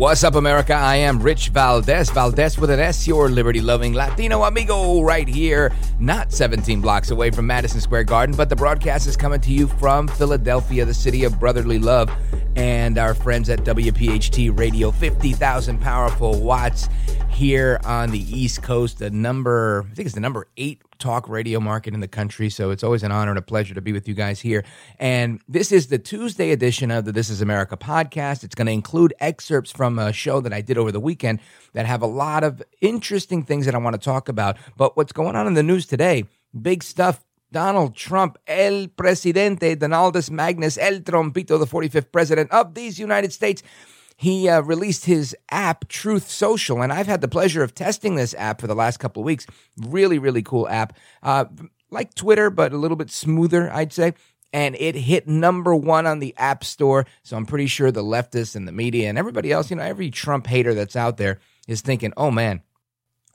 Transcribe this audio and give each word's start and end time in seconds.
What's 0.00 0.24
up, 0.24 0.34
America? 0.34 0.72
I 0.72 0.96
am 0.96 1.20
Rich 1.20 1.50
Valdez. 1.50 2.08
Valdez 2.08 2.58
with 2.58 2.70
an 2.70 2.80
S, 2.80 3.06
your 3.06 3.28
liberty 3.28 3.60
loving 3.60 3.92
Latino 3.92 4.44
amigo, 4.44 5.02
right 5.02 5.28
here, 5.28 5.74
not 5.98 6.32
17 6.32 6.80
blocks 6.80 7.10
away 7.10 7.30
from 7.30 7.46
Madison 7.46 7.82
Square 7.82 8.04
Garden, 8.04 8.34
but 8.34 8.48
the 8.48 8.56
broadcast 8.56 9.06
is 9.06 9.14
coming 9.14 9.42
to 9.42 9.52
you 9.52 9.66
from 9.66 10.08
Philadelphia, 10.08 10.86
the 10.86 10.94
city 10.94 11.24
of 11.24 11.38
brotherly 11.38 11.78
love, 11.78 12.10
and 12.56 12.96
our 12.96 13.12
friends 13.12 13.50
at 13.50 13.58
WPHT 13.58 14.58
Radio, 14.58 14.90
50,000 14.90 15.78
powerful 15.78 16.40
watts 16.40 16.88
here 17.28 17.78
on 17.84 18.10
the 18.10 18.20
East 18.20 18.62
Coast, 18.62 19.00
the 19.00 19.10
number, 19.10 19.84
I 19.90 19.94
think 19.94 20.06
it's 20.06 20.14
the 20.14 20.22
number 20.22 20.46
eight 20.56 20.80
talk 21.00 21.28
radio 21.28 21.58
market 21.58 21.94
in 21.94 22.00
the 22.00 22.08
country. 22.08 22.50
So 22.50 22.70
it's 22.70 22.84
always 22.84 23.02
an 23.02 23.10
honor 23.10 23.30
and 23.30 23.38
a 23.38 23.42
pleasure 23.42 23.74
to 23.74 23.80
be 23.80 23.92
with 23.92 24.06
you 24.06 24.14
guys 24.14 24.40
here. 24.40 24.64
And 24.98 25.40
this 25.48 25.72
is 25.72 25.88
the 25.88 25.98
Tuesday 25.98 26.52
edition 26.52 26.90
of 26.90 27.04
the 27.04 27.12
This 27.12 27.30
Is 27.30 27.40
America 27.40 27.76
podcast. 27.76 28.44
It's 28.44 28.54
going 28.54 28.66
to 28.66 28.72
include 28.72 29.14
excerpts 29.18 29.72
from 29.72 29.98
a 29.98 30.12
show 30.12 30.40
that 30.40 30.52
I 30.52 30.60
did 30.60 30.78
over 30.78 30.92
the 30.92 31.00
weekend 31.00 31.40
that 31.72 31.86
have 31.86 32.02
a 32.02 32.06
lot 32.06 32.44
of 32.44 32.62
interesting 32.80 33.42
things 33.42 33.66
that 33.66 33.74
I 33.74 33.78
want 33.78 33.94
to 33.94 34.04
talk 34.04 34.28
about. 34.28 34.56
But 34.76 34.96
what's 34.96 35.12
going 35.12 35.34
on 35.34 35.46
in 35.46 35.54
the 35.54 35.62
news 35.62 35.86
today, 35.86 36.24
big 36.60 36.82
stuff. 36.82 37.24
Donald 37.52 37.96
Trump, 37.96 38.38
El 38.46 38.86
Presidente, 38.86 39.74
Donaldus 39.74 40.30
Magnus, 40.30 40.78
El 40.78 41.00
Trompito, 41.00 41.58
the 41.58 41.66
45th 41.66 42.12
president 42.12 42.48
of 42.52 42.74
these 42.74 42.96
United 42.96 43.32
States 43.32 43.64
he 44.20 44.50
uh, 44.50 44.60
released 44.60 45.06
his 45.06 45.34
app 45.50 45.88
truth 45.88 46.30
social 46.30 46.82
and 46.82 46.92
i've 46.92 47.06
had 47.06 47.22
the 47.22 47.28
pleasure 47.28 47.62
of 47.62 47.74
testing 47.74 48.16
this 48.16 48.34
app 48.34 48.60
for 48.60 48.66
the 48.66 48.74
last 48.74 48.98
couple 48.98 49.22
of 49.22 49.24
weeks. 49.24 49.46
Really 49.78 50.18
really 50.18 50.42
cool 50.42 50.68
app. 50.68 50.96
Uh, 51.22 51.46
like 51.90 52.14
twitter 52.14 52.50
but 52.50 52.72
a 52.72 52.76
little 52.76 52.98
bit 52.98 53.10
smoother 53.10 53.72
i'd 53.72 53.92
say. 53.92 54.14
And 54.52 54.74
it 54.80 54.96
hit 54.96 55.28
number 55.28 55.76
one 55.76 56.06
on 56.06 56.18
the 56.18 56.34
app 56.36 56.64
store 56.64 57.06
so 57.22 57.36
i'm 57.36 57.46
pretty 57.46 57.66
sure 57.66 57.90
the 57.90 58.04
leftists 58.04 58.54
and 58.54 58.68
the 58.68 58.72
media 58.72 59.08
and 59.08 59.16
everybody 59.16 59.52
else 59.52 59.70
you 59.70 59.76
know 59.76 59.82
every 59.82 60.10
trump 60.10 60.46
hater 60.46 60.74
that's 60.74 60.96
out 60.96 61.16
there 61.16 61.40
is 61.66 61.80
thinking 61.80 62.12
oh 62.16 62.30
man 62.30 62.60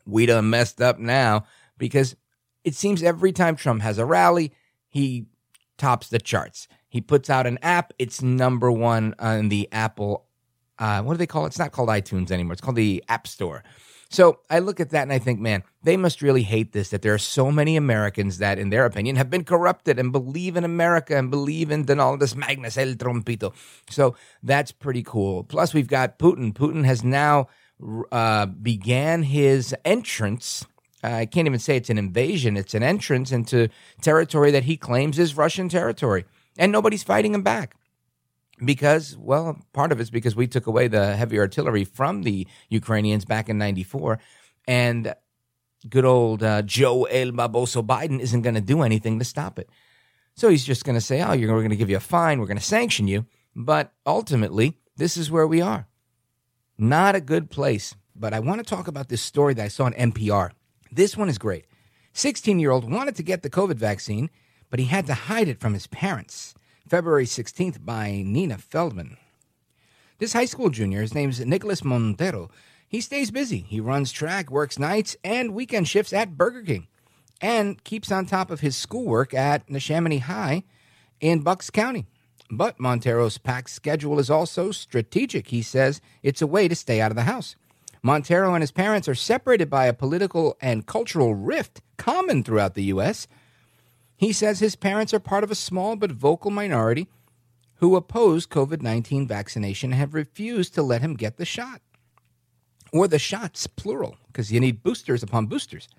we 0.06 0.28
done 0.28 0.52
messed 0.52 0.82
up 0.82 1.00
now 1.00 1.46
because 1.80 2.16
it 2.64 2.76
seems 2.76 3.02
every 3.02 3.32
time 3.32 3.56
trump 3.56 3.82
has 3.82 3.98
a 3.98 4.06
rally 4.06 4.54
he 4.88 5.26
tops 5.78 6.08
the 6.08 6.20
charts. 6.20 6.70
He 6.88 7.02
puts 7.02 7.30
out 7.30 7.48
an 7.48 7.58
app 7.62 7.92
it's 7.98 8.22
number 8.22 8.72
one 8.72 9.16
on 9.18 9.50
the 9.50 9.68
apple 9.72 10.25
uh, 10.80 11.02
what 11.02 11.14
do 11.14 11.18
they 11.18 11.28
call 11.28 11.46
it? 11.46 11.48
It's 11.48 11.60
not 11.60 11.72
called 11.72 11.90
iTunes 11.90 12.32
anymore. 12.32 12.54
It's 12.54 12.62
called 12.62 12.76
the 12.76 13.04
App 13.08 13.28
Store. 13.28 13.64
So 14.10 14.40
I 14.50 14.60
look 14.60 14.80
at 14.80 14.92
that 14.92 15.02
and 15.04 15.12
I 15.12 15.20
think, 15.20 15.40
man, 15.40 15.64
they 15.84 15.98
must 15.98 16.22
really 16.22 16.44
hate 16.44 16.72
this 16.74 16.90
that 16.90 17.02
there 17.02 17.14
are 17.14 17.20
so 17.20 17.52
many 17.52 17.76
Americans 17.76 18.38
that, 18.38 18.60
in 18.60 18.70
their 18.70 18.86
opinion, 18.86 19.16
have 19.16 19.30
been 19.30 19.44
corrupted 19.44 20.00
and 20.00 20.12
believe 20.12 20.56
in 20.56 20.64
America 20.64 21.18
and 21.18 21.32
believe 21.32 21.72
in 21.72 21.86
Donaldus 21.86 22.36
Magnus 22.36 22.78
El 22.78 22.94
Trompito. 22.94 23.54
So 23.90 24.16
that's 24.44 24.72
pretty 24.72 25.04
cool. 25.04 25.44
Plus, 25.44 25.74
we've 25.74 25.88
got 25.88 26.20
Putin. 26.20 26.54
Putin 26.54 26.86
has 26.86 27.04
now 27.04 27.48
uh, 28.12 28.46
began 28.46 29.24
his 29.24 29.76
entrance. 29.84 30.66
I 31.04 31.26
can't 31.26 31.48
even 31.48 31.60
say 31.60 31.76
it's 31.78 31.90
an 31.90 31.98
invasion, 31.98 32.58
it's 32.58 32.74
an 32.74 32.82
entrance 32.82 33.32
into 33.32 33.70
territory 34.02 34.50
that 34.52 34.64
he 34.64 34.76
claims 34.76 35.20
is 35.20 35.38
Russian 35.38 35.70
territory. 35.70 36.26
And 36.58 36.72
nobody's 36.72 37.04
fighting 37.04 37.34
him 37.34 37.44
back 37.44 37.76
because 38.64 39.18
well 39.18 39.58
part 39.74 39.92
of 39.92 40.00
it's 40.00 40.10
because 40.10 40.36
we 40.36 40.48
took 40.48 40.68
away 40.68 40.88
the 40.88 41.16
heavy 41.16 41.38
artillery 41.38 41.84
from 41.84 42.24
the 42.24 42.48
ukrainians 42.70 43.26
back 43.26 43.50
in 43.50 43.58
94 43.58 44.20
and 44.68 45.14
good 45.90 46.06
old 46.06 46.42
uh, 46.42 46.62
joe 46.62 47.04
el 47.06 47.32
baboso 47.32 47.86
biden 47.86 48.20
isn't 48.20 48.42
going 48.42 48.56
to 48.56 48.62
do 48.62 48.82
anything 48.82 49.20
to 49.20 49.26
stop 49.26 49.60
it. 49.60 49.70
So 50.38 50.50
he's 50.50 50.66
just 50.66 50.84
going 50.84 50.96
to 50.96 51.02
say 51.02 51.22
oh 51.22 51.34
you're, 51.34 51.52
we're 51.54 51.60
going 51.60 51.70
to 51.70 51.76
give 51.76 51.90
you 51.90 51.98
a 51.98 52.02
fine 52.02 52.40
we're 52.40 52.48
going 52.48 52.58
to 52.58 52.64
sanction 52.64 53.08
you. 53.08 53.26
But 53.56 53.94
ultimately 54.06 54.78
this 54.98 55.18
is 55.18 55.32
where 55.32 55.48
we 55.48 55.62
are. 55.62 55.88
Not 56.78 57.16
a 57.16 57.22
good 57.22 57.50
place. 57.50 57.96
But 58.16 58.34
i 58.34 58.40
want 58.40 58.60
to 58.60 58.76
talk 58.76 58.88
about 58.88 59.10
this 59.10 59.22
story 59.22 59.54
that 59.56 59.66
i 59.66 59.68
saw 59.68 59.86
on 59.86 59.94
npr 59.94 60.52
this 60.92 61.18
one 61.18 61.28
is 61.28 61.38
great. 61.38 61.66
16 62.14 62.60
year 62.60 62.72
old 62.72 62.90
wanted 62.90 63.16
to 63.18 63.24
get 63.24 63.44
the 63.44 63.50
covid 63.50 63.76
vaccine 63.76 64.30
but 64.70 64.80
he 64.80 64.86
had 64.86 65.06
to 65.08 65.14
hide 65.14 65.50
it 65.50 65.60
from 65.60 65.74
his 65.74 65.88
parents 65.88 66.56
February 66.88 67.26
16th 67.26 67.84
by 67.84 68.22
Nina 68.24 68.60
Feldman. 68.60 69.18
This 70.20 70.34
high 70.34 70.46
school 70.46 70.70
junior, 70.70 71.02
his 71.02 71.16
name's 71.16 71.44
Nicholas 71.44 71.84
Montero. 71.84 72.52
He 72.88 73.02
stays 73.02 73.32
busy. 73.32 73.66
He 73.68 73.80
runs 73.80 74.12
track, 74.12 74.52
works 74.52 74.78
nights 74.78 75.18
and 75.24 75.56
weekend 75.56 75.88
shifts 75.88 76.14
at 76.14 76.38
Burger 76.38 76.62
King, 76.62 76.88
and 77.42 77.84
keeps 77.84 78.12
on 78.12 78.28
top 78.28 78.52
of 78.52 78.60
his 78.60 78.78
schoolwork 78.78 79.34
at 79.34 79.68
Neshaminy 79.68 80.20
High 80.20 80.64
in 81.20 81.42
Bucks 81.42 81.72
County. 81.72 82.06
But 82.52 82.80
Montero's 82.80 83.40
packed 83.40 83.72
schedule 83.72 84.20
is 84.20 84.30
also 84.30 84.70
strategic. 84.70 85.48
He 85.48 85.64
says 85.64 86.02
it's 86.22 86.44
a 86.44 86.48
way 86.48 86.68
to 86.68 86.76
stay 86.76 87.02
out 87.02 87.12
of 87.12 87.16
the 87.18 87.24
house. 87.24 87.56
Montero 88.04 88.54
and 88.54 88.62
his 88.62 88.72
parents 88.72 89.08
are 89.08 89.16
separated 89.16 89.72
by 89.72 89.88
a 89.88 89.94
political 89.94 90.56
and 90.62 90.86
cultural 90.86 91.34
rift 91.34 91.82
common 91.98 92.44
throughout 92.44 92.76
the 92.76 92.84
U.S. 92.84 93.28
He 94.18 94.32
says 94.32 94.60
his 94.60 94.76
parents 94.76 95.14
are 95.14 95.20
part 95.20 95.44
of 95.44 95.52
a 95.52 95.56
small 95.56 95.96
but 95.96 96.12
vocal 96.12 96.52
minority 96.52 97.08
who 97.76 97.96
oppose 97.96 98.48
COVID 98.48 98.82
19 98.82 99.28
vaccination 99.28 99.92
and 99.92 100.00
have 100.00 100.14
refused 100.14 100.74
to 100.76 100.84
let 100.84 101.02
him 101.02 101.16
get 101.16 101.38
the 101.38 101.46
shot. 101.46 101.82
Or 102.94 103.08
the 103.08 103.20
shots, 103.20 103.68
plural, 103.68 104.18
because 104.28 104.52
you 104.52 104.60
need 104.60 104.84
boosters 104.84 105.22
upon 105.22 105.48
boosters. 105.48 105.90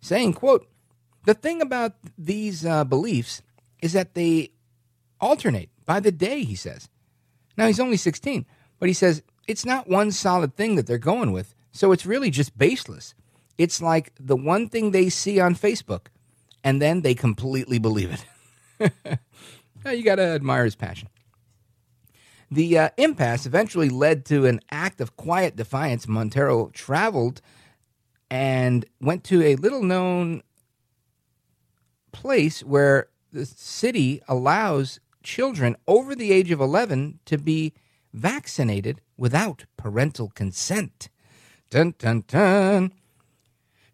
Saying, 0.00 0.32
quote, 0.34 0.66
the 1.26 1.34
thing 1.34 1.60
about 1.60 1.94
these 2.16 2.64
uh, 2.64 2.84
beliefs 2.84 3.42
is 3.82 3.92
that 3.92 4.14
they 4.14 4.52
alternate 5.20 5.68
by 5.84 6.00
the 6.00 6.12
day, 6.12 6.44
he 6.44 6.54
says. 6.54 6.88
Now, 7.58 7.66
he's 7.66 7.80
only 7.80 7.96
16, 7.96 8.46
but 8.78 8.88
he 8.88 8.92
says 8.94 9.22
it's 9.46 9.64
not 9.64 9.88
one 9.88 10.12
solid 10.12 10.56
thing 10.56 10.76
that 10.76 10.86
they're 10.86 10.98
going 10.98 11.32
with, 11.32 11.54
so 11.72 11.92
it's 11.92 12.06
really 12.06 12.30
just 12.30 12.56
baseless. 12.56 13.14
It's 13.58 13.82
like 13.82 14.12
the 14.18 14.36
one 14.36 14.68
thing 14.68 14.90
they 14.90 15.08
see 15.08 15.40
on 15.40 15.54
Facebook 15.54 16.06
and 16.66 16.82
then 16.82 17.02
they 17.02 17.14
completely 17.14 17.78
believe 17.78 18.24
it. 18.80 18.92
you 19.86 20.02
got 20.02 20.16
to 20.16 20.24
admire 20.24 20.64
his 20.64 20.74
passion. 20.74 21.08
The 22.50 22.76
uh, 22.76 22.88
impasse 22.96 23.46
eventually 23.46 23.88
led 23.88 24.24
to 24.26 24.46
an 24.46 24.58
act 24.72 25.00
of 25.00 25.16
quiet 25.16 25.54
defiance. 25.54 26.08
Montero 26.08 26.70
traveled 26.74 27.40
and 28.28 28.84
went 29.00 29.22
to 29.24 29.44
a 29.44 29.54
little 29.54 29.84
known 29.84 30.42
place 32.10 32.64
where 32.64 33.10
the 33.32 33.46
city 33.46 34.20
allows 34.26 34.98
children 35.22 35.76
over 35.86 36.16
the 36.16 36.32
age 36.32 36.50
of 36.50 36.60
11 36.60 37.20
to 37.26 37.38
be 37.38 37.74
vaccinated 38.12 39.00
without 39.16 39.66
parental 39.76 40.30
consent. 40.30 41.10
Dun, 41.70 41.94
dun, 41.96 42.24
dun. 42.26 42.92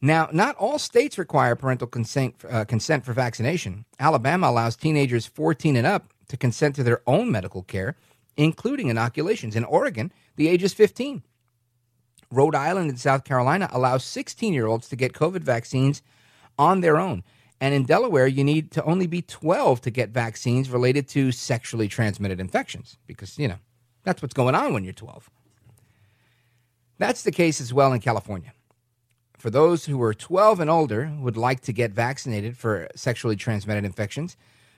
Now, 0.04 0.28
not 0.32 0.56
all 0.56 0.80
states 0.80 1.16
require 1.16 1.54
parental 1.54 1.86
consent, 1.86 2.34
uh, 2.50 2.64
consent 2.64 3.04
for 3.04 3.12
vaccination. 3.12 3.84
Alabama 4.00 4.48
allows 4.48 4.74
teenagers 4.74 5.26
14 5.26 5.76
and 5.76 5.86
up 5.86 6.12
to 6.26 6.36
consent 6.36 6.74
to 6.74 6.82
their 6.82 7.02
own 7.06 7.30
medical 7.30 7.62
care, 7.62 7.94
including 8.36 8.88
inoculations. 8.88 9.54
In 9.54 9.62
Oregon, 9.62 10.12
the 10.34 10.48
age 10.48 10.64
is 10.64 10.74
15. 10.74 11.22
Rhode 12.32 12.56
Island 12.56 12.90
and 12.90 12.98
South 12.98 13.22
Carolina 13.22 13.68
allow 13.70 13.96
16 13.96 14.52
year 14.52 14.66
olds 14.66 14.88
to 14.88 14.96
get 14.96 15.12
COVID 15.12 15.42
vaccines 15.42 16.02
on 16.58 16.80
their 16.80 16.98
own. 16.98 17.22
And 17.60 17.72
in 17.72 17.84
Delaware, 17.84 18.26
you 18.26 18.42
need 18.42 18.72
to 18.72 18.82
only 18.82 19.06
be 19.06 19.22
12 19.22 19.82
to 19.82 19.90
get 19.92 20.10
vaccines 20.10 20.68
related 20.68 21.06
to 21.10 21.30
sexually 21.30 21.86
transmitted 21.86 22.40
infections 22.40 22.98
because, 23.06 23.38
you 23.38 23.46
know, 23.46 23.58
that's 24.02 24.20
what's 24.20 24.34
going 24.34 24.56
on 24.56 24.72
when 24.72 24.82
you're 24.82 24.92
12. 24.92 25.30
That's 26.98 27.22
the 27.22 27.30
case 27.30 27.60
as 27.60 27.72
well 27.72 27.92
in 27.92 28.00
California. 28.00 28.52
For 29.42 29.50
those 29.50 29.86
who 29.86 30.00
are 30.00 30.14
12 30.14 30.60
and 30.60 30.70
older 30.70 31.12
would 31.18 31.36
like 31.36 31.58
to 31.62 31.72
get 31.72 31.90
vaccinated 31.90 32.56
for 32.56 32.86
sexually 32.94 33.34
transmitted 33.34 33.84
infections. 33.84 34.36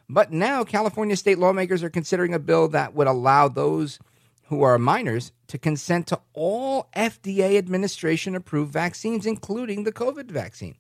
But 0.09 0.33
now 0.33 0.65
California 0.65 1.17
state 1.17 1.39
lawmakers 1.39 1.83
are 1.83 1.91
considering 1.91 2.33
a 2.33 2.39
bill 2.39 2.69
that 2.69 2.95
would 2.95 3.07
allow 3.07 3.49
those 3.49 3.99
who 4.45 4.63
are 4.63 4.79
minors 4.79 5.33
to 5.49 5.59
consent 5.59 6.07
to 6.07 6.21
all 6.33 6.89
FDA 6.97 7.59
administration 7.59 8.35
approved 8.35 8.73
vaccines, 8.73 9.27
including 9.27 9.85
the 9.85 9.93
COVID 9.93 10.31
vaccine. 10.31 10.77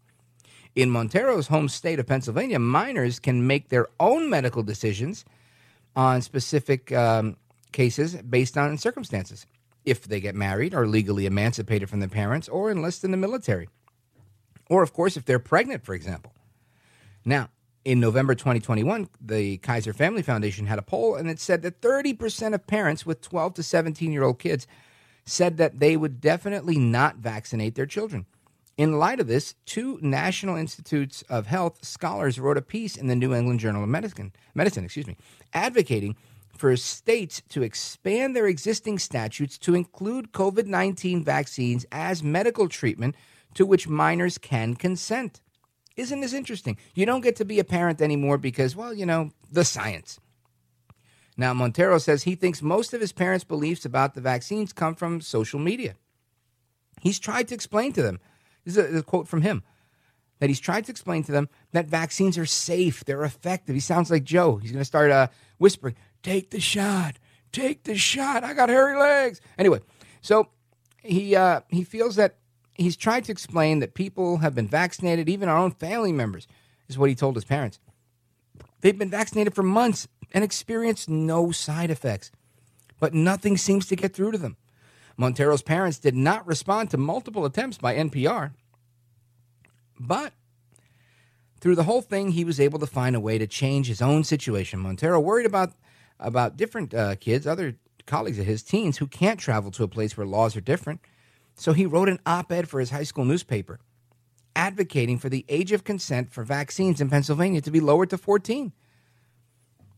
In 0.74 0.88
Montero's 0.88 1.48
home 1.48 1.68
state 1.68 2.00
of 2.00 2.06
Pennsylvania, 2.06 2.58
minors 2.58 3.18
can 3.18 3.46
make 3.46 3.68
their 3.68 3.88
own 4.00 4.30
medical 4.30 4.62
decisions 4.62 5.26
on 5.94 6.22
specific 6.22 6.90
um, 6.90 7.36
cases 7.72 8.14
based 8.14 8.56
on 8.56 8.78
circumstances. 8.78 9.44
If 9.84 10.04
they 10.04 10.20
get 10.20 10.34
married, 10.34 10.74
are 10.74 10.86
legally 10.86 11.26
emancipated 11.26 11.90
from 11.90 12.00
their 12.00 12.08
parents, 12.08 12.48
or 12.48 12.70
enlist 12.70 13.04
in 13.04 13.10
the 13.10 13.16
military. 13.16 13.68
Or, 14.70 14.82
of 14.82 14.92
course, 14.92 15.16
if 15.16 15.24
they're 15.24 15.38
pregnant, 15.38 15.84
for 15.84 15.94
example. 15.94 16.32
Now, 17.24 17.50
in 17.84 18.00
November 18.00 18.34
2021, 18.34 19.08
the 19.20 19.58
Kaiser 19.58 19.92
Family 19.92 20.22
Foundation 20.22 20.66
had 20.66 20.78
a 20.78 20.82
poll, 20.82 21.16
and 21.16 21.28
it 21.28 21.38
said 21.38 21.62
that 21.62 21.80
30% 21.80 22.54
of 22.54 22.66
parents 22.66 23.04
with 23.04 23.20
12 23.20 23.54
to 23.54 23.62
17 23.62 24.10
year 24.10 24.22
old 24.22 24.38
kids 24.38 24.66
said 25.26 25.56
that 25.58 25.80
they 25.80 25.96
would 25.96 26.20
definitely 26.20 26.78
not 26.78 27.16
vaccinate 27.16 27.74
their 27.74 27.86
children. 27.86 28.26
In 28.76 28.98
light 28.98 29.20
of 29.20 29.28
this, 29.28 29.54
two 29.66 29.98
National 30.02 30.56
Institutes 30.56 31.22
of 31.28 31.46
Health 31.46 31.84
scholars 31.84 32.40
wrote 32.40 32.56
a 32.56 32.62
piece 32.62 32.96
in 32.96 33.06
the 33.06 33.14
New 33.14 33.32
England 33.32 33.60
Journal 33.60 33.84
of 33.84 33.88
Medicine, 33.88 34.32
medicine 34.54 34.84
excuse 34.84 35.06
me, 35.06 35.16
advocating 35.52 36.16
for 36.56 36.76
states 36.76 37.42
to 37.50 37.62
expand 37.62 38.34
their 38.34 38.46
existing 38.46 38.98
statutes 38.98 39.58
to 39.58 39.74
include 39.74 40.32
COVID 40.32 40.66
19 40.66 41.24
vaccines 41.24 41.86
as 41.92 42.22
medical 42.22 42.68
treatment 42.68 43.14
to 43.54 43.66
which 43.66 43.88
minors 43.88 44.38
can 44.38 44.74
consent. 44.74 45.40
Isn't 45.96 46.20
this 46.20 46.32
interesting? 46.32 46.76
You 46.94 47.06
don't 47.06 47.20
get 47.20 47.36
to 47.36 47.44
be 47.44 47.60
a 47.60 47.64
parent 47.64 48.00
anymore 48.00 48.38
because, 48.38 48.74
well, 48.74 48.92
you 48.92 49.06
know, 49.06 49.30
the 49.50 49.64
science. 49.64 50.18
Now, 51.36 51.54
Montero 51.54 51.98
says 51.98 52.22
he 52.22 52.34
thinks 52.34 52.62
most 52.62 52.92
of 52.94 53.00
his 53.00 53.12
parents' 53.12 53.44
beliefs 53.44 53.84
about 53.84 54.14
the 54.14 54.20
vaccines 54.20 54.72
come 54.72 54.94
from 54.94 55.20
social 55.20 55.58
media. 55.58 55.94
He's 57.00 57.18
tried 57.18 57.48
to 57.48 57.54
explain 57.54 57.92
to 57.92 58.02
them, 58.02 58.20
this 58.64 58.76
is 58.76 58.94
a, 58.94 58.98
a 58.98 59.02
quote 59.02 59.28
from 59.28 59.42
him, 59.42 59.62
that 60.38 60.48
he's 60.48 60.60
tried 60.60 60.84
to 60.86 60.90
explain 60.90 61.22
to 61.24 61.32
them 61.32 61.48
that 61.72 61.86
vaccines 61.86 62.38
are 62.38 62.46
safe, 62.46 63.04
they're 63.04 63.24
effective. 63.24 63.74
He 63.74 63.80
sounds 63.80 64.10
like 64.10 64.24
Joe. 64.24 64.56
He's 64.56 64.72
going 64.72 64.80
to 64.80 64.84
start 64.84 65.10
uh, 65.10 65.28
whispering, 65.58 65.96
Take 66.24 66.50
the 66.50 66.58
shot, 66.58 67.18
take 67.52 67.84
the 67.84 67.96
shot. 67.96 68.42
I 68.42 68.54
got 68.54 68.70
hairy 68.70 68.98
legs. 68.98 69.42
Anyway, 69.58 69.80
so 70.22 70.48
he, 71.02 71.36
uh, 71.36 71.60
he 71.68 71.84
feels 71.84 72.16
that 72.16 72.36
he's 72.74 72.96
tried 72.96 73.24
to 73.24 73.32
explain 73.32 73.78
that 73.80 73.94
people 73.94 74.38
have 74.38 74.54
been 74.54 74.66
vaccinated, 74.66 75.28
even 75.28 75.50
our 75.50 75.58
own 75.58 75.70
family 75.70 76.12
members, 76.12 76.48
is 76.88 76.98
what 76.98 77.10
he 77.10 77.14
told 77.14 77.36
his 77.36 77.44
parents. 77.44 77.78
They've 78.80 78.98
been 78.98 79.10
vaccinated 79.10 79.54
for 79.54 79.62
months 79.62 80.08
and 80.32 80.42
experienced 80.42 81.10
no 81.10 81.52
side 81.52 81.90
effects, 81.90 82.30
but 82.98 83.12
nothing 83.12 83.58
seems 83.58 83.86
to 83.86 83.96
get 83.96 84.14
through 84.14 84.32
to 84.32 84.38
them. 84.38 84.56
Montero's 85.18 85.62
parents 85.62 85.98
did 85.98 86.16
not 86.16 86.46
respond 86.46 86.90
to 86.90 86.96
multiple 86.96 87.44
attempts 87.44 87.76
by 87.76 87.94
NPR, 87.94 88.52
but 90.00 90.32
through 91.60 91.76
the 91.76 91.84
whole 91.84 92.02
thing, 92.02 92.30
he 92.30 92.44
was 92.44 92.60
able 92.60 92.78
to 92.78 92.86
find 92.86 93.14
a 93.14 93.20
way 93.20 93.36
to 93.36 93.46
change 93.46 93.88
his 93.88 94.02
own 94.02 94.24
situation. 94.24 94.80
Montero 94.80 95.20
worried 95.20 95.46
about 95.46 95.72
about 96.18 96.56
different 96.56 96.94
uh, 96.94 97.16
kids, 97.16 97.46
other 97.46 97.76
colleagues 98.06 98.38
of 98.38 98.46
his, 98.46 98.62
teens 98.62 98.98
who 98.98 99.06
can't 99.06 99.40
travel 99.40 99.70
to 99.70 99.82
a 99.82 99.88
place 99.88 100.16
where 100.16 100.26
laws 100.26 100.56
are 100.56 100.60
different 100.60 101.00
so 101.56 101.72
he 101.72 101.86
wrote 101.86 102.08
an 102.08 102.18
op 102.26 102.50
ed 102.52 102.68
for 102.68 102.80
his 102.80 102.90
high 102.90 103.04
school 103.04 103.24
newspaper 103.24 103.78
advocating 104.56 105.18
for 105.18 105.28
the 105.28 105.44
age 105.48 105.72
of 105.72 105.84
consent 105.84 106.32
for 106.32 106.44
vaccines 106.44 107.00
in 107.00 107.10
Pennsylvania 107.10 107.60
to 107.60 107.70
be 107.70 107.80
lowered 107.80 108.10
to 108.10 108.18
14. 108.18 108.72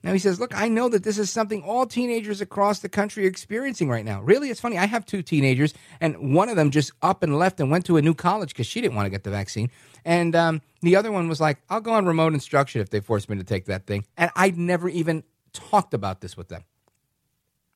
Now 0.03 0.13
he 0.13 0.19
says, 0.19 0.39
Look, 0.39 0.57
I 0.57 0.69
know 0.69 0.89
that 0.89 1.03
this 1.03 1.19
is 1.19 1.31
something 1.31 1.63
all 1.63 1.85
teenagers 1.85 2.41
across 2.41 2.79
the 2.79 2.89
country 2.89 3.25
are 3.25 3.29
experiencing 3.29 3.89
right 3.89 4.05
now. 4.05 4.23
Really, 4.23 4.51
it's 4.51 4.61
funny. 4.61 4.79
I 4.79 4.87
have 4.87 5.05
two 5.05 5.21
teenagers, 5.21 5.75
and 6.01 6.35
one 6.35 6.49
of 6.49 6.57
them 6.57 6.71
just 6.71 6.93
up 7.03 7.23
and 7.23 7.39
left 7.39 7.59
and 7.61 7.71
went 7.71 7.87
to 7.87 7.97
a 7.97 8.03
new 8.03 8.15
college 8.15 8.51
because 8.51 8.67
she 8.67 8.81
didn't 8.81 8.95
want 8.95 9.07
to 9.07 9.11
get 9.11 9.25
the 9.25 9.31
vaccine. 9.31 9.71
And 10.05 10.37
um, 10.37 10.63
the 10.81 10.95
other 10.95 11.11
one 11.11 11.29
was 11.29 11.41
like, 11.41 11.59
I'll 11.69 11.81
go 11.81 11.93
on 11.93 12.07
remote 12.07 12.35
instruction 12.35 12.81
if 12.81 12.91
they 12.91 13.01
force 13.01 13.29
me 13.29 13.37
to 13.37 13.45
take 13.45 13.65
that 13.67 13.87
thing. 13.87 14.07
And 14.17 14.31
I'd 14.37 14.57
never 14.57 14.89
even 14.89 15.25
talked 15.57 15.95
about 15.95 16.21
this 16.21 16.37
with 16.37 16.49
them. 16.49 16.65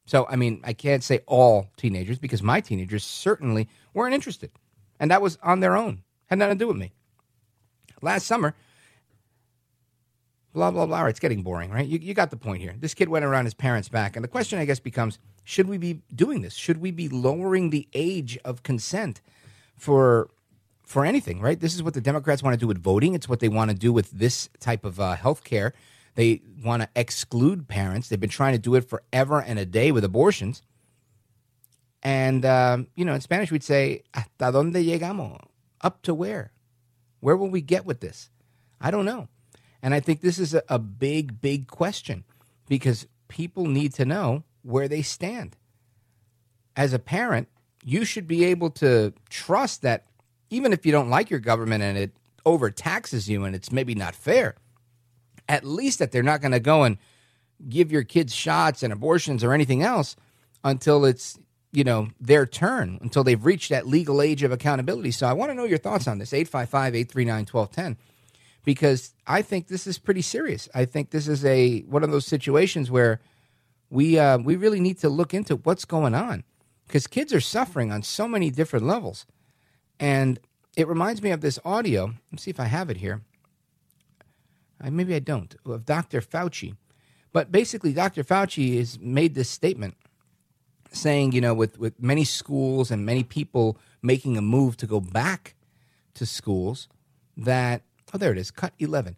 So, 0.07 0.27
I 0.29 0.37
mean, 0.37 0.61
I 0.65 0.73
can't 0.73 1.05
say 1.05 1.21
all 1.27 1.69
teenagers 1.77 2.19
because 2.19 2.43
my 2.43 2.61
teenagers 2.61 3.05
certainly 3.05 3.69
weren't 3.95 4.15
interested. 4.15 4.51
And 4.99 5.11
that 5.11 5.23
was 5.23 5.39
on 5.43 5.61
their 5.61 5.77
own, 5.77 6.03
had 6.27 6.39
nothing 6.39 6.59
to 6.59 6.65
do 6.65 6.69
with 6.69 6.77
me. 6.77 6.93
Last 8.03 8.27
summer, 8.27 8.55
blah, 10.53 10.71
blah, 10.71 10.87
blah. 10.87 11.07
It's 11.07 11.21
getting 11.21 11.43
boring, 11.43 11.71
right? 11.71 11.87
You, 11.87 11.99
you 11.99 12.15
got 12.15 12.31
the 12.31 12.37
point 12.37 12.61
here. 12.61 12.75
This 12.79 12.95
kid 12.95 13.09
went 13.09 13.25
around 13.25 13.45
his 13.45 13.55
parents' 13.55 13.89
back. 13.89 14.17
And 14.17 14.25
the 14.25 14.29
question, 14.29 14.59
I 14.59 14.65
guess, 14.65 14.81
becomes 14.81 15.19
should 15.45 15.69
we 15.69 15.79
be 15.79 16.03
doing 16.15 16.43
this? 16.43 16.55
Should 16.55 16.81
we 16.81 16.91
be 16.91 17.09
lowering 17.09 17.71
the 17.71 17.89
age 17.95 18.39
of 18.45 18.63
consent 18.63 19.21
for 19.77 20.29
for 20.83 21.05
anything, 21.05 21.41
right? 21.41 21.61
This 21.61 21.77
is 21.77 21.85
what 21.85 21.95
the 21.95 22.01
Democrats 22.01 22.43
want 22.43 22.55
to 22.55 22.59
do 22.59 22.67
with 22.67 22.83
voting. 22.83 23.15
It's 23.15 23.29
what 23.29 23.39
they 23.39 23.49
want 23.49 23.71
to 23.71 23.77
do 23.77 23.93
with 23.93 24.11
this 24.11 24.49
type 24.59 24.85
of 24.85 24.99
uh, 24.99 25.15
health 25.15 25.45
care 25.45 25.73
they 26.21 26.43
want 26.63 26.83
to 26.83 26.89
exclude 26.95 27.67
parents. 27.67 28.09
They've 28.09 28.21
been 28.21 28.29
trying 28.29 28.53
to 28.53 28.59
do 28.59 28.75
it 28.75 28.87
forever 28.87 29.41
and 29.41 29.59
a 29.59 29.65
day 29.65 29.91
with 29.91 30.05
abortions. 30.05 30.61
And, 32.03 32.45
um, 32.45 32.89
you 32.95 33.07
know, 33.07 33.15
in 33.15 33.23
Spanish, 33.23 33.51
we'd 33.51 33.65
say, 33.65 34.03
¿Hasta 34.13 34.53
dónde 34.53 34.85
llegamos? 34.85 35.41
Up 35.81 36.03
to 36.03 36.13
where? 36.13 36.53
Where 37.21 37.39
will 37.39 37.49
we 37.49 37.63
get 37.63 37.87
with 37.87 38.01
this? 38.01 38.29
I 38.83 38.91
don't 38.91 39.07
know. 39.07 39.29
And 39.83 39.95
I 39.95 40.01
think 40.01 40.21
this 40.21 40.39
is 40.39 40.53
a, 40.53 40.63
a 40.69 40.79
big, 40.79 41.41
big 41.41 41.69
question 41.69 42.25
because 42.69 43.07
people 43.29 43.65
need 43.65 43.95
to 43.95 44.05
know 44.05 44.45
where 44.61 44.89
they 44.89 45.01
stand. 45.01 45.57
As 46.77 46.93
a 46.93 46.99
parent, 46.99 47.49
you 47.83 48.05
should 48.05 48.27
be 48.27 48.45
able 48.45 48.69
to 48.73 49.15
trust 49.31 49.81
that 49.81 50.05
even 50.51 50.75
if 50.75 50.85
you 50.85 50.93
don't 50.93 51.09
like 51.09 51.31
your 51.31 51.41
government 51.41 51.83
and 51.83 51.97
it 51.97 52.13
overtaxes 52.45 53.27
you 53.27 53.45
and 53.45 53.57
it's 53.57 53.73
maybe 53.73 53.95
not 53.95 54.15
fair, 54.15 54.57
at 55.51 55.65
least 55.65 55.99
that 55.99 56.13
they're 56.13 56.23
not 56.23 56.41
going 56.41 56.53
to 56.53 56.61
go 56.61 56.85
and 56.85 56.97
give 57.69 57.91
your 57.91 58.05
kids 58.05 58.33
shots 58.33 58.85
and 58.85 58.93
abortions 58.93 59.43
or 59.43 59.53
anything 59.53 59.83
else 59.83 60.15
until 60.63 61.05
it's 61.05 61.39
you 61.73 61.83
know 61.83 62.09
their 62.21 62.47
turn 62.47 62.99
until 63.03 63.25
they've 63.25 63.45
reached 63.45 63.69
that 63.69 63.87
legal 63.87 64.23
age 64.23 64.45
of 64.45 64.53
accountability. 64.53 65.11
So 65.11 65.27
i 65.27 65.33
want 65.33 65.51
to 65.51 65.55
know 65.55 65.65
your 65.65 65.79
thoughts 65.79 66.07
on 66.07 66.19
this 66.19 66.31
855-839-1210 66.31 67.97
because 68.65 69.13
i 69.27 69.43
think 69.43 69.67
this 69.67 69.87
is 69.89 69.99
pretty 69.99 70.23
serious. 70.23 70.69
I 70.73 70.85
think 70.85 71.11
this 71.11 71.27
is 71.27 71.45
a 71.45 71.81
one 71.81 72.05
of 72.05 72.13
those 72.13 72.27
situations 72.27 72.91
where 72.91 73.21
we 73.91 74.21
uh, 74.21 74.39
we 74.39 74.55
really 74.55 74.81
need 74.81 74.99
to 74.99 75.09
look 75.09 75.35
into 75.35 75.57
what's 75.57 75.85
going 75.85 76.15
on 76.15 76.45
because 76.87 77.09
kids 77.09 77.35
are 77.35 77.41
suffering 77.41 77.91
on 77.91 78.05
so 78.05 78.29
many 78.29 78.51
different 78.51 78.87
levels. 78.87 79.27
And 79.99 80.39
it 80.77 80.87
reminds 80.87 81.23
me 81.23 81.33
of 81.33 81.41
this 81.41 81.59
audio. 81.65 82.15
Let's 82.31 82.45
see 82.45 82.53
if 82.53 82.61
i 82.61 82.67
have 82.67 82.89
it 82.89 82.99
here 82.99 83.23
maybe 84.89 85.15
I 85.15 85.19
don't, 85.19 85.55
of 85.67 85.85
Dr. 85.85 86.21
Fauci. 86.21 86.77
But 87.33 87.53
basically, 87.53 87.93
Dr. 87.93 88.25
Fauci 88.25 88.79
has 88.79 88.99
made 88.99 89.35
this 89.35 89.51
statement 89.51 89.97
saying, 90.93 91.33
you 91.33 91.41
know, 91.41 91.55
with, 91.55 91.79
with 91.79 92.01
many 92.03 92.25
schools 92.25 92.91
and 92.91 93.05
many 93.05 93.23
people 93.23 93.77
making 94.03 94.37
a 94.37 94.43
move 94.43 94.77
to 94.79 94.87
go 94.87 95.01
back 95.01 95.55
to 96.15 96.27
schools, 96.27 96.89
that, 97.37 97.83
oh, 98.13 98.19
there 98.19 98.33
it 98.33 98.39
is, 98.39 98.51
cut 98.51 98.73
11, 98.79 99.17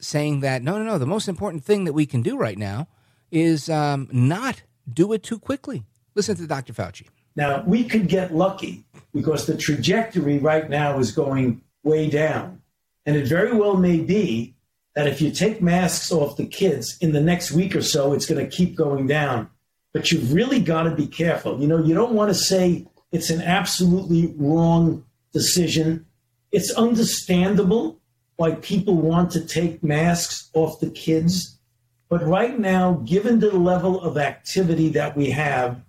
saying 0.00 0.40
that, 0.40 0.62
no, 0.62 0.78
no, 0.78 0.84
no, 0.84 0.98
the 0.98 1.06
most 1.06 1.28
important 1.28 1.64
thing 1.64 1.84
that 1.84 1.92
we 1.92 2.06
can 2.06 2.22
do 2.22 2.36
right 2.36 2.56
now 2.56 2.88
is 3.30 3.68
um, 3.68 4.08
not 4.12 4.62
do 4.90 5.12
it 5.12 5.22
too 5.22 5.38
quickly. 5.38 5.84
Listen 6.14 6.36
to 6.36 6.46
Dr. 6.46 6.72
Fauci. 6.72 7.08
Now, 7.36 7.64
we 7.66 7.84
could 7.84 8.08
get 8.08 8.34
lucky 8.34 8.84
because 9.12 9.46
the 9.46 9.56
trajectory 9.56 10.38
right 10.38 10.70
now 10.70 10.98
is 10.98 11.10
going 11.10 11.60
way 11.82 12.08
down. 12.08 12.62
And 13.06 13.16
it 13.16 13.26
very 13.26 13.52
well 13.52 13.76
may 13.76 13.98
be 13.98 14.53
that 14.94 15.06
if 15.06 15.20
you 15.20 15.30
take 15.30 15.60
masks 15.60 16.12
off 16.12 16.36
the 16.36 16.46
kids 16.46 16.96
in 17.00 17.12
the 17.12 17.20
next 17.20 17.50
week 17.50 17.74
or 17.74 17.82
so, 17.82 18.12
it's 18.12 18.26
going 18.26 18.44
to 18.44 18.56
keep 18.56 18.76
going 18.76 19.06
down. 19.06 19.50
But 19.92 20.10
you've 20.10 20.32
really 20.32 20.60
got 20.60 20.84
to 20.84 20.94
be 20.94 21.06
careful. 21.06 21.60
You 21.60 21.66
know, 21.66 21.78
you 21.78 21.94
don't 21.94 22.14
want 22.14 22.30
to 22.30 22.34
say 22.34 22.86
it's 23.12 23.30
an 23.30 23.42
absolutely 23.42 24.34
wrong 24.36 25.04
decision. 25.32 26.06
It's 26.52 26.70
understandable 26.72 28.00
why 28.36 28.52
people 28.56 28.96
want 28.96 29.30
to 29.32 29.44
take 29.44 29.82
masks 29.82 30.50
off 30.54 30.80
the 30.80 30.90
kids. 30.90 31.58
But 32.08 32.26
right 32.26 32.58
now, 32.58 32.94
given 33.04 33.40
the 33.40 33.52
level 33.52 34.00
of 34.00 34.18
activity 34.18 34.88
that 34.90 35.16
we 35.16 35.30
have, 35.30 35.80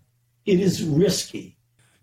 it 0.45 0.59
is 0.59 0.83
risky. 0.83 1.54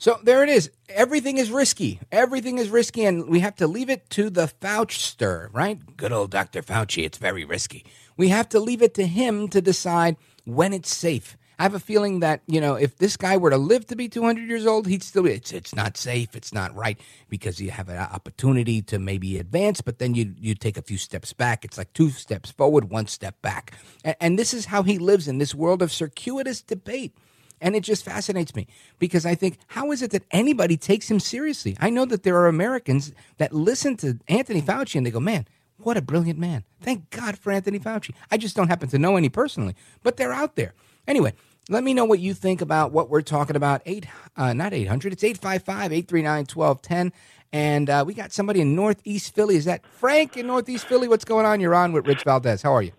So 0.02 0.18
there 0.24 0.42
it 0.42 0.48
is. 0.48 0.68
Everything 0.88 1.38
is 1.38 1.48
risky. 1.48 2.00
Everything 2.10 2.58
is 2.58 2.70
risky, 2.70 3.04
and 3.04 3.28
we 3.28 3.38
have 3.38 3.54
to 3.54 3.68
leave 3.68 3.88
it 3.88 4.10
to 4.10 4.30
the 4.30 4.48
Fauchster, 4.60 5.48
right? 5.52 5.78
Good 5.96 6.10
old 6.10 6.32
Dr. 6.32 6.60
Fauci. 6.60 7.04
It's 7.04 7.18
very 7.18 7.44
risky. 7.44 7.84
We 8.16 8.26
have 8.30 8.48
to 8.48 8.58
leave 8.58 8.82
it 8.82 8.94
to 8.94 9.06
him 9.06 9.46
to 9.50 9.60
decide 9.60 10.16
when 10.44 10.72
it's 10.72 10.92
safe. 10.92 11.36
I 11.56 11.62
have 11.62 11.76
a 11.76 11.78
feeling 11.78 12.18
that, 12.18 12.42
you 12.48 12.60
know, 12.60 12.74
if 12.74 12.96
this 12.96 13.16
guy 13.16 13.36
were 13.36 13.50
to 13.50 13.56
live 13.56 13.86
to 13.86 13.94
be 13.94 14.08
200 14.08 14.48
years 14.48 14.66
old, 14.66 14.88
he'd 14.88 15.04
still 15.04 15.22
be, 15.22 15.34
it's, 15.34 15.52
it's 15.52 15.72
not 15.72 15.96
safe, 15.96 16.34
it's 16.34 16.52
not 16.52 16.74
right, 16.74 16.98
because 17.28 17.60
you 17.60 17.70
have 17.70 17.88
an 17.88 17.98
opportunity 17.98 18.82
to 18.82 18.98
maybe 18.98 19.38
advance, 19.38 19.80
but 19.82 20.00
then 20.00 20.16
you, 20.16 20.34
you 20.36 20.56
take 20.56 20.76
a 20.76 20.82
few 20.82 20.98
steps 20.98 21.32
back. 21.32 21.64
It's 21.64 21.78
like 21.78 21.92
two 21.92 22.10
steps 22.10 22.50
forward, 22.50 22.90
one 22.90 23.06
step 23.06 23.40
back. 23.40 23.78
And, 24.02 24.16
and 24.20 24.36
this 24.36 24.52
is 24.52 24.64
how 24.64 24.82
he 24.82 24.98
lives 24.98 25.28
in 25.28 25.38
this 25.38 25.54
world 25.54 25.80
of 25.80 25.92
circuitous 25.92 26.60
debate. 26.60 27.16
And 27.62 27.76
it 27.76 27.84
just 27.84 28.04
fascinates 28.04 28.54
me 28.56 28.66
because 28.98 29.24
I 29.24 29.36
think, 29.36 29.56
how 29.68 29.92
is 29.92 30.02
it 30.02 30.10
that 30.10 30.24
anybody 30.32 30.76
takes 30.76 31.08
him 31.08 31.20
seriously? 31.20 31.76
I 31.80 31.90
know 31.90 32.04
that 32.06 32.24
there 32.24 32.36
are 32.36 32.48
Americans 32.48 33.12
that 33.38 33.54
listen 33.54 33.96
to 33.98 34.18
Anthony 34.28 34.60
Fauci 34.60 34.96
and 34.96 35.06
they 35.06 35.12
go, 35.12 35.20
man, 35.20 35.46
what 35.78 35.96
a 35.96 36.02
brilliant 36.02 36.38
man. 36.38 36.64
Thank 36.80 37.10
God 37.10 37.38
for 37.38 37.52
Anthony 37.52 37.78
Fauci. 37.78 38.10
I 38.30 38.36
just 38.36 38.56
don't 38.56 38.68
happen 38.68 38.88
to 38.88 38.98
know 38.98 39.16
any 39.16 39.28
personally, 39.28 39.76
but 40.02 40.16
they're 40.16 40.32
out 40.32 40.56
there. 40.56 40.74
Anyway, 41.06 41.34
let 41.68 41.84
me 41.84 41.94
know 41.94 42.04
what 42.04 42.18
you 42.18 42.34
think 42.34 42.60
about 42.60 42.90
what 42.90 43.08
we're 43.08 43.22
talking 43.22 43.56
about. 43.56 43.80
Eight, 43.86 44.06
uh, 44.36 44.52
not 44.52 44.72
800, 44.72 45.12
it's 45.12 45.24
855 45.24 45.92
839 45.92 46.46
1210. 46.52 47.12
And 47.52 47.90
uh, 47.90 48.02
we 48.06 48.14
got 48.14 48.32
somebody 48.32 48.60
in 48.60 48.74
Northeast 48.74 49.34
Philly. 49.34 49.56
Is 49.56 49.66
that 49.66 49.86
Frank 49.86 50.36
in 50.36 50.46
Northeast 50.46 50.86
Philly? 50.86 51.06
What's 51.06 51.24
going 51.24 51.46
on? 51.46 51.60
You're 51.60 51.74
on 51.74 51.92
with 51.92 52.06
Rich 52.06 52.24
Valdez. 52.24 52.62
How 52.62 52.74
are 52.74 52.82
you? 52.82 52.92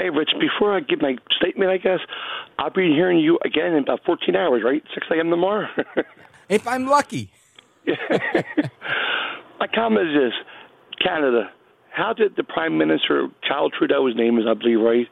Hey, 0.00 0.08
Rich, 0.08 0.30
before 0.40 0.74
I 0.74 0.80
give 0.80 1.02
my 1.02 1.16
statement, 1.36 1.70
I 1.70 1.76
guess, 1.76 1.98
I'll 2.58 2.70
be 2.70 2.88
hearing 2.88 3.18
you 3.18 3.38
again 3.44 3.74
in 3.74 3.82
about 3.82 4.00
14 4.06 4.34
hours, 4.34 4.62
right? 4.64 4.82
6 4.94 5.06
a.m. 5.14 5.28
tomorrow? 5.28 5.68
if 6.48 6.66
I'm 6.66 6.86
lucky. 6.86 7.30
my 7.86 9.66
comment 9.74 10.08
is 10.08 10.14
this 10.14 10.32
Canada, 11.04 11.50
how 11.92 12.14
did 12.14 12.34
the 12.36 12.44
Prime 12.44 12.78
Minister, 12.78 13.28
Charles 13.46 13.72
Trudeau, 13.76 14.06
his 14.06 14.16
name 14.16 14.38
is, 14.38 14.46
I 14.48 14.54
believe, 14.54 14.80
right? 14.80 15.06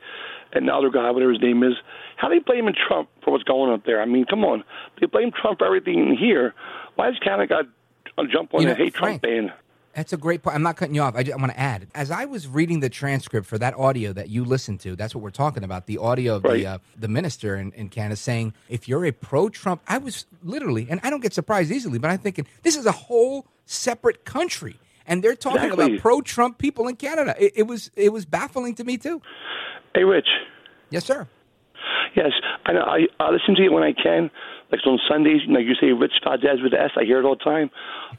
And 0.52 0.68
the 0.68 0.72
other 0.72 0.88
guy, 0.88 1.10
whatever 1.10 1.32
his 1.32 1.42
name 1.42 1.62
is, 1.62 1.74
how 2.16 2.30
they 2.30 2.38
blaming 2.38 2.74
Trump 2.88 3.10
for 3.22 3.32
what's 3.32 3.44
going 3.44 3.68
on 3.68 3.80
up 3.80 3.84
there? 3.84 4.00
I 4.00 4.06
mean, 4.06 4.24
come 4.24 4.42
on. 4.42 4.64
They 5.00 5.06
blame 5.06 5.32
Trump 5.38 5.58
for 5.58 5.66
everything 5.66 6.16
here. 6.18 6.54
Why 6.94 7.10
does 7.10 7.18
Canada 7.18 7.46
got 7.46 8.30
jump 8.32 8.54
on 8.54 8.62
You 8.62 8.68
the 8.68 8.74
hate 8.74 8.96
Frank, 8.96 9.20
Trump 9.20 9.22
ban? 9.22 9.52
That's 9.98 10.12
a 10.12 10.16
great 10.16 10.44
point. 10.44 10.54
I'm 10.54 10.62
not 10.62 10.76
cutting 10.76 10.94
you 10.94 11.00
off. 11.02 11.16
I, 11.16 11.24
just, 11.24 11.36
I 11.36 11.40
want 11.40 11.50
to 11.50 11.58
add, 11.58 11.88
as 11.92 12.12
I 12.12 12.24
was 12.26 12.46
reading 12.46 12.78
the 12.78 12.88
transcript 12.88 13.48
for 13.48 13.58
that 13.58 13.74
audio 13.74 14.12
that 14.12 14.28
you 14.28 14.44
listened 14.44 14.78
to, 14.82 14.94
that's 14.94 15.12
what 15.12 15.24
we're 15.24 15.30
talking 15.30 15.64
about. 15.64 15.86
The 15.86 15.98
audio 15.98 16.36
of 16.36 16.44
Right. 16.44 16.58
the 16.58 16.66
uh, 16.66 16.78
the 16.96 17.08
minister 17.08 17.56
in, 17.56 17.72
in 17.72 17.88
Canada 17.88 18.14
saying, 18.14 18.54
if 18.68 18.86
you're 18.88 19.04
a 19.04 19.10
pro-Trump, 19.10 19.82
I 19.88 19.98
was 19.98 20.26
literally, 20.44 20.86
and 20.88 21.00
I 21.02 21.10
don't 21.10 21.18
get 21.20 21.34
surprised 21.34 21.72
easily, 21.72 21.98
but 21.98 22.12
I'm 22.12 22.18
thinking 22.18 22.46
this 22.62 22.76
is 22.76 22.86
a 22.86 22.92
whole 22.92 23.44
separate 23.66 24.24
country, 24.24 24.76
and 25.04 25.20
they're 25.20 25.34
talking 25.34 25.62
Exactly. 25.64 25.86
about 25.94 26.00
pro-Trump 26.00 26.58
people 26.58 26.86
in 26.86 26.94
Canada. 26.94 27.34
It, 27.36 27.54
it 27.56 27.62
was 27.64 27.90
it 27.96 28.12
was 28.12 28.24
baffling 28.24 28.76
to 28.76 28.84
me 28.84 28.98
too. 28.98 29.20
Hey, 29.96 30.04
Rich. 30.04 30.28
Yes, 30.90 31.06
sir. 31.06 31.26
Yes, 32.14 32.30
I, 32.66 32.72
know, 32.72 32.82
I, 32.82 33.06
I 33.18 33.30
listen 33.30 33.56
to 33.56 33.62
you 33.62 33.72
when 33.72 33.82
I 33.82 33.92
can. 33.92 34.30
Like 34.70 34.80
on 34.86 34.98
Sundays, 35.08 35.40
you 35.46 35.52
know, 35.52 35.60
you 35.60 35.74
say 35.80 35.92
Rich 35.92 36.12
Valdez 36.24 36.60
with 36.62 36.72
the 36.72 36.80
S. 36.80 36.90
I 36.96 37.04
hear 37.04 37.18
it 37.18 37.24
all 37.24 37.36
the 37.36 37.44
time. 37.44 37.70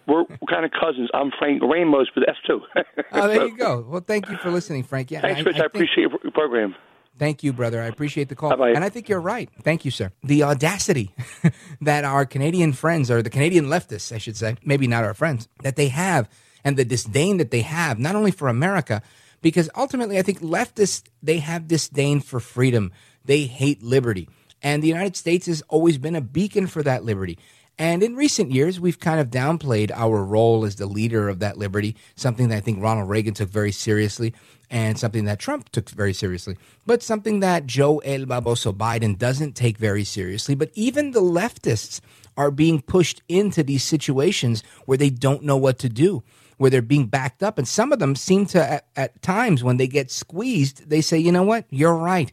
We're, 0.07 0.23
we're 0.23 0.47
kind 0.49 0.65
of 0.65 0.71
cousins. 0.71 1.09
I'm 1.13 1.31
Frank 1.37 1.61
Ramos 1.61 2.07
with 2.15 2.27
S 2.27 2.35
too. 2.47 2.61
Oh, 3.11 3.27
there 3.27 3.47
you 3.47 3.57
go. 3.67 3.85
Well, 3.87 4.01
thank 4.05 4.29
you 4.29 4.37
for 4.37 4.49
listening, 4.51 4.83
Frank. 4.83 5.11
Yeah, 5.11 5.21
Thanks, 5.21 5.43
Rich. 5.45 5.55
I, 5.55 5.59
think- 5.59 5.67
appreciate 5.73 6.07
your 6.23 6.31
program. 6.31 6.75
Thank 7.17 7.43
you, 7.43 7.51
brother. 7.51 7.81
I 7.81 7.87
appreciate 7.87 8.29
the 8.29 8.35
call. 8.35 8.51
Bye-bye. 8.51 8.69
And 8.71 8.83
I 8.83 8.87
think 8.89 9.09
you're 9.09 9.19
right. 9.19 9.49
Thank 9.61 9.83
you, 9.83 9.91
sir. 9.91 10.11
The 10.23 10.43
audacity 10.43 11.13
that 11.81 12.05
our 12.05 12.25
Canadian 12.25 12.71
friends, 12.71 13.11
or 13.11 13.21
the 13.21 13.29
Canadian 13.29 13.65
leftists, 13.65 14.13
I 14.15 14.19
should 14.19 14.37
say, 14.37 14.55
maybe 14.63 14.87
not 14.87 15.03
our 15.03 15.13
friends, 15.13 15.49
that 15.63 15.75
they 15.75 15.89
have, 15.89 16.29
and 16.63 16.77
the 16.77 16.85
disdain 16.85 17.35
that 17.37 17.51
they 17.51 17.61
have, 17.61 17.99
not 17.99 18.15
only 18.15 18.31
for 18.31 18.47
America, 18.47 19.01
because 19.41 19.69
ultimately 19.75 20.17
I 20.17 20.21
think 20.21 20.39
leftists, 20.39 21.03
they 21.21 21.39
have 21.39 21.67
disdain 21.67 22.21
for 22.21 22.39
freedom. 22.39 22.91
They 23.25 23.41
hate 23.43 23.83
liberty. 23.83 24.29
And 24.61 24.83
the 24.83 24.87
United 24.87 25.15
States 25.15 25.45
has 25.47 25.61
always 25.69 25.97
been 25.97 26.15
a 26.15 26.21
beacon 26.21 26.67
for 26.67 26.83
that 26.83 27.03
liberty. 27.03 27.37
And 27.77 28.03
in 28.03 28.17
recent 28.17 28.51
years, 28.51 28.77
we've 28.77 28.99
kind 28.99 29.21
of 29.21 29.29
downplayed 29.29 29.89
our 29.93 30.23
role 30.25 30.65
as 30.65 30.75
the 30.75 30.85
leader 30.85 31.29
of 31.29 31.39
that 31.39 31.57
liberty, 31.57 31.95
something 32.15 32.49
that 32.49 32.57
I 32.57 32.59
think 32.59 32.83
Ronald 32.83 33.09
Reagan 33.09 33.33
took 33.33 33.49
very 33.49 33.71
seriously 33.71 34.33
and 34.69 34.99
something 34.99 35.25
that 35.25 35.39
Trump 35.39 35.69
took 35.69 35.89
very 35.89 36.13
seriously, 36.13 36.57
but 36.85 37.01
something 37.01 37.39
that 37.39 37.65
Joe 37.65 37.99
El 37.99 38.25
Baboso 38.25 38.75
Biden 38.75 39.17
doesn't 39.17 39.55
take 39.55 39.77
very 39.77 40.03
seriously. 40.03 40.55
But 40.55 40.71
even 40.75 41.11
the 41.11 41.21
leftists 41.21 42.01
are 42.37 42.51
being 42.51 42.81
pushed 42.81 43.21
into 43.27 43.63
these 43.63 43.83
situations 43.83 44.61
where 44.85 44.97
they 44.97 45.09
don't 45.09 45.43
know 45.43 45.57
what 45.57 45.79
to 45.79 45.89
do, 45.89 46.23
where 46.57 46.69
they're 46.69 46.81
being 46.81 47.07
backed 47.07 47.41
up. 47.41 47.57
And 47.57 47.67
some 47.67 47.91
of 47.91 47.99
them 47.99 48.15
seem 48.15 48.45
to, 48.47 48.61
at, 48.61 48.87
at 48.95 49.21
times, 49.21 49.63
when 49.63 49.77
they 49.77 49.87
get 49.87 50.11
squeezed, 50.11 50.89
they 50.89 51.01
say, 51.01 51.17
you 51.17 51.31
know 51.31 51.43
what, 51.43 51.65
you're 51.69 51.95
right. 51.95 52.31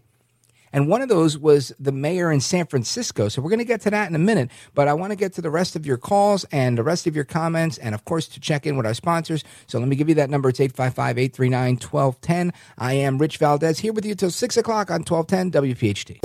And 0.72 0.88
one 0.88 1.02
of 1.02 1.08
those 1.08 1.38
was 1.38 1.72
the 1.78 1.92
mayor 1.92 2.30
in 2.30 2.40
San 2.40 2.66
Francisco. 2.66 3.28
So 3.28 3.40
we're 3.40 3.50
going 3.50 3.58
to 3.58 3.64
get 3.64 3.80
to 3.82 3.90
that 3.90 4.08
in 4.08 4.14
a 4.14 4.18
minute, 4.20 4.50
but 4.74 4.88
I 4.88 4.94
want 4.94 5.12
to 5.12 5.16
get 5.16 5.32
to 5.34 5.40
the 5.40 5.50
rest 5.50 5.76
of 5.76 5.86
your 5.86 5.96
calls 5.96 6.44
and 6.52 6.76
the 6.76 6.82
rest 6.82 7.06
of 7.06 7.14
your 7.14 7.24
comments, 7.24 7.78
and 7.78 7.94
of 7.94 8.04
course, 8.04 8.28
to 8.28 8.40
check 8.40 8.66
in 8.66 8.76
with 8.76 8.86
our 8.86 8.94
sponsors. 8.94 9.44
So 9.66 9.78
let 9.78 9.88
me 9.88 9.96
give 9.96 10.08
you 10.08 10.14
that 10.16 10.30
number. 10.30 10.48
It's 10.48 10.60
855 10.60 11.18
839 11.18 11.74
1210. 11.74 12.52
I 12.78 12.92
am 12.94 13.18
Rich 13.18 13.38
Valdez 13.38 13.78
here 13.78 13.92
with 13.92 14.04
you 14.04 14.14
till 14.14 14.30
6 14.30 14.56
o'clock 14.56 14.90
on 14.90 15.02
1210 15.02 15.62
WPHT. 15.62 16.20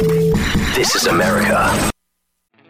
This 0.76 0.96
is 0.96 1.06
America. 1.08 1.92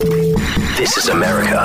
This 0.00 0.96
is 0.96 1.08
America. 1.08 1.58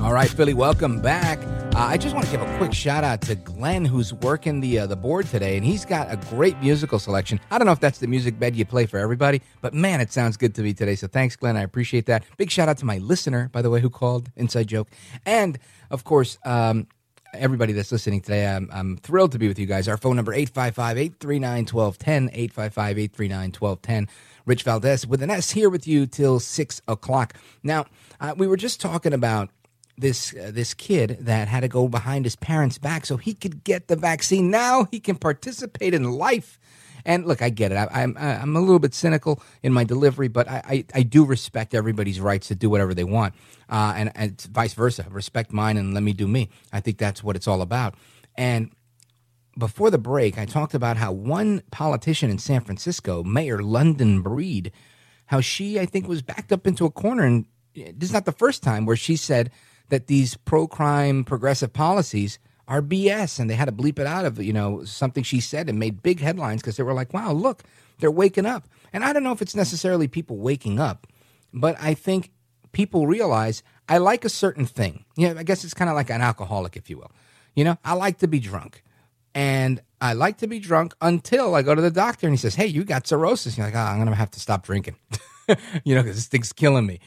All 0.00 0.12
right, 0.12 0.28
Philly, 0.28 0.52
welcome 0.52 1.00
back. 1.00 1.38
Uh, 1.76 1.78
I 1.78 1.96
just 1.96 2.12
want 2.12 2.26
to 2.26 2.32
give 2.32 2.42
a 2.42 2.58
quick 2.58 2.74
shout 2.74 3.04
out 3.04 3.20
to 3.22 3.36
Glenn, 3.36 3.84
who's 3.84 4.12
working 4.12 4.60
the 4.60 4.80
uh, 4.80 4.86
the 4.88 4.96
board 4.96 5.26
today, 5.28 5.56
and 5.56 5.64
he's 5.64 5.84
got 5.84 6.12
a 6.12 6.16
great 6.30 6.60
musical 6.60 6.98
selection. 6.98 7.38
I 7.52 7.58
don't 7.58 7.66
know 7.66 7.72
if 7.72 7.78
that's 7.78 8.00
the 8.00 8.08
music 8.08 8.36
bed 8.36 8.56
you 8.56 8.64
play 8.64 8.86
for 8.86 8.98
everybody, 8.98 9.42
but 9.60 9.74
man, 9.74 10.00
it 10.00 10.12
sounds 10.12 10.36
good 10.36 10.56
to 10.56 10.62
me 10.62 10.74
today. 10.74 10.96
So 10.96 11.06
thanks, 11.06 11.36
Glenn. 11.36 11.56
I 11.56 11.62
appreciate 11.62 12.06
that. 12.06 12.24
Big 12.36 12.50
shout 12.50 12.68
out 12.68 12.78
to 12.78 12.84
my 12.84 12.98
listener, 12.98 13.48
by 13.52 13.62
the 13.62 13.70
way, 13.70 13.80
who 13.80 13.88
called. 13.88 14.32
Inside 14.34 14.66
joke, 14.66 14.88
and 15.24 15.60
of 15.88 16.02
course. 16.02 16.36
Um, 16.44 16.88
Everybody 17.34 17.72
that's 17.72 17.90
listening 17.90 18.20
today, 18.20 18.46
I'm, 18.46 18.68
I'm 18.70 18.98
thrilled 18.98 19.32
to 19.32 19.38
be 19.38 19.48
with 19.48 19.58
you 19.58 19.64
guys. 19.64 19.88
Our 19.88 19.96
phone 19.96 20.16
number, 20.16 20.34
855-839-1210, 20.34 22.52
855-839-1210. 22.52 24.08
Rich 24.44 24.64
Valdez 24.64 25.06
with 25.06 25.22
an 25.22 25.30
S 25.30 25.52
here 25.52 25.70
with 25.70 25.86
you 25.86 26.06
till 26.06 26.40
6 26.40 26.82
o'clock. 26.88 27.32
Now, 27.62 27.86
uh, 28.20 28.34
we 28.36 28.46
were 28.46 28.58
just 28.58 28.82
talking 28.82 29.14
about 29.14 29.48
this 29.96 30.34
uh, 30.34 30.50
this 30.52 30.74
kid 30.74 31.16
that 31.20 31.48
had 31.48 31.60
to 31.60 31.68
go 31.68 31.88
behind 31.88 32.26
his 32.26 32.36
parents' 32.36 32.76
back 32.78 33.06
so 33.06 33.16
he 33.16 33.32
could 33.34 33.64
get 33.64 33.88
the 33.88 33.96
vaccine. 33.96 34.50
Now 34.50 34.86
he 34.90 35.00
can 35.00 35.16
participate 35.16 35.94
in 35.94 36.10
life. 36.10 36.60
And 37.04 37.26
look, 37.26 37.42
I 37.42 37.50
get 37.50 37.72
it. 37.72 37.76
I, 37.76 38.02
am 38.02 38.16
I'm, 38.18 38.42
I'm 38.42 38.56
a 38.56 38.60
little 38.60 38.78
bit 38.78 38.94
cynical 38.94 39.42
in 39.62 39.72
my 39.72 39.84
delivery, 39.84 40.28
but 40.28 40.48
I, 40.48 40.62
I, 40.64 40.84
I 40.94 41.02
do 41.02 41.24
respect 41.24 41.74
everybody's 41.74 42.20
rights 42.20 42.48
to 42.48 42.54
do 42.54 42.70
whatever 42.70 42.94
they 42.94 43.04
want, 43.04 43.34
uh, 43.68 43.94
and, 43.96 44.12
and 44.14 44.40
vice 44.42 44.74
versa. 44.74 45.06
Respect 45.10 45.52
mine 45.52 45.76
and 45.76 45.94
let 45.94 46.02
me 46.02 46.12
do 46.12 46.28
me. 46.28 46.48
I 46.72 46.80
think 46.80 46.98
that's 46.98 47.22
what 47.22 47.36
it's 47.36 47.48
all 47.48 47.62
about. 47.62 47.94
And 48.36 48.70
before 49.58 49.90
the 49.90 49.98
break, 49.98 50.38
I 50.38 50.46
talked 50.46 50.74
about 50.74 50.96
how 50.96 51.12
one 51.12 51.62
politician 51.70 52.30
in 52.30 52.38
San 52.38 52.62
Francisco, 52.62 53.22
Mayor 53.22 53.62
London 53.62 54.22
Breed, 54.22 54.72
how 55.26 55.40
she, 55.40 55.78
I 55.78 55.86
think, 55.86 56.08
was 56.08 56.22
backed 56.22 56.52
up 56.52 56.66
into 56.66 56.84
a 56.84 56.90
corner. 56.90 57.24
And 57.24 57.46
this 57.74 58.08
is 58.08 58.12
not 58.12 58.24
the 58.24 58.32
first 58.32 58.62
time 58.62 58.86
where 58.86 58.96
she 58.96 59.16
said 59.16 59.50
that 59.88 60.06
these 60.06 60.36
pro 60.36 60.66
crime 60.66 61.24
progressive 61.24 61.72
policies 61.72 62.38
are 62.72 62.80
BS. 62.80 63.38
And 63.38 63.50
they 63.50 63.54
had 63.54 63.66
to 63.66 63.72
bleep 63.72 63.98
it 63.98 64.06
out 64.06 64.24
of, 64.24 64.42
you 64.42 64.52
know, 64.54 64.82
something 64.84 65.22
she 65.22 65.40
said 65.40 65.68
and 65.68 65.78
made 65.78 66.02
big 66.02 66.20
headlines 66.20 66.62
because 66.62 66.78
they 66.78 66.82
were 66.82 66.94
like, 66.94 67.12
wow, 67.12 67.30
look, 67.30 67.64
they're 67.98 68.10
waking 68.10 68.46
up. 68.46 68.66
And 68.94 69.04
I 69.04 69.12
don't 69.12 69.22
know 69.22 69.32
if 69.32 69.42
it's 69.42 69.54
necessarily 69.54 70.08
people 70.08 70.38
waking 70.38 70.80
up, 70.80 71.06
but 71.52 71.76
I 71.78 71.92
think 71.92 72.30
people 72.72 73.06
realize 73.06 73.62
I 73.90 73.98
like 73.98 74.24
a 74.24 74.30
certain 74.30 74.64
thing. 74.64 75.04
Yeah, 75.16 75.34
I 75.36 75.42
guess 75.42 75.64
it's 75.64 75.74
kind 75.74 75.90
of 75.90 75.96
like 75.96 76.08
an 76.08 76.22
alcoholic, 76.22 76.74
if 76.74 76.88
you 76.88 76.96
will. 76.96 77.12
You 77.54 77.64
know, 77.64 77.76
I 77.84 77.92
like 77.92 78.18
to 78.18 78.26
be 78.26 78.40
drunk. 78.40 78.82
And 79.34 79.82
I 80.00 80.14
like 80.14 80.38
to 80.38 80.46
be 80.46 80.58
drunk 80.58 80.94
until 81.02 81.54
I 81.54 81.60
go 81.60 81.74
to 81.74 81.82
the 81.82 81.90
doctor 81.90 82.26
and 82.26 82.32
he 82.32 82.38
says, 82.38 82.54
Hey, 82.54 82.66
you 82.66 82.84
got 82.84 83.06
cirrhosis. 83.06 83.58
You're 83.58 83.66
like, 83.66 83.74
oh, 83.74 83.80
I'm 83.80 83.98
going 83.98 84.08
to 84.08 84.14
have 84.14 84.30
to 84.30 84.40
stop 84.40 84.64
drinking, 84.64 84.96
you 85.84 85.94
know, 85.94 86.02
because 86.02 86.16
this 86.16 86.26
thing's 86.26 86.52
killing 86.52 86.86
me. 86.86 87.00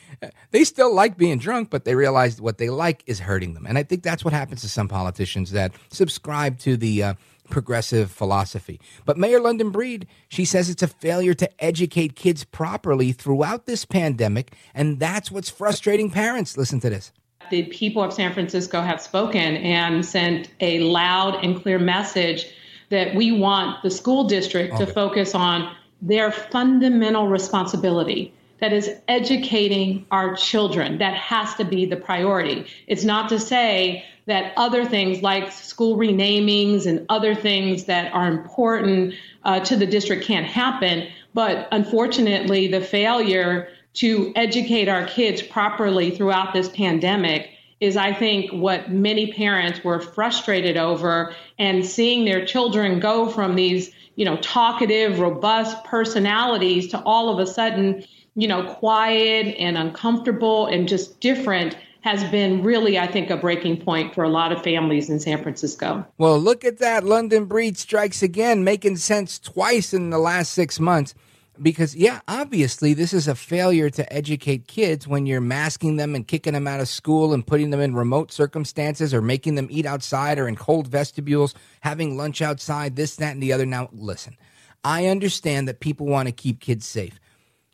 They 0.51 0.63
still 0.63 0.93
like 0.93 1.17
being 1.17 1.37
drunk, 1.37 1.69
but 1.69 1.85
they 1.85 1.95
realize 1.95 2.41
what 2.41 2.57
they 2.57 2.69
like 2.69 3.03
is 3.05 3.19
hurting 3.19 3.53
them. 3.53 3.65
And 3.65 3.77
I 3.77 3.83
think 3.83 4.03
that's 4.03 4.23
what 4.23 4.33
happens 4.33 4.61
to 4.61 4.69
some 4.69 4.87
politicians 4.87 5.51
that 5.51 5.73
subscribe 5.89 6.59
to 6.59 6.77
the 6.77 7.03
uh, 7.03 7.13
progressive 7.49 8.11
philosophy. 8.11 8.79
But 9.05 9.17
Mayor 9.17 9.39
London 9.39 9.69
Breed, 9.69 10.07
she 10.29 10.45
says 10.45 10.69
it's 10.69 10.83
a 10.83 10.87
failure 10.87 11.33
to 11.35 11.63
educate 11.63 12.15
kids 12.15 12.43
properly 12.43 13.11
throughout 13.11 13.65
this 13.65 13.85
pandemic. 13.85 14.53
And 14.73 14.99
that's 14.99 15.31
what's 15.31 15.49
frustrating 15.49 16.09
parents. 16.09 16.57
Listen 16.57 16.79
to 16.81 16.89
this 16.89 17.11
the 17.49 17.63
people 17.63 18.01
of 18.01 18.13
San 18.13 18.33
Francisco 18.33 18.81
have 18.81 19.01
spoken 19.01 19.57
and 19.57 20.05
sent 20.05 20.49
a 20.59 20.79
loud 20.79 21.43
and 21.43 21.61
clear 21.61 21.79
message 21.79 22.47
that 22.89 23.15
we 23.15 23.31
want 23.31 23.81
the 23.83 23.91
school 23.91 24.25
district 24.25 24.73
okay. 24.73 24.85
to 24.85 24.91
focus 24.91 25.35
on 25.35 25.75
their 26.01 26.31
fundamental 26.31 27.27
responsibility 27.27 28.33
that 28.59 28.73
is 28.73 28.89
educating 29.07 30.05
our 30.11 30.35
children. 30.35 30.99
That 30.99 31.13
has 31.15 31.53
to 31.55 31.65
be 31.65 31.85
the 31.85 31.97
priority. 31.97 32.67
It's 32.87 33.03
not 33.03 33.29
to 33.29 33.39
say 33.39 34.05
that 34.27 34.53
other 34.57 34.85
things 34.85 35.21
like 35.21 35.51
school 35.51 35.97
renamings 35.97 36.85
and 36.85 37.05
other 37.09 37.35
things 37.35 37.85
that 37.85 38.13
are 38.13 38.27
important 38.27 39.13
uh, 39.43 39.59
to 39.61 39.75
the 39.75 39.85
district 39.85 40.25
can't 40.25 40.47
happen. 40.47 41.07
But 41.33 41.67
unfortunately, 41.71 42.67
the 42.67 42.81
failure 42.81 43.67
to 43.95 44.33
educate 44.35 44.89
our 44.89 45.05
kids 45.05 45.41
properly 45.41 46.11
throughout 46.11 46.53
this 46.53 46.69
pandemic 46.69 47.49
is 47.79 47.97
I 47.97 48.13
think 48.13 48.51
what 48.51 48.89
many 48.89 49.33
parents 49.33 49.83
were 49.83 49.99
frustrated 49.99 50.77
over 50.77 51.35
and 51.59 51.85
seeing 51.85 52.25
their 52.25 52.45
children 52.45 52.99
go 52.99 53.29
from 53.29 53.55
these, 53.55 53.91
you 54.15 54.25
know, 54.25 54.37
talkative, 54.37 55.19
robust 55.19 55.83
personalities 55.83 56.87
to 56.89 57.01
all 57.03 57.29
of 57.29 57.39
a 57.39 57.47
sudden, 57.47 58.03
you 58.35 58.47
know, 58.47 58.63
quiet 58.63 59.55
and 59.57 59.77
uncomfortable 59.77 60.67
and 60.67 60.87
just 60.87 61.19
different 61.19 61.77
has 62.01 62.23
been 62.25 62.61
really, 62.61 62.99
I 62.99 63.07
think, 63.07 63.31
a 63.31 63.37
breaking 63.37 63.81
point 63.81 64.13
for 64.13 64.23
a 64.23 64.29
lot 64.29 64.51
of 64.51 64.61
families 64.61 65.09
in 65.09 65.19
San 65.19 65.41
Francisco. 65.41 66.05
Well, 66.19 66.39
look 66.39 66.63
at 66.63 66.77
that. 66.77 67.03
London 67.03 67.45
Breed 67.45 67.79
strikes 67.79 68.21
again, 68.21 68.63
making 68.63 68.97
sense 68.97 69.39
twice 69.39 69.91
in 69.91 70.11
the 70.11 70.19
last 70.19 70.53
six 70.53 70.79
months 70.79 71.15
because 71.61 71.95
yeah 71.95 72.21
obviously 72.27 72.93
this 72.93 73.13
is 73.13 73.27
a 73.27 73.35
failure 73.35 73.89
to 73.89 74.11
educate 74.13 74.67
kids 74.67 75.07
when 75.07 75.25
you're 75.25 75.41
masking 75.41 75.97
them 75.97 76.15
and 76.15 76.27
kicking 76.27 76.53
them 76.53 76.67
out 76.67 76.79
of 76.79 76.87
school 76.87 77.33
and 77.33 77.47
putting 77.47 77.69
them 77.69 77.79
in 77.79 77.95
remote 77.95 78.31
circumstances 78.31 79.13
or 79.13 79.21
making 79.21 79.55
them 79.55 79.67
eat 79.69 79.85
outside 79.85 80.37
or 80.39 80.47
in 80.47 80.55
cold 80.55 80.87
vestibules 80.87 81.53
having 81.81 82.17
lunch 82.17 82.41
outside 82.41 82.95
this 82.95 83.15
that 83.15 83.33
and 83.33 83.43
the 83.43 83.53
other. 83.53 83.65
Now 83.65 83.89
listen 83.93 84.37
i 84.83 85.07
understand 85.07 85.67
that 85.67 85.79
people 85.79 86.05
want 86.05 86.27
to 86.27 86.31
keep 86.31 86.59
kids 86.59 86.85
safe. 86.85 87.19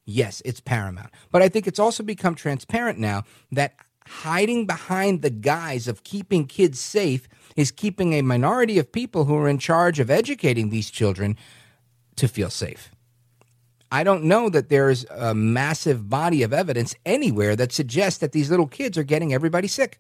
Yes 0.06 0.42
it's 0.46 0.60
paramount. 0.60 1.12
But 1.32 1.42
i 1.42 1.50
think 1.50 1.68
it's 1.68 1.80
also 1.80 2.04
become 2.04 2.36
transparent 2.36 3.00
now 3.00 3.24
that 3.52 3.76
hiding 4.06 4.66
behind 4.66 5.22
the 5.22 5.30
guise 5.30 5.88
of 5.88 6.04
keeping 6.04 6.46
kids 6.46 6.80
safe 6.80 7.28
is 7.56 7.72
keeping 7.72 8.14
a 8.14 8.22
minority 8.22 8.78
of 8.80 8.92
people 8.92 9.26
who 9.26 9.36
are 9.36 9.48
in 9.48 9.58
charge 9.58 10.00
of 10.00 10.10
educating 10.10 10.70
these 10.70 10.90
children 10.90 11.38
to 12.16 12.28
feel 12.28 12.50
safe 12.50 12.92
I 13.92 14.06
don't 14.06 14.24
know 14.24 14.50
that 14.50 14.70
there's 14.70 15.06
a 15.10 15.36
massive 15.36 16.10
body 16.10 16.44
of 16.44 16.54
evidence 16.54 16.96
anywhere 17.06 17.58
that 17.58 17.74
suggests 17.74 18.20
that 18.20 18.32
these 18.32 18.50
little 18.50 18.68
kids 18.68 18.98
are 18.98 19.04
getting 19.04 19.34
everybody 19.34 19.68
sick. 19.68 20.00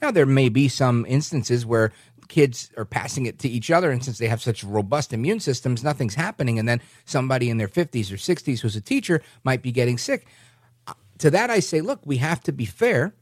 Now, 0.00 0.10
there 0.10 0.26
may 0.26 0.48
be 0.48 0.68
some 0.68 1.04
instances 1.06 1.66
where 1.66 1.92
kids 2.28 2.70
are 2.78 2.86
passing 2.86 3.26
it 3.26 3.38
to 3.40 3.48
each 3.48 3.70
other, 3.70 3.90
and 3.90 4.02
since 4.02 4.18
they 4.18 4.28
have 4.28 4.40
such 4.40 4.64
robust 4.64 5.12
immune 5.12 5.40
systems, 5.40 5.84
nothing's 5.84 6.14
happening. 6.14 6.58
And 6.58 6.66
then 6.66 6.80
somebody 7.04 7.50
in 7.50 7.58
their 7.58 7.68
50s 7.68 8.10
or 8.10 8.16
60s 8.16 8.60
who's 8.60 8.74
a 8.74 8.80
teacher 8.80 9.22
might 9.44 9.62
be 9.62 9.70
getting 9.70 9.98
sick. 9.98 10.26
Uh, 10.86 10.94
to 11.18 11.30
that, 11.30 11.50
I 11.50 11.60
say, 11.60 11.82
look, 11.82 12.00
we 12.04 12.16
have 12.16 12.40
to 12.44 12.52
be 12.52 12.64
fair, 12.64 13.14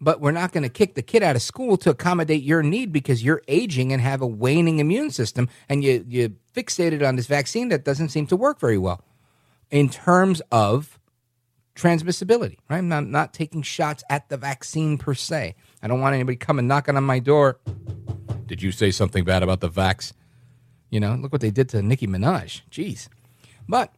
but 0.00 0.20
we're 0.20 0.32
not 0.32 0.52
going 0.52 0.64
to 0.64 0.68
kick 0.68 0.94
the 0.94 1.02
kid 1.02 1.22
out 1.22 1.36
of 1.36 1.42
school 1.42 1.76
to 1.78 1.90
accommodate 1.90 2.42
your 2.42 2.62
need 2.62 2.92
because 2.92 3.22
you're 3.22 3.42
aging 3.46 3.92
and 3.92 4.02
have 4.02 4.20
a 4.20 4.26
waning 4.26 4.80
immune 4.80 5.10
system, 5.10 5.48
and 5.68 5.84
you, 5.84 6.04
you 6.08 6.34
fixated 6.54 7.06
on 7.06 7.14
this 7.14 7.28
vaccine 7.28 7.68
that 7.68 7.84
doesn't 7.84 8.08
seem 8.08 8.26
to 8.26 8.36
work 8.36 8.58
very 8.58 8.78
well 8.78 9.04
in 9.74 9.88
terms 9.88 10.40
of 10.52 11.00
transmissibility, 11.74 12.58
right? 12.70 12.78
I'm 12.78 12.88
not, 12.88 13.06
not 13.06 13.34
taking 13.34 13.62
shots 13.62 14.04
at 14.08 14.28
the 14.28 14.36
vaccine 14.36 14.96
per 14.98 15.14
se. 15.14 15.56
I 15.82 15.88
don't 15.88 16.00
want 16.00 16.14
anybody 16.14 16.36
coming 16.36 16.68
knocking 16.68 16.96
on 16.96 17.02
my 17.02 17.18
door. 17.18 17.58
Did 18.46 18.62
you 18.62 18.70
say 18.70 18.92
something 18.92 19.24
bad 19.24 19.42
about 19.42 19.58
the 19.58 19.68
vax? 19.68 20.12
You 20.90 21.00
know, 21.00 21.16
look 21.16 21.32
what 21.32 21.40
they 21.40 21.50
did 21.50 21.68
to 21.70 21.82
Nicki 21.82 22.06
Minaj. 22.06 22.62
Jeez. 22.70 23.08
But 23.68 23.92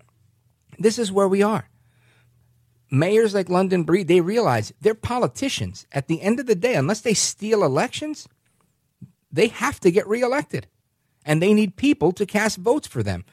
this 0.79 0.99
is 0.99 1.13
where 1.13 1.29
we 1.29 1.43
are. 1.43 1.69
Mayors 2.91 3.35
like 3.35 3.51
London 3.51 3.83
Breed, 3.83 4.09
they 4.09 4.23
realize 4.23 4.73
they're 4.81 4.95
politicians. 4.95 5.87
At 5.93 6.09
the 6.09 6.23
end 6.23 6.41
of 6.41 6.47
the 6.47 6.55
day, 6.55 6.75
unless 6.75 7.03
they 7.03 7.13
steal 7.13 7.63
elections, 7.63 8.27
they 9.31 9.49
have 9.49 9.79
to 9.81 9.91
get 9.91 10.09
reelected. 10.09 10.69
And 11.27 11.43
they 11.43 11.53
need 11.53 11.77
people 11.77 12.13
to 12.13 12.25
cast 12.25 12.57
votes 12.57 12.87
for 12.87 13.03
them. 13.03 13.27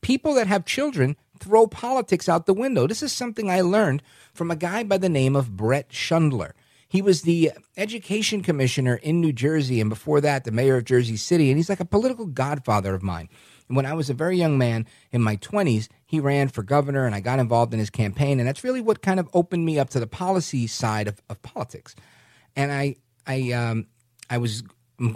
People 0.00 0.34
that 0.34 0.46
have 0.46 0.64
children 0.64 1.16
throw 1.40 1.66
politics 1.66 2.28
out 2.28 2.46
the 2.46 2.54
window. 2.54 2.86
This 2.86 3.02
is 3.02 3.12
something 3.12 3.50
I 3.50 3.60
learned 3.60 4.02
from 4.32 4.50
a 4.50 4.56
guy 4.56 4.82
by 4.82 4.98
the 4.98 5.08
name 5.08 5.36
of 5.36 5.56
Bret 5.56 5.90
Schundler. 5.90 6.52
He 6.88 7.02
was 7.02 7.22
the 7.22 7.52
education 7.76 8.42
commissioner 8.42 8.96
in 8.96 9.20
New 9.20 9.32
Jersey, 9.32 9.80
and 9.80 9.90
before 9.90 10.22
that, 10.22 10.44
the 10.44 10.50
mayor 10.50 10.76
of 10.76 10.84
Jersey 10.84 11.16
City. 11.16 11.50
And 11.50 11.58
he's 11.58 11.68
like 11.68 11.80
a 11.80 11.84
political 11.84 12.24
godfather 12.26 12.94
of 12.94 13.02
mine. 13.02 13.28
And 13.68 13.76
when 13.76 13.84
I 13.84 13.92
was 13.92 14.08
a 14.08 14.14
very 14.14 14.38
young 14.38 14.56
man 14.56 14.86
in 15.12 15.22
my 15.22 15.36
20s, 15.36 15.88
he 16.06 16.18
ran 16.18 16.48
for 16.48 16.62
governor, 16.62 17.04
and 17.04 17.14
I 17.14 17.20
got 17.20 17.38
involved 17.38 17.74
in 17.74 17.78
his 17.78 17.90
campaign. 17.90 18.40
And 18.40 18.48
that's 18.48 18.64
really 18.64 18.80
what 18.80 19.02
kind 19.02 19.20
of 19.20 19.28
opened 19.34 19.66
me 19.66 19.78
up 19.78 19.90
to 19.90 20.00
the 20.00 20.06
policy 20.06 20.66
side 20.66 21.08
of, 21.08 21.20
of 21.28 21.42
politics. 21.42 21.94
And 22.56 22.72
I, 22.72 22.96
I, 23.26 23.52
um, 23.52 23.86
I 24.30 24.38
was 24.38 24.62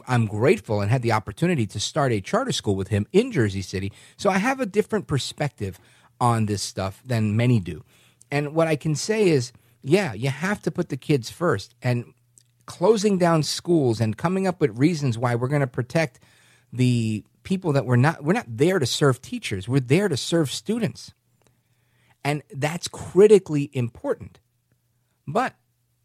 I'm 0.06 0.26
grateful 0.26 0.80
and 0.80 0.90
had 0.90 1.02
the 1.02 1.12
opportunity 1.12 1.66
to 1.66 1.80
start 1.80 2.12
a 2.12 2.20
charter 2.20 2.52
school 2.52 2.76
with 2.76 2.88
him 2.88 3.06
in 3.12 3.32
Jersey 3.32 3.62
City. 3.62 3.92
So 4.16 4.30
I 4.30 4.38
have 4.38 4.60
a 4.60 4.66
different 4.66 5.06
perspective 5.08 5.80
on 6.22 6.46
this 6.46 6.62
stuff 6.62 7.02
than 7.04 7.36
many 7.36 7.58
do. 7.58 7.84
And 8.30 8.54
what 8.54 8.68
I 8.68 8.76
can 8.76 8.94
say 8.94 9.28
is, 9.28 9.52
yeah, 9.82 10.12
you 10.12 10.30
have 10.30 10.62
to 10.62 10.70
put 10.70 10.88
the 10.88 10.96
kids 10.96 11.30
first. 11.30 11.74
And 11.82 12.14
closing 12.64 13.18
down 13.18 13.42
schools 13.42 14.00
and 14.00 14.16
coming 14.16 14.46
up 14.46 14.60
with 14.60 14.78
reasons 14.78 15.18
why 15.18 15.34
we're 15.34 15.48
going 15.48 15.60
to 15.60 15.66
protect 15.66 16.20
the 16.72 17.24
people 17.42 17.72
that 17.72 17.84
we're 17.84 17.96
not 17.96 18.22
we're 18.22 18.32
not 18.32 18.46
there 18.48 18.78
to 18.78 18.86
serve 18.86 19.20
teachers. 19.20 19.68
We're 19.68 19.80
there 19.80 20.08
to 20.08 20.16
serve 20.16 20.48
students. 20.52 21.12
And 22.24 22.44
that's 22.54 22.86
critically 22.86 23.68
important. 23.72 24.38
But 25.26 25.56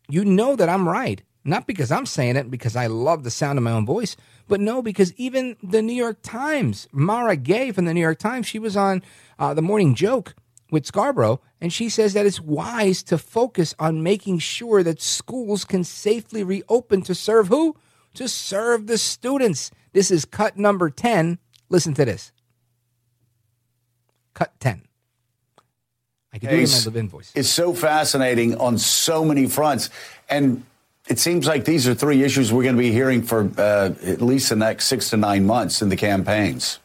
you 0.09 0.25
know 0.25 0.55
that 0.55 0.67
I'm 0.67 0.89
right. 0.89 1.21
Not 1.47 1.65
because 1.65 1.93
I'm 1.93 2.05
saying 2.05 2.35
it 2.35 2.51
because 2.51 2.75
I 2.75 2.87
love 2.87 3.23
the 3.23 3.31
sound 3.31 3.57
of 3.57 3.63
my 3.63 3.71
own 3.71 3.85
voice, 3.85 4.17
but 4.49 4.59
no, 4.59 4.81
because 4.81 5.13
even 5.13 5.55
the 5.63 5.81
New 5.81 5.93
York 5.93 6.17
Times, 6.21 6.89
Mara 6.91 7.37
Gay 7.37 7.71
from 7.71 7.85
the 7.85 7.93
New 7.93 8.01
York 8.01 8.19
Times, 8.19 8.45
she 8.45 8.59
was 8.59 8.75
on 8.75 9.01
uh, 9.39 9.53
the 9.53 9.61
morning 9.61 9.95
joke 9.95 10.35
with 10.71 10.85
Scarborough, 10.85 11.39
and 11.61 11.71
she 11.71 11.87
says 11.87 12.11
that 12.13 12.25
it's 12.25 12.41
wise 12.41 13.01
to 13.03 13.17
focus 13.17 13.73
on 13.79 14.03
making 14.03 14.39
sure 14.39 14.83
that 14.83 15.01
schools 15.01 15.63
can 15.63 15.85
safely 15.85 16.43
reopen 16.43 17.01
to 17.03 17.15
serve 17.15 17.47
who? 17.47 17.77
To 18.15 18.27
serve 18.27 18.87
the 18.87 18.97
students. 18.97 19.71
This 19.93 20.11
is 20.11 20.25
cut 20.25 20.57
number 20.57 20.89
10. 20.89 21.39
Listen 21.69 21.93
to 21.93 22.03
this. 22.03 22.33
Cut 24.33 24.51
10. 24.59 24.81
I 26.33 26.39
can 26.39 26.49
do 26.49 26.55
it 26.57 26.63
in 26.63 26.69
my 26.69 26.83
Levin 26.83 27.07
voice. 27.07 27.31
It's 27.35 27.47
so 27.47 27.73
fascinating 27.73 28.57
on 28.57 28.77
so 28.77 29.23
many 29.23 29.47
fronts. 29.47 29.89
And 30.29 30.65
it 31.07 31.19
seems 31.19 31.47
like 31.47 31.65
these 31.65 31.87
are 31.87 31.93
three 31.93 32.23
issues 32.23 32.51
we're 32.51 32.63
going 32.63 32.75
to 32.75 32.81
be 32.81 32.91
hearing 32.91 33.21
for 33.21 33.49
uh, 33.57 33.93
at 34.05 34.21
least 34.21 34.49
the 34.49 34.55
next 34.55 34.87
six 34.87 35.09
to 35.11 35.17
nine 35.17 35.45
months 35.45 35.81
in 35.81 35.89
the 35.89 35.95
campaigns. 35.95 36.79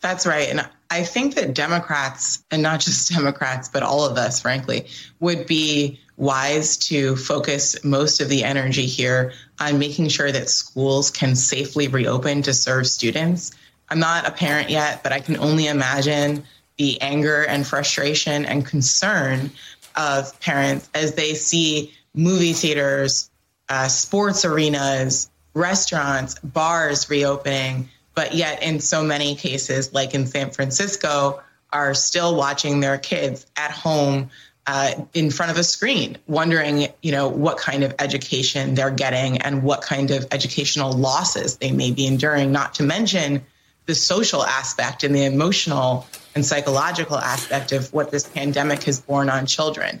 That's 0.00 0.26
right. 0.26 0.48
And 0.48 0.68
I 0.90 1.04
think 1.04 1.36
that 1.36 1.54
Democrats, 1.54 2.44
and 2.50 2.62
not 2.62 2.80
just 2.80 3.10
Democrats, 3.14 3.68
but 3.68 3.82
all 3.82 4.04
of 4.04 4.18
us, 4.18 4.40
frankly, 4.40 4.86
would 5.20 5.46
be 5.46 6.00
wise 6.16 6.76
to 6.76 7.16
focus 7.16 7.82
most 7.82 8.20
of 8.20 8.28
the 8.28 8.44
energy 8.44 8.86
here 8.86 9.32
on 9.58 9.78
making 9.78 10.08
sure 10.08 10.30
that 10.30 10.50
schools 10.50 11.10
can 11.10 11.34
safely 11.34 11.88
reopen 11.88 12.42
to 12.42 12.52
serve 12.52 12.86
students. 12.86 13.52
I'm 13.88 13.98
not 13.98 14.26
a 14.26 14.30
parent 14.30 14.70
yet, 14.70 15.02
but 15.02 15.12
I 15.12 15.20
can 15.20 15.36
only 15.38 15.66
imagine 15.66 16.44
the 16.76 17.00
anger 17.00 17.42
and 17.44 17.66
frustration 17.66 18.44
and 18.44 18.66
concern 18.66 19.50
of 19.96 20.38
parents 20.40 20.88
as 20.94 21.14
they 21.14 21.34
see 21.34 21.92
movie 22.14 22.52
theaters, 22.52 23.30
uh, 23.68 23.88
sports 23.88 24.44
arenas, 24.44 25.30
restaurants, 25.54 26.38
bars 26.40 27.08
reopening, 27.10 27.88
but 28.14 28.34
yet 28.34 28.62
in 28.62 28.80
so 28.80 29.02
many 29.02 29.34
cases, 29.34 29.92
like 29.92 30.14
in 30.14 30.26
San 30.26 30.50
Francisco, 30.50 31.42
are 31.72 31.94
still 31.94 32.36
watching 32.36 32.80
their 32.80 32.98
kids 32.98 33.46
at 33.56 33.70
home 33.70 34.30
uh, 34.66 34.92
in 35.14 35.30
front 35.30 35.50
of 35.50 35.58
a 35.58 35.64
screen, 35.64 36.18
wondering, 36.26 36.86
you 37.02 37.10
know, 37.10 37.28
what 37.28 37.58
kind 37.58 37.82
of 37.82 37.94
education 37.98 38.74
they're 38.74 38.90
getting 38.90 39.38
and 39.38 39.62
what 39.62 39.82
kind 39.82 40.10
of 40.10 40.26
educational 40.30 40.92
losses 40.92 41.56
they 41.56 41.72
may 41.72 41.90
be 41.90 42.06
enduring. 42.06 42.52
Not 42.52 42.74
to 42.74 42.82
mention 42.82 43.44
the 43.86 43.94
social 43.94 44.44
aspect 44.44 45.02
and 45.02 45.14
the 45.14 45.24
emotional 45.24 46.06
and 46.34 46.46
psychological 46.46 47.18
aspect 47.18 47.72
of 47.72 47.92
what 47.92 48.10
this 48.10 48.24
pandemic 48.28 48.84
has 48.84 49.00
borne 49.00 49.28
on 49.28 49.46
children. 49.46 50.00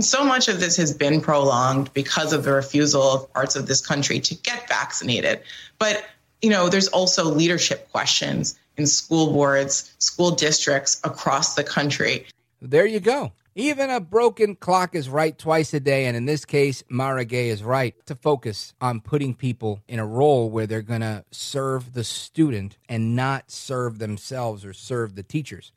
So 0.00 0.24
much 0.24 0.48
of 0.48 0.60
this 0.60 0.76
has 0.76 0.92
been 0.94 1.20
prolonged 1.20 1.92
because 1.92 2.32
of 2.32 2.44
the 2.44 2.52
refusal 2.52 3.02
of 3.02 3.32
parts 3.32 3.56
of 3.56 3.66
this 3.66 3.84
country 3.84 4.20
to 4.20 4.34
get 4.34 4.68
vaccinated. 4.68 5.40
But, 5.78 6.04
you 6.42 6.50
know, 6.50 6.68
there's 6.68 6.88
also 6.88 7.24
leadership 7.24 7.90
questions 7.90 8.58
in 8.76 8.86
school 8.86 9.32
boards, 9.32 9.94
school 9.98 10.30
districts 10.30 11.00
across 11.04 11.54
the 11.54 11.64
country. 11.64 12.26
There 12.60 12.86
you 12.86 13.00
go. 13.00 13.32
Even 13.54 13.90
a 13.90 13.98
broken 13.98 14.54
clock 14.54 14.94
is 14.94 15.08
right 15.08 15.36
twice 15.36 15.74
a 15.74 15.80
day. 15.80 16.06
And 16.06 16.16
in 16.16 16.26
this 16.26 16.44
case, 16.44 16.84
Mara 16.88 17.24
Gay 17.24 17.48
is 17.48 17.64
right 17.64 17.94
to 18.06 18.14
focus 18.14 18.72
on 18.80 19.00
putting 19.00 19.34
people 19.34 19.82
in 19.88 19.98
a 19.98 20.06
role 20.06 20.48
where 20.48 20.66
they're 20.66 20.80
going 20.80 21.00
to 21.00 21.24
serve 21.32 21.94
the 21.94 22.04
student 22.04 22.76
and 22.88 23.16
not 23.16 23.50
serve 23.50 23.98
themselves 23.98 24.64
or 24.64 24.72
serve 24.72 25.16
the 25.16 25.24
teachers. 25.24 25.72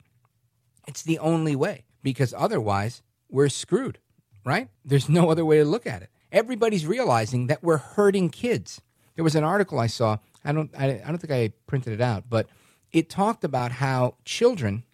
It's 0.86 1.02
the 1.02 1.18
only 1.18 1.56
way 1.56 1.84
because 2.04 2.32
otherwise 2.36 3.02
we're 3.28 3.48
screwed, 3.48 3.98
right? 4.44 4.68
There's 4.84 5.08
no 5.08 5.30
other 5.30 5.44
way 5.44 5.58
to 5.58 5.64
look 5.64 5.86
at 5.86 6.02
it. 6.02 6.10
Everybody's 6.30 6.86
realizing 6.86 7.48
that 7.48 7.62
we're 7.62 7.78
hurting 7.78 8.30
kids. 8.30 8.80
There 9.14 9.24
was 9.24 9.36
an 9.36 9.44
article 9.44 9.78
I 9.78 9.86
saw. 9.86 10.18
I 10.44 10.52
don't. 10.52 10.70
I, 10.76 11.00
I 11.04 11.08
don't 11.08 11.18
think 11.18 11.32
I 11.32 11.52
printed 11.66 11.92
it 11.92 12.00
out, 12.00 12.24
but 12.28 12.48
it 12.90 13.10
talked 13.10 13.44
about 13.44 13.72
how 13.72 14.16
children 14.24 14.84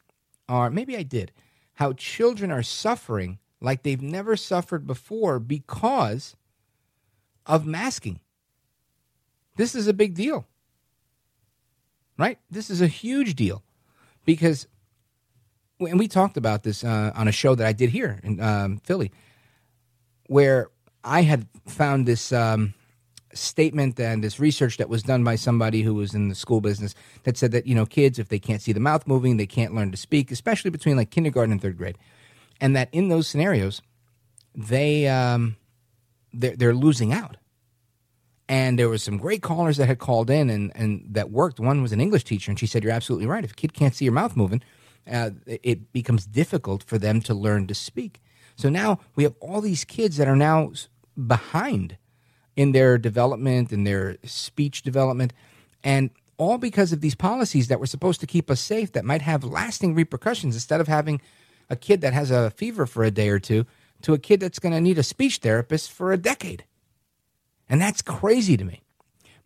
are. 0.49 0.71
Maybe 0.71 0.97
I 0.97 1.03
did 1.03 1.33
how 1.79 1.93
children 1.93 2.51
are 2.51 2.63
suffering 2.63 3.39
like 3.61 3.85
they've 3.85 4.03
never 4.03 4.37
suffered 4.37 4.85
before 4.85 5.39
because 5.39 6.35
of 7.47 7.65
masking. 7.65 8.19
This 9.55 9.77
is 9.77 9.87
a 9.87 9.93
big 9.93 10.15
deal, 10.15 10.49
right? 12.19 12.37
This 12.51 12.69
is 12.69 12.81
a 12.81 12.89
huge 12.89 13.37
deal 13.37 13.63
because, 14.25 14.67
and 15.79 16.01
we 16.01 16.09
talked 16.09 16.37
about 16.37 16.65
this 16.65 16.83
uh, 16.83 17.13
on 17.15 17.29
a 17.29 17.33
show 17.33 17.55
that 17.55 17.67
I 17.67 17.73
did 17.73 17.91
here 17.91 18.19
in 18.25 18.41
um, 18.41 18.79
Philly, 18.79 19.13
where 20.29 20.69
I 21.05 21.23
had 21.23 21.47
found 21.67 22.07
this. 22.07 22.33
Um, 22.33 22.75
statement 23.35 23.99
and 24.01 24.25
this 24.25 24.41
research 24.41 24.79
that 24.79 24.89
was 24.89 25.03
done 25.03 25.23
by 25.23 25.37
somebody 25.37 25.83
who 25.83 25.95
was 25.95 26.15
in 26.15 26.29
the 26.29 26.35
school 26.35 26.61
business 26.61 26.95
that 27.25 27.37
said 27.37 27.53
that 27.53 27.67
you 27.67 27.75
know 27.75 27.87
kids 27.87 28.19
if 28.19 28.29
they 28.29 28.39
can't 28.39 28.63
see 28.63 28.73
the 28.73 28.81
mouth 28.81 29.07
moving 29.07 29.37
they 29.37 29.47
can't 29.47 29.75
learn 29.75 29.91
to 29.91 29.97
speak 29.97 30.31
especially 30.31 30.71
between 30.71 30.97
like 30.97 31.11
kindergarten 31.11 31.53
and 31.53 31.63
third 31.63 31.77
grade. 31.77 31.99
And 32.61 32.75
that 32.75 32.89
in 32.91 33.09
those 33.09 33.29
scenarios 33.29 33.83
they 34.55 35.07
um 35.09 35.57
they're, 36.33 36.57
they're 36.57 36.75
losing 36.75 37.13
out. 37.13 37.37
And 38.51 38.79
there 38.79 38.89
was 38.89 39.03
some 39.03 39.19
great 39.19 39.43
callers 39.43 39.77
that 39.77 39.87
had 39.87 39.99
called 39.99 40.31
in 40.31 40.51
and 40.51 40.73
and 40.75 41.05
that 41.11 41.31
worked. 41.31 41.61
One 41.61 41.83
was 41.83 41.93
an 41.93 42.01
english 42.01 42.25
teacher 42.25 42.51
and 42.51 42.59
she 42.59 42.67
said 42.67 42.83
you're 42.83 42.93
absolutely 42.93 43.27
right. 43.27 43.45
If 43.45 43.53
a 43.53 43.55
kid 43.55 43.75
can't 43.75 43.95
see 43.95 44.05
your 44.05 44.15
mouth 44.15 44.37
moving 44.37 44.63
uh, 45.11 45.31
it 45.47 45.93
becomes 45.93 46.27
difficult 46.27 46.83
for 46.83 46.99
them 46.99 47.21
to 47.23 47.35
learn 47.35 47.67
to 47.67 47.75
speak 47.75 48.21
so 48.59 48.69
now 48.69 48.99
we 49.15 49.23
have 49.23 49.35
all 49.41 49.61
these 49.61 49.85
kids 49.85 50.17
that 50.17 50.27
are 50.27 50.37
now 50.37 50.73
behind 51.27 51.97
in 52.57 52.73
their 52.73 52.99
development, 52.99 53.73
in 53.73 53.85
their 53.85 54.17
speech 54.25 54.83
development, 54.83 55.33
and 55.85 56.11
all 56.39 56.59
because 56.59 56.93
of 56.93 57.01
these 57.01 57.15
policies 57.15 57.69
that 57.69 57.79
were 57.79 57.87
supposed 57.87 58.21
to 58.21 58.27
keep 58.27 58.51
us 58.51 58.61
safe 58.61 58.93
that 58.93 59.05
might 59.05 59.23
have 59.23 59.45
lasting 59.45 59.95
repercussions 59.95 60.57
instead 60.57 60.81
of 60.81 60.89
having 60.89 61.21
a 61.71 61.77
kid 61.77 62.01
that 62.01 62.13
has 62.13 62.33
a 62.33 62.51
fever 62.51 62.85
for 62.85 63.05
a 63.05 63.13
day 63.13 63.29
or 63.29 63.39
two 63.39 63.65
to 64.03 64.13
a 64.13 64.19
kid 64.19 64.41
that's 64.41 64.59
going 64.59 64.75
to 64.75 64.81
need 64.81 64.99
a 64.99 65.05
speech 65.05 65.39
therapist 65.39 65.93
for 65.93 66.13
a 66.13 66.19
decade. 66.19 66.65
And 67.69 67.81
that's 67.81 68.03
crazy 68.03 68.57
to 68.57 68.65
me. 68.65 68.83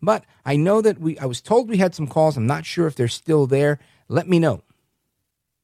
But 0.01 0.25
I 0.43 0.55
know 0.55 0.81
that 0.81 0.99
we 0.99 1.19
I 1.19 1.25
was 1.25 1.39
told 1.39 1.69
we 1.69 1.77
had 1.77 1.93
some 1.93 2.07
calls. 2.07 2.35
I'm 2.35 2.47
not 2.47 2.65
sure 2.65 2.87
if 2.87 2.95
they're 2.95 3.07
still 3.07 3.45
there. 3.45 3.79
Let 4.09 4.27
me 4.27 4.39
know. 4.39 4.63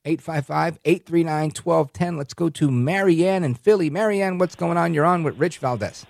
855-839-1210. 0.05 2.17
Let's 2.17 2.33
go 2.33 2.49
to 2.49 2.71
Marianne 2.71 3.43
in 3.43 3.55
Philly. 3.55 3.89
Marianne, 3.89 4.37
what's 4.37 4.55
going 4.55 4.77
on? 4.77 4.93
You're 4.93 5.03
on 5.05 5.23
with 5.23 5.37
Rich 5.37 5.57
Valdez. 5.57 6.05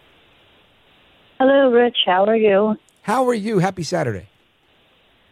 Hello, 1.39 1.71
Rich. 1.71 1.97
How 2.05 2.25
are 2.25 2.35
you? 2.35 2.75
How 3.01 3.27
are 3.27 3.33
you? 3.33 3.57
Happy 3.59 3.83
Saturday. 3.83 4.27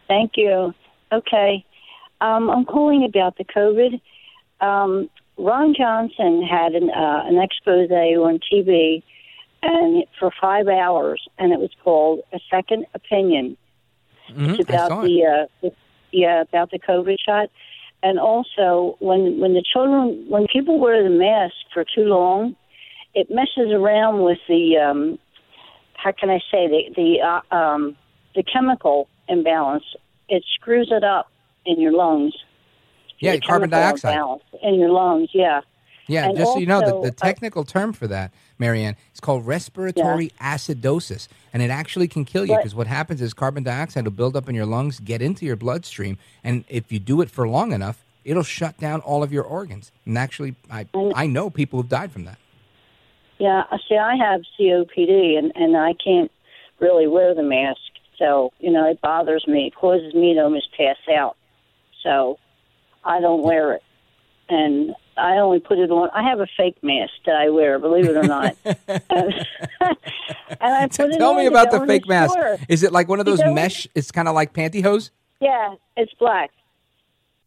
Thank 0.08 0.32
you. 0.36 0.74
Okay. 1.12 1.64
Um, 2.20 2.50
I'm 2.50 2.64
calling 2.64 3.04
about 3.04 3.38
the 3.38 3.44
COVID. 3.44 4.00
Um, 4.60 5.08
Ron 5.36 5.72
Johnson 5.78 6.42
had 6.42 6.72
an, 6.72 6.90
uh, 6.90 7.22
an 7.26 7.38
expose 7.38 7.88
on 7.90 8.40
TV 8.52 9.04
and 9.62 10.04
for 10.18 10.30
five 10.40 10.68
hours, 10.68 11.22
and 11.38 11.52
it 11.52 11.58
was 11.58 11.70
called 11.82 12.20
A 12.32 12.38
Second 12.50 12.86
Opinion. 12.94 13.56
Mm-hmm. 14.30 14.50
It's 14.50 14.68
about 14.68 15.04
the, 15.04 15.24
uh, 15.24 15.46
the 15.62 15.72
yeah 16.12 16.42
about 16.42 16.70
the 16.70 16.78
COVID 16.78 17.16
shot, 17.24 17.50
and 18.02 18.18
also 18.18 18.96
when 19.00 19.40
when 19.40 19.54
the 19.54 19.62
children 19.62 20.24
when 20.28 20.46
people 20.52 20.78
wear 20.78 21.02
the 21.02 21.10
mask 21.10 21.54
for 21.72 21.84
too 21.84 22.04
long, 22.04 22.56
it 23.14 23.28
messes 23.30 23.72
around 23.72 24.22
with 24.22 24.38
the 24.48 24.76
um, 24.76 25.18
how 25.94 26.12
can 26.12 26.30
I 26.30 26.38
say 26.50 26.68
the 26.68 26.82
the 26.94 27.20
uh, 27.20 27.54
um, 27.54 27.96
the 28.34 28.42
chemical 28.42 29.08
imbalance. 29.28 29.84
It 30.28 30.44
screws 30.54 30.90
it 30.92 31.04
up 31.04 31.30
in 31.64 31.80
your 31.80 31.92
lungs. 31.92 32.34
Yeah, 33.18 33.36
carbon 33.38 33.70
dioxide. 33.70 34.12
imbalance 34.12 34.42
in 34.62 34.74
your 34.74 34.90
lungs. 34.90 35.30
Yeah. 35.32 35.62
Yeah, 36.08 36.28
And 36.28 36.36
just 36.38 36.54
so 36.54 36.58
you 36.58 36.66
know, 36.66 36.80
the, 36.80 37.10
the 37.10 37.14
uh, 37.14 37.26
technical 37.26 37.64
term 37.64 37.92
for 37.92 38.06
that, 38.08 38.32
Marianne, 38.58 38.96
is 39.14 39.20
called 39.20 39.46
respiratory 39.46 40.32
acidosis. 40.40 41.28
And 41.52 41.62
it 41.62 41.70
actually 41.70 42.08
can 42.08 42.24
kill 42.24 42.46
you 42.46 42.56
because 42.56 42.74
what 42.74 42.86
happens 42.86 43.20
is 43.20 43.34
carbon 43.34 43.62
dioxide 43.62 44.04
will 44.04 44.10
build 44.12 44.34
up 44.34 44.48
in 44.48 44.54
your 44.54 44.66
lungs, 44.66 45.00
get 45.00 45.22
into 45.22 45.44
your 45.44 45.56
bloodstream, 45.56 46.18
and 46.42 46.64
if 46.68 46.90
you 46.90 46.98
do 46.98 47.20
it 47.20 47.30
for 47.30 47.46
long 47.46 47.72
enough, 47.72 48.04
it'll 48.24 48.42
shut 48.42 48.78
down 48.78 49.00
all 49.00 49.22
of 49.22 49.32
your 49.32 49.44
organs. 49.44 49.92
And 50.06 50.18
actually, 50.18 50.56
I, 50.70 50.86
I 51.14 51.26
know 51.26 51.50
people 51.50 51.80
who've 51.80 51.88
died 51.88 52.10
from 52.10 52.24
that. 52.24 52.38
Yeah, 53.38 53.64
uh, 53.70 53.78
see. 53.88 53.96
I 53.96 54.16
have 54.16 54.40
COPD, 54.58 55.38
and 55.38 55.52
and 55.54 55.76
I 55.76 55.94
can't 55.94 56.30
really 56.80 57.06
wear 57.06 57.34
the 57.34 57.42
mask, 57.42 57.80
so 58.18 58.52
you 58.58 58.70
know 58.70 58.90
it 58.90 59.00
bothers 59.00 59.46
me. 59.46 59.68
It 59.68 59.76
causes 59.76 60.12
me 60.12 60.34
to 60.34 60.40
almost 60.40 60.68
pass 60.76 60.96
out, 61.14 61.36
so 62.02 62.38
I 63.04 63.20
don't 63.20 63.42
wear 63.42 63.74
it, 63.74 63.82
and 64.48 64.94
I 65.18 65.38
only 65.38 65.60
put 65.60 65.78
it 65.78 65.90
on. 65.90 66.10
I 66.14 66.22
have 66.28 66.40
a 66.40 66.46
fake 66.56 66.78
mask 66.82 67.12
that 67.26 67.34
I 67.36 67.50
wear, 67.50 67.78
believe 67.78 68.06
it 68.06 68.16
or 68.16 68.22
not. 68.22 68.56
and 68.64 68.76
I 70.60 70.86
put 70.86 71.10
it 71.10 71.18
Tell 71.18 71.34
me 71.34 71.46
about 71.46 71.70
the 71.70 71.84
fake 71.86 72.06
mask. 72.08 72.36
Is 72.68 72.82
it 72.82 72.92
like 72.92 73.08
one 73.08 73.20
of 73.20 73.26
those 73.26 73.38
Because- 73.38 73.54
mesh? 73.54 73.86
It's 73.94 74.10
kind 74.10 74.28
of 74.28 74.34
like 74.34 74.52
pantyhose? 74.52 75.10
Yeah, 75.40 75.74
it's 75.96 76.12
black. 76.14 76.50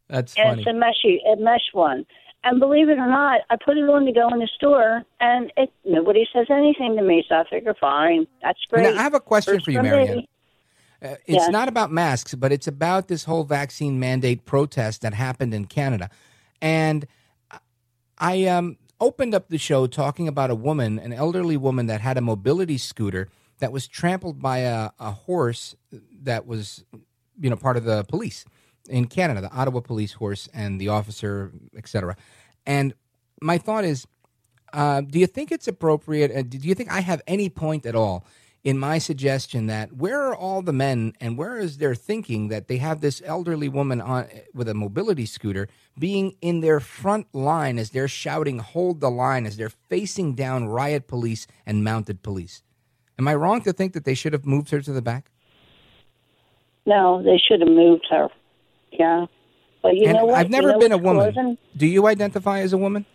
That's 0.07 0.35
and 0.35 0.61
funny. 0.61 0.61
it's 0.61 0.67
a 0.69 0.73
meshy, 1.07 1.33
a 1.33 1.41
mesh 1.41 1.73
one. 1.73 2.05
And 2.43 2.59
believe 2.59 2.89
it 2.89 2.97
or 2.97 3.07
not, 3.07 3.41
I 3.49 3.55
put 3.63 3.77
it 3.77 3.87
on 3.89 4.05
to 4.05 4.11
go 4.11 4.27
in 4.29 4.39
the 4.39 4.49
store, 4.55 5.03
and 5.19 5.51
it 5.57 5.71
nobody 5.85 6.25
says 6.33 6.47
anything 6.49 6.95
to 6.95 7.03
me. 7.03 7.23
So 7.29 7.35
I 7.35 7.43
figure, 7.49 7.75
fine, 7.79 8.25
that's 8.41 8.59
great. 8.69 8.83
Now, 8.83 8.99
I 8.99 9.03
have 9.03 9.13
a 9.13 9.19
question 9.19 9.53
Works 9.55 9.65
for 9.65 9.71
you. 9.71 9.81
Marianne. 9.81 10.25
Uh, 11.03 11.15
it's 11.25 11.49
not 11.49 11.67
about 11.67 11.91
masks, 11.91 12.35
but 12.35 12.51
it's 12.51 12.67
about 12.67 13.07
this 13.07 13.23
whole 13.23 13.43
vaccine 13.43 13.99
mandate 13.99 14.45
protest 14.45 15.01
that 15.01 15.13
happened 15.13 15.53
in 15.53 15.65
Canada. 15.65 16.09
And 16.61 17.07
I 18.21 18.45
um, 18.45 18.77
opened 18.99 19.33
up 19.33 19.49
the 19.49 19.57
show 19.57 19.87
talking 19.87 20.27
about 20.27 20.51
a 20.51 20.55
woman, 20.55 20.99
an 20.99 21.11
elderly 21.11 21.57
woman 21.57 21.87
that 21.87 22.01
had 22.01 22.17
a 22.17 22.21
mobility 22.21 22.77
scooter 22.77 23.29
that 23.59 23.71
was 23.71 23.87
trampled 23.87 24.39
by 24.39 24.59
a, 24.59 24.91
a 24.99 25.11
horse 25.11 25.75
that 26.21 26.45
was, 26.45 26.85
you 27.39 27.49
know, 27.49 27.55
part 27.55 27.77
of 27.77 27.83
the 27.83 28.03
police 28.03 28.45
in 28.87 29.07
Canada, 29.07 29.41
the 29.41 29.51
Ottawa 29.51 29.79
police 29.79 30.13
horse 30.13 30.47
and 30.53 30.79
the 30.79 30.89
officer, 30.89 31.51
etc. 31.75 32.15
And 32.65 32.93
my 33.41 33.57
thought 33.57 33.85
is, 33.85 34.05
uh, 34.71 35.01
do 35.01 35.19
you 35.19 35.27
think 35.27 35.51
it's 35.51 35.67
appropriate? 35.67 36.29
And 36.31 36.49
do 36.49 36.59
you 36.59 36.75
think 36.75 36.91
I 36.91 37.01
have 37.01 37.21
any 37.25 37.49
point 37.49 37.87
at 37.87 37.95
all 37.95 38.23
in 38.63 38.77
my 38.77 38.97
suggestion 38.99 39.65
that 39.67 39.91
where 39.93 40.21
are 40.21 40.35
all 40.35 40.61
the 40.61 40.73
men 40.73 41.13
and 41.19 41.37
where 41.37 41.57
is 41.57 41.77
their 41.79 41.95
thinking 41.95 42.49
that 42.49 42.67
they 42.67 42.77
have 42.77 43.01
this 43.01 43.21
elderly 43.25 43.67
woman 43.67 43.99
on 43.99 44.27
with 44.53 44.69
a 44.69 44.73
mobility 44.73 45.25
scooter 45.25 45.67
being 45.97 46.35
in 46.41 46.61
their 46.61 46.79
front 46.79 47.25
line 47.33 47.79
as 47.79 47.89
they're 47.89 48.07
shouting 48.07 48.59
hold 48.59 48.99
the 49.01 49.09
line 49.09 49.45
as 49.47 49.57
they're 49.57 49.71
facing 49.89 50.35
down 50.35 50.67
riot 50.67 51.07
police 51.07 51.47
and 51.65 51.83
mounted 51.83 52.21
police 52.21 52.61
am 53.17 53.27
i 53.27 53.33
wrong 53.33 53.61
to 53.61 53.73
think 53.73 53.93
that 53.93 54.05
they 54.05 54.13
should 54.13 54.31
have 54.33 54.45
moved 54.45 54.69
her 54.69 54.79
to 54.81 54.91
the 54.93 55.01
back 55.01 55.31
No, 56.85 57.21
they 57.23 57.37
should 57.37 57.61
have 57.61 57.69
moved 57.69 58.05
her. 58.09 58.27
Yeah. 58.91 59.25
But 59.83 59.95
you 59.95 60.05
and 60.07 60.17
know 60.17 60.25
what? 60.25 60.35
i've 60.35 60.49
never 60.51 60.67
You 60.67 60.73
know 60.73 60.79
been 60.79 60.91
a 60.91 60.97
woman 60.97 61.33
causing- 61.33 61.57
do 61.75 61.87
you 61.87 62.05
identify 62.07 62.59
as 62.59 62.73
a 62.73 62.77
woman 62.77 63.05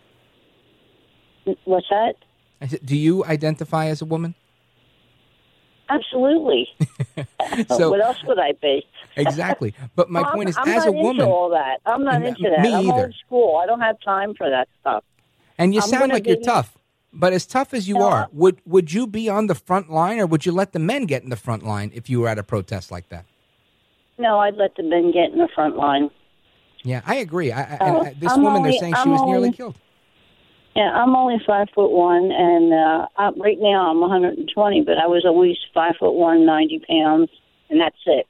What's 1.63 1.87
that? 1.89 2.15
I 2.61 2.67
said, 2.67 2.79
do 2.83 2.97
you 2.97 3.23
identify 3.23 3.85
as 3.87 4.01
a 4.01 4.05
woman 4.05 4.35
Absolutely. 5.89 6.67
So- 7.69 7.89
what 7.91 8.01
else 8.01 8.17
would 8.25 8.39
I 8.39 8.53
be? 8.61 8.85
exactly 9.15 9.73
but 9.95 10.09
my 10.11 10.23
point 10.31 10.47
is 10.49 10.55
I'm 10.57 10.67
as 10.67 10.85
not 10.85 10.87
a 10.89 10.91
woman 10.91 11.21
into 11.21 11.25
all 11.25 11.49
that. 11.49 11.79
I'm 11.85 12.03
not 12.03 12.21
into 12.23 12.49
that. 12.55 12.61
me 12.61 12.73
I'm 12.73 12.85
either. 12.87 13.05
old 13.05 13.15
school. 13.25 13.57
I 13.61 13.65
don't 13.65 13.79
have 13.81 13.99
time 14.01 14.35
for 14.35 14.47
that 14.49 14.67
stuff. 14.81 15.03
And 15.57 15.73
you 15.73 15.81
I'm 15.81 15.87
sound 15.89 16.11
like 16.11 16.27
you're 16.27 16.35
tough. 16.41 16.77
But 17.13 17.33
as 17.33 17.45
tough 17.47 17.73
as 17.73 17.87
you 17.87 17.95
No, 17.95 18.09
are, 18.09 18.27
would 18.31 18.59
would 18.65 18.93
you 18.93 19.07
be 19.07 19.27
on 19.29 19.47
the 19.47 19.55
front 19.55 19.89
line 19.89 20.19
or 20.19 20.27
would 20.27 20.45
you 20.45 20.51
let 20.51 20.73
the 20.73 20.79
men 20.79 21.05
get 21.05 21.23
in 21.23 21.29
the 21.29 21.35
front 21.37 21.63
line 21.63 21.89
if 21.95 22.09
you 22.09 22.19
were 22.21 22.27
at 22.27 22.37
a 22.37 22.43
protest 22.43 22.91
like 22.91 23.09
that? 23.09 23.25
No, 24.19 24.39
I'd 24.39 24.55
let 24.55 24.75
the 24.75 24.83
men 24.83 25.11
get 25.11 25.31
in 25.31 25.39
the 25.39 25.47
front 25.55 25.77
line. 25.77 26.09
Yeah, 26.83 27.01
I 27.05 27.15
agree. 27.15 27.51
I, 27.51 27.61
uh, 27.77 28.11
this 28.19 28.31
I'm 28.33 28.43
woman, 28.43 28.57
only- 28.59 28.71
they're 28.71 28.79
saying 28.79 28.93
she 28.93 28.99
I'm 29.01 29.09
was 29.11 29.21
nearly 29.23 29.51
killed. 29.51 29.75
Yeah, 30.77 30.91
I'm 30.91 31.15
only 31.15 31.37
five 31.47 31.69
foot 31.73 31.89
one, 31.89 32.31
and 32.31 32.71
uh, 32.71 33.07
I, 33.17 33.31
right 33.35 33.57
now 33.59 33.89
I'm 33.89 33.99
120, 33.99 34.83
but 34.83 34.99
I 34.99 35.07
was 35.07 35.25
always 35.25 35.57
five 35.73 35.95
foot 35.99 36.11
one, 36.11 36.45
90 36.45 36.83
pounds, 36.87 37.31
and 37.71 37.81
that's 37.81 37.97
it. 38.05 38.27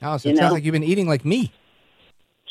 Oh, 0.00 0.16
so 0.16 0.28
You 0.28 0.36
it 0.36 0.38
sounds 0.38 0.52
like 0.52 0.62
you've 0.62 0.74
been 0.74 0.84
eating 0.84 1.08
like 1.08 1.24
me. 1.24 1.50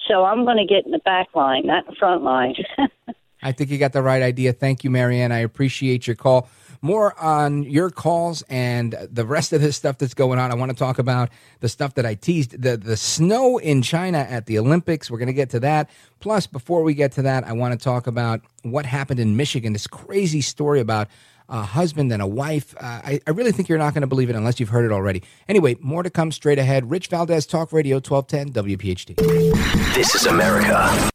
So 0.10 0.26
I'm 0.26 0.44
going 0.44 0.58
to 0.58 0.66
get 0.66 0.86
in 0.86 0.92
the 0.92 1.00
back 1.00 1.30
line, 1.34 1.66
not 1.66 1.86
the 1.86 1.96
front 1.98 2.24
line. 2.24 2.56
I 3.42 3.54
think 3.54 3.70
you 3.70 3.78
got 3.78 3.94
the 3.94 4.02
right 4.02 4.22
idea. 4.22 4.52
Thank 4.52 4.84
you, 4.84 4.90
Marianne. 4.90 5.32
I 5.32 5.40
appreciate 5.40 6.08
your 6.08 6.18
call. 6.18 6.50
More 6.82 7.18
on 7.20 7.64
your 7.64 7.90
calls 7.92 8.44
and 8.50 8.94
the 9.12 9.26
rest 9.26 9.54
of 9.54 9.62
this 9.62 9.78
stuff 9.78 10.00
that's 10.00 10.16
going 10.16 10.40
on. 10.40 10.52
I 10.52 10.56
want 10.56 10.72
to 10.72 10.78
talk 10.78 10.98
about 10.98 11.30
the 11.60 11.70
stuff 11.70 11.94
that 11.96 12.06
I 12.06 12.16
teased 12.16 12.60
the, 12.60 12.76
the 12.78 12.98
snow 12.98 13.58
in 13.60 13.82
China 13.82 14.18
at 14.18 14.48
the 14.48 14.58
Olympics. 14.58 15.12
We're 15.12 15.20
going 15.20 15.28
to 15.28 15.34
get 15.34 15.52
to 15.52 15.60
that. 15.60 15.90
Plus, 16.20 16.48
before 16.48 16.82
we 16.82 16.94
get 16.94 17.12
to 17.14 17.22
that, 17.24 17.46
I 17.46 17.54
want 17.54 17.80
to 17.80 17.84
talk 17.84 18.08
about 18.08 18.42
what 18.64 18.86
happened 18.86 19.20
in 19.20 19.38
Michigan 19.38 19.74
this 19.74 19.88
crazy 19.88 20.42
story 20.42 20.80
about 20.80 21.08
a 21.52 21.62
husband 21.62 22.12
and 22.12 22.22
a 22.22 22.28
wife. 22.28 22.74
Uh, 22.78 23.02
I, 23.04 23.20
I 23.28 23.32
really 23.32 23.52
think 23.52 23.70
you're 23.70 23.78
not 23.78 23.94
going 23.94 24.02
to 24.02 24.08
believe 24.08 24.30
it 24.30 24.36
unless 24.36 24.60
you've 24.60 24.70
heard 24.70 24.86
it 24.86 24.92
already. 24.92 25.22
Anyway, 25.50 25.76
more 25.82 26.02
to 26.02 26.10
come 26.10 26.32
straight 26.32 26.58
ahead. 26.58 26.90
Rich 26.90 27.08
Valdez, 27.08 27.46
Talk 27.46 27.74
Radio 27.74 27.98
1210 27.98 28.78
WPHT. 28.78 29.94
This 29.94 30.16
is 30.16 30.26
America. 30.26 31.12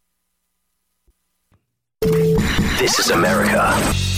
This 2.79 2.99
is 2.99 3.11
America. 3.11 4.16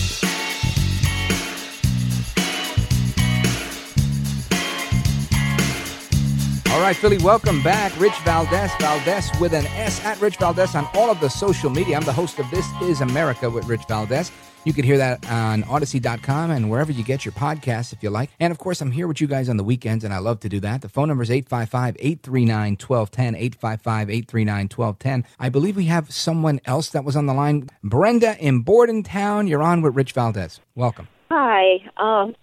All 6.78 6.84
right, 6.84 6.94
Philly, 6.94 7.18
welcome 7.18 7.60
back. 7.60 7.98
Rich 7.98 8.16
Valdez, 8.20 8.70
Valdez 8.78 9.28
with 9.40 9.52
an 9.52 9.66
S 9.66 10.00
at 10.04 10.20
Rich 10.20 10.36
Valdez 10.36 10.76
on 10.76 10.88
all 10.94 11.10
of 11.10 11.18
the 11.18 11.28
social 11.28 11.70
media. 11.70 11.96
I'm 11.96 12.04
the 12.04 12.12
host 12.12 12.38
of 12.38 12.48
This 12.52 12.64
Is 12.82 13.00
America 13.00 13.50
with 13.50 13.66
Rich 13.66 13.82
Valdez. 13.88 14.30
You 14.62 14.72
can 14.72 14.84
hear 14.84 14.96
that 14.96 15.28
on 15.28 15.64
Audacy.com 15.64 16.52
and 16.52 16.70
wherever 16.70 16.92
you 16.92 17.02
get 17.02 17.24
your 17.24 17.32
podcasts 17.32 17.92
if 17.92 18.00
you 18.00 18.10
like. 18.10 18.30
And 18.38 18.52
of 18.52 18.58
course, 18.58 18.80
I'm 18.80 18.92
here 18.92 19.08
with 19.08 19.20
you 19.20 19.26
guys 19.26 19.48
on 19.48 19.56
the 19.56 19.64
weekends, 19.64 20.04
and 20.04 20.14
I 20.14 20.18
love 20.18 20.38
to 20.38 20.48
do 20.48 20.60
that. 20.60 20.82
The 20.82 20.88
phone 20.88 21.08
number 21.08 21.24
is 21.24 21.32
855 21.32 21.96
839 21.98 22.76
1210. 22.76 23.34
855 23.34 24.10
839 24.10 24.68
1210. 24.68 25.24
I 25.40 25.48
believe 25.48 25.76
we 25.76 25.86
have 25.86 26.12
someone 26.12 26.60
else 26.64 26.90
that 26.90 27.02
was 27.02 27.16
on 27.16 27.26
the 27.26 27.34
line. 27.34 27.68
Brenda 27.82 28.38
in 28.38 28.62
Bordentown. 28.62 29.48
You're 29.48 29.64
on 29.64 29.82
with 29.82 29.96
Rich 29.96 30.12
Valdez. 30.12 30.60
Welcome. 30.76 31.08
Hi. 31.28 31.78
Um, 31.96 32.36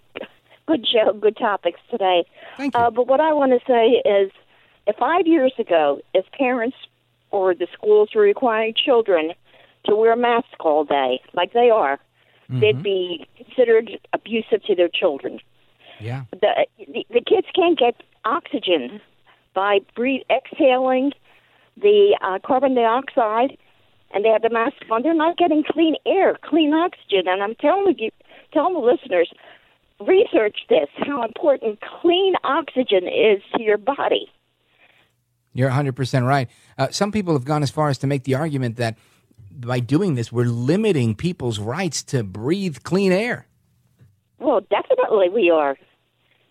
good 0.66 0.86
show, 0.86 1.14
good 1.14 1.38
topics 1.38 1.80
today. 1.90 2.26
Thank 2.56 2.74
you. 2.74 2.80
Uh, 2.80 2.90
but 2.90 3.06
what 3.06 3.20
I 3.20 3.32
want 3.32 3.52
to 3.52 3.60
say 3.66 4.02
is, 4.08 4.30
if 4.86 4.96
five 4.96 5.26
years 5.26 5.52
ago, 5.58 6.00
if 6.14 6.24
parents 6.32 6.76
or 7.30 7.54
the 7.54 7.66
schools 7.72 8.10
were 8.14 8.22
requiring 8.22 8.74
children 8.74 9.32
to 9.84 9.96
wear 9.96 10.16
masks 10.16 10.48
all 10.60 10.84
day, 10.84 11.20
like 11.34 11.52
they 11.52 11.70
are, 11.70 11.98
they'd 12.48 12.82
be 12.82 13.26
considered 13.36 13.98
abusive 14.12 14.62
to 14.64 14.74
their 14.74 14.88
children. 14.88 15.40
Yeah. 16.00 16.24
The, 16.30 16.66
the 16.78 17.06
the 17.10 17.20
kids 17.20 17.46
can't 17.54 17.78
get 17.78 18.02
oxygen 18.24 19.00
by 19.54 19.80
breathe 19.94 20.22
exhaling 20.30 21.12
the 21.76 22.16
uh, 22.22 22.38
carbon 22.46 22.74
dioxide, 22.74 23.56
and 24.12 24.24
they 24.24 24.28
have 24.28 24.42
the 24.42 24.50
mask 24.50 24.76
on. 24.90 25.02
They're 25.02 25.14
not 25.14 25.36
getting 25.36 25.64
clean 25.64 25.96
air, 26.06 26.38
clean 26.42 26.72
oxygen. 26.72 27.26
And 27.26 27.42
I'm 27.42 27.54
telling 27.56 27.98
you, 27.98 28.10
telling 28.52 28.74
the 28.74 28.80
listeners, 28.80 29.32
research 30.00 30.58
this: 30.68 30.88
how 30.98 31.22
important 31.24 31.80
clean 32.00 32.34
oxygen 32.44 33.04
is 33.04 33.42
to 33.56 33.62
your 33.62 33.78
body. 33.78 34.30
You're 35.52 35.70
100% 35.70 36.26
right. 36.26 36.50
Uh, 36.76 36.88
some 36.90 37.10
people 37.10 37.32
have 37.32 37.46
gone 37.46 37.62
as 37.62 37.70
far 37.70 37.88
as 37.88 37.96
to 37.98 38.06
make 38.06 38.24
the 38.24 38.34
argument 38.34 38.76
that 38.76 38.98
by 39.50 39.80
doing 39.80 40.14
this, 40.14 40.30
we're 40.30 40.44
limiting 40.44 41.14
people's 41.14 41.58
rights 41.58 42.02
to 42.04 42.22
breathe 42.22 42.78
clean 42.82 43.10
air. 43.10 43.46
Well, 44.38 44.60
definitely 44.60 45.30
we 45.30 45.50
are. 45.50 45.76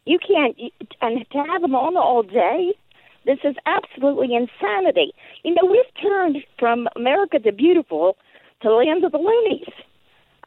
You 0.05 0.17
can't, 0.19 0.57
and 1.01 1.25
to 1.31 1.37
have 1.37 1.61
them 1.61 1.75
on 1.75 1.97
all 1.97 2.23
day, 2.23 2.73
this 3.25 3.39
is 3.43 3.55
absolutely 3.65 4.35
insanity. 4.35 5.13
You 5.43 5.53
know, 5.55 5.65
we've 5.69 6.01
turned 6.01 6.37
from 6.59 6.87
America 6.95 7.39
the 7.43 7.51
Beautiful 7.51 8.17
to 8.61 8.73
land 8.73 9.03
of 9.03 9.11
the 9.11 9.17
loonies. 9.17 9.67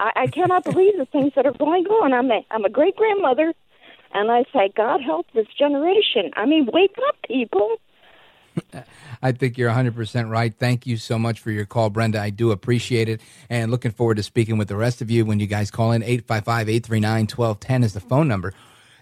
I, 0.01 0.13
I 0.17 0.27
cannot 0.27 0.65
believe 0.65 0.97
the 0.97 1.07
things 1.07 1.33
that 1.37 1.47
are 1.47 1.53
going 1.53 1.87
on. 1.87 2.13
I'm 2.13 2.31
a, 2.31 2.45
I'm 2.51 2.65
a 2.65 2.71
great 2.71 2.97
grandmother, 2.97 3.53
and 4.13 4.31
I 4.31 4.45
say, 4.53 4.71
God 4.77 5.01
help 5.03 5.27
this 5.35 5.47
generation. 5.59 6.31
I 6.37 6.47
mean, 6.47 6.69
wake 6.73 6.97
up, 7.09 7.17
people. 7.27 7.77
I 9.23 9.33
think 9.33 9.59
you're 9.59 9.71
100% 9.71 10.31
right. 10.31 10.55
Thank 10.57 10.87
you 10.87 10.97
so 10.97 11.19
much 11.19 11.41
for 11.41 11.51
your 11.51 11.65
call, 11.65 11.91
Brenda. 11.91 12.21
I 12.21 12.31
do 12.31 12.51
appreciate 12.51 13.09
it. 13.09 13.21
And 13.49 13.71
looking 13.71 13.91
forward 13.91 14.17
to 14.17 14.23
speaking 14.23 14.59
with 14.59 14.69
the 14.69 14.77
rest 14.77 15.01
of 15.01 15.11
you 15.11 15.25
when 15.25 15.41
you 15.41 15.47
guys 15.47 15.71
call 15.71 15.93
in. 15.93 16.03
855 16.03 16.69
839 16.69 17.21
1210 17.27 17.85
is 17.85 17.93
the 17.93 18.01
phone 18.01 18.29
number. 18.29 18.53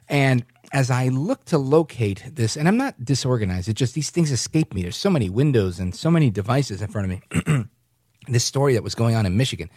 And 0.09 0.45
as 0.73 0.91
I 0.91 1.09
look 1.09 1.45
to 1.47 1.59
locate 1.59 2.25
this, 2.31 2.57
and 2.57 2.69
I'm 2.69 2.77
not 2.77 3.05
disorganized, 3.05 3.69
it's 3.69 3.79
just 3.79 3.95
these 3.95 4.11
things 4.11 4.31
escape 4.31 4.75
me. 4.75 4.83
There's 4.83 4.97
so 4.97 5.11
many 5.11 5.31
windows 5.31 5.79
and 5.79 5.95
so 5.95 6.11
many 6.11 6.31
devices 6.31 6.83
in 6.83 6.89
front 6.89 7.13
of 7.13 7.47
me. 7.47 7.65
this 8.29 8.45
story 8.45 8.75
that 8.75 8.83
was 8.83 8.95
going 8.95 9.15
on 9.15 9.27
in 9.27 9.37
Michigan. 9.37 9.71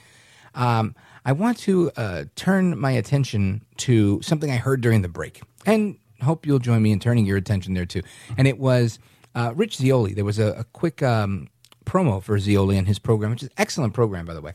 Um, 0.55 0.95
I 1.29 1.31
want 1.31 1.59
to 1.59 1.91
uh, 1.95 2.23
turn 2.35 2.79
my 2.79 2.89
attention 2.89 3.63
to 3.77 4.19
something 4.23 4.49
I 4.49 4.55
heard 4.55 4.81
during 4.81 5.03
the 5.03 5.07
break, 5.07 5.43
and 5.63 5.99
hope 6.23 6.47
you'll 6.47 6.57
join 6.57 6.81
me 6.81 6.91
in 6.91 6.99
turning 6.99 7.27
your 7.27 7.37
attention 7.37 7.75
there 7.75 7.85
too. 7.85 8.01
And 8.35 8.47
it 8.47 8.57
was 8.57 8.97
uh, 9.35 9.53
Rich 9.55 9.77
Zeoli. 9.77 10.15
There 10.15 10.25
was 10.25 10.39
a, 10.39 10.53
a 10.53 10.63
quick 10.63 11.03
um, 11.03 11.49
promo 11.85 12.23
for 12.23 12.39
Zeoli 12.39 12.79
and 12.79 12.87
his 12.87 12.97
program, 12.97 13.29
which 13.29 13.43
is 13.43 13.49
an 13.49 13.53
excellent 13.59 13.93
program, 13.93 14.25
by 14.25 14.33
the 14.33 14.41
way. 14.41 14.53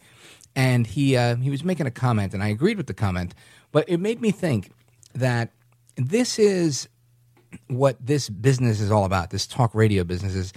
And 0.56 0.84
he 0.84 1.16
uh, 1.16 1.36
he 1.36 1.48
was 1.48 1.62
making 1.62 1.86
a 1.86 1.92
comment, 1.92 2.34
and 2.34 2.42
I 2.42 2.48
agreed 2.48 2.76
with 2.76 2.88
the 2.88 2.94
comment, 2.94 3.36
but 3.70 3.88
it 3.88 3.98
made 3.98 4.20
me 4.20 4.32
think 4.32 4.72
that 5.14 5.52
this 5.94 6.40
is 6.40 6.88
what 7.68 8.04
this 8.04 8.28
business 8.28 8.80
is 8.80 8.90
all 8.90 9.04
about. 9.04 9.30
This 9.30 9.46
talk 9.46 9.76
radio 9.76 10.02
business 10.02 10.34
is 10.34 10.52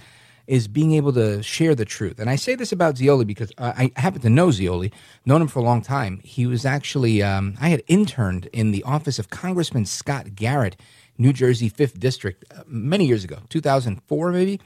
is 0.47 0.69
being 0.69 0.93
able 0.93 1.11
to 1.11 1.43
share 1.43 1.75
the 1.75 1.85
truth. 1.85 2.19
And 2.19 2.29
I 2.29 2.37
say 2.37 2.55
this 2.55 2.71
about 2.71 2.97
Zeoli 2.97 3.25
because 3.25 3.51
I 3.57 3.91
happen 3.97 4.21
to 4.21 4.29
know 4.29 4.49
Zeoli, 4.49 4.93
known 5.25 5.41
him 5.41 5.47
for 5.49 5.59
a 5.59 5.63
long 5.63 5.81
time. 5.81 6.21
He 6.23 6.47
was 6.47 6.65
actually, 6.65 7.21
um, 7.21 7.55
I 7.59 7.69
had 7.69 7.83
interned 7.87 8.47
in 8.53 8.71
the 8.71 8.83
office 8.83 9.19
of 9.19 9.29
Congressman 9.29 9.85
Scott 9.85 10.35
Garrett, 10.35 10.77
New 11.17 11.33
Jersey 11.33 11.69
5th 11.69 11.99
District, 11.99 12.45
uh, 12.55 12.63
many 12.65 13.05
years 13.05 13.25
ago, 13.25 13.39
2004 13.49 14.31
maybe. 14.31 14.61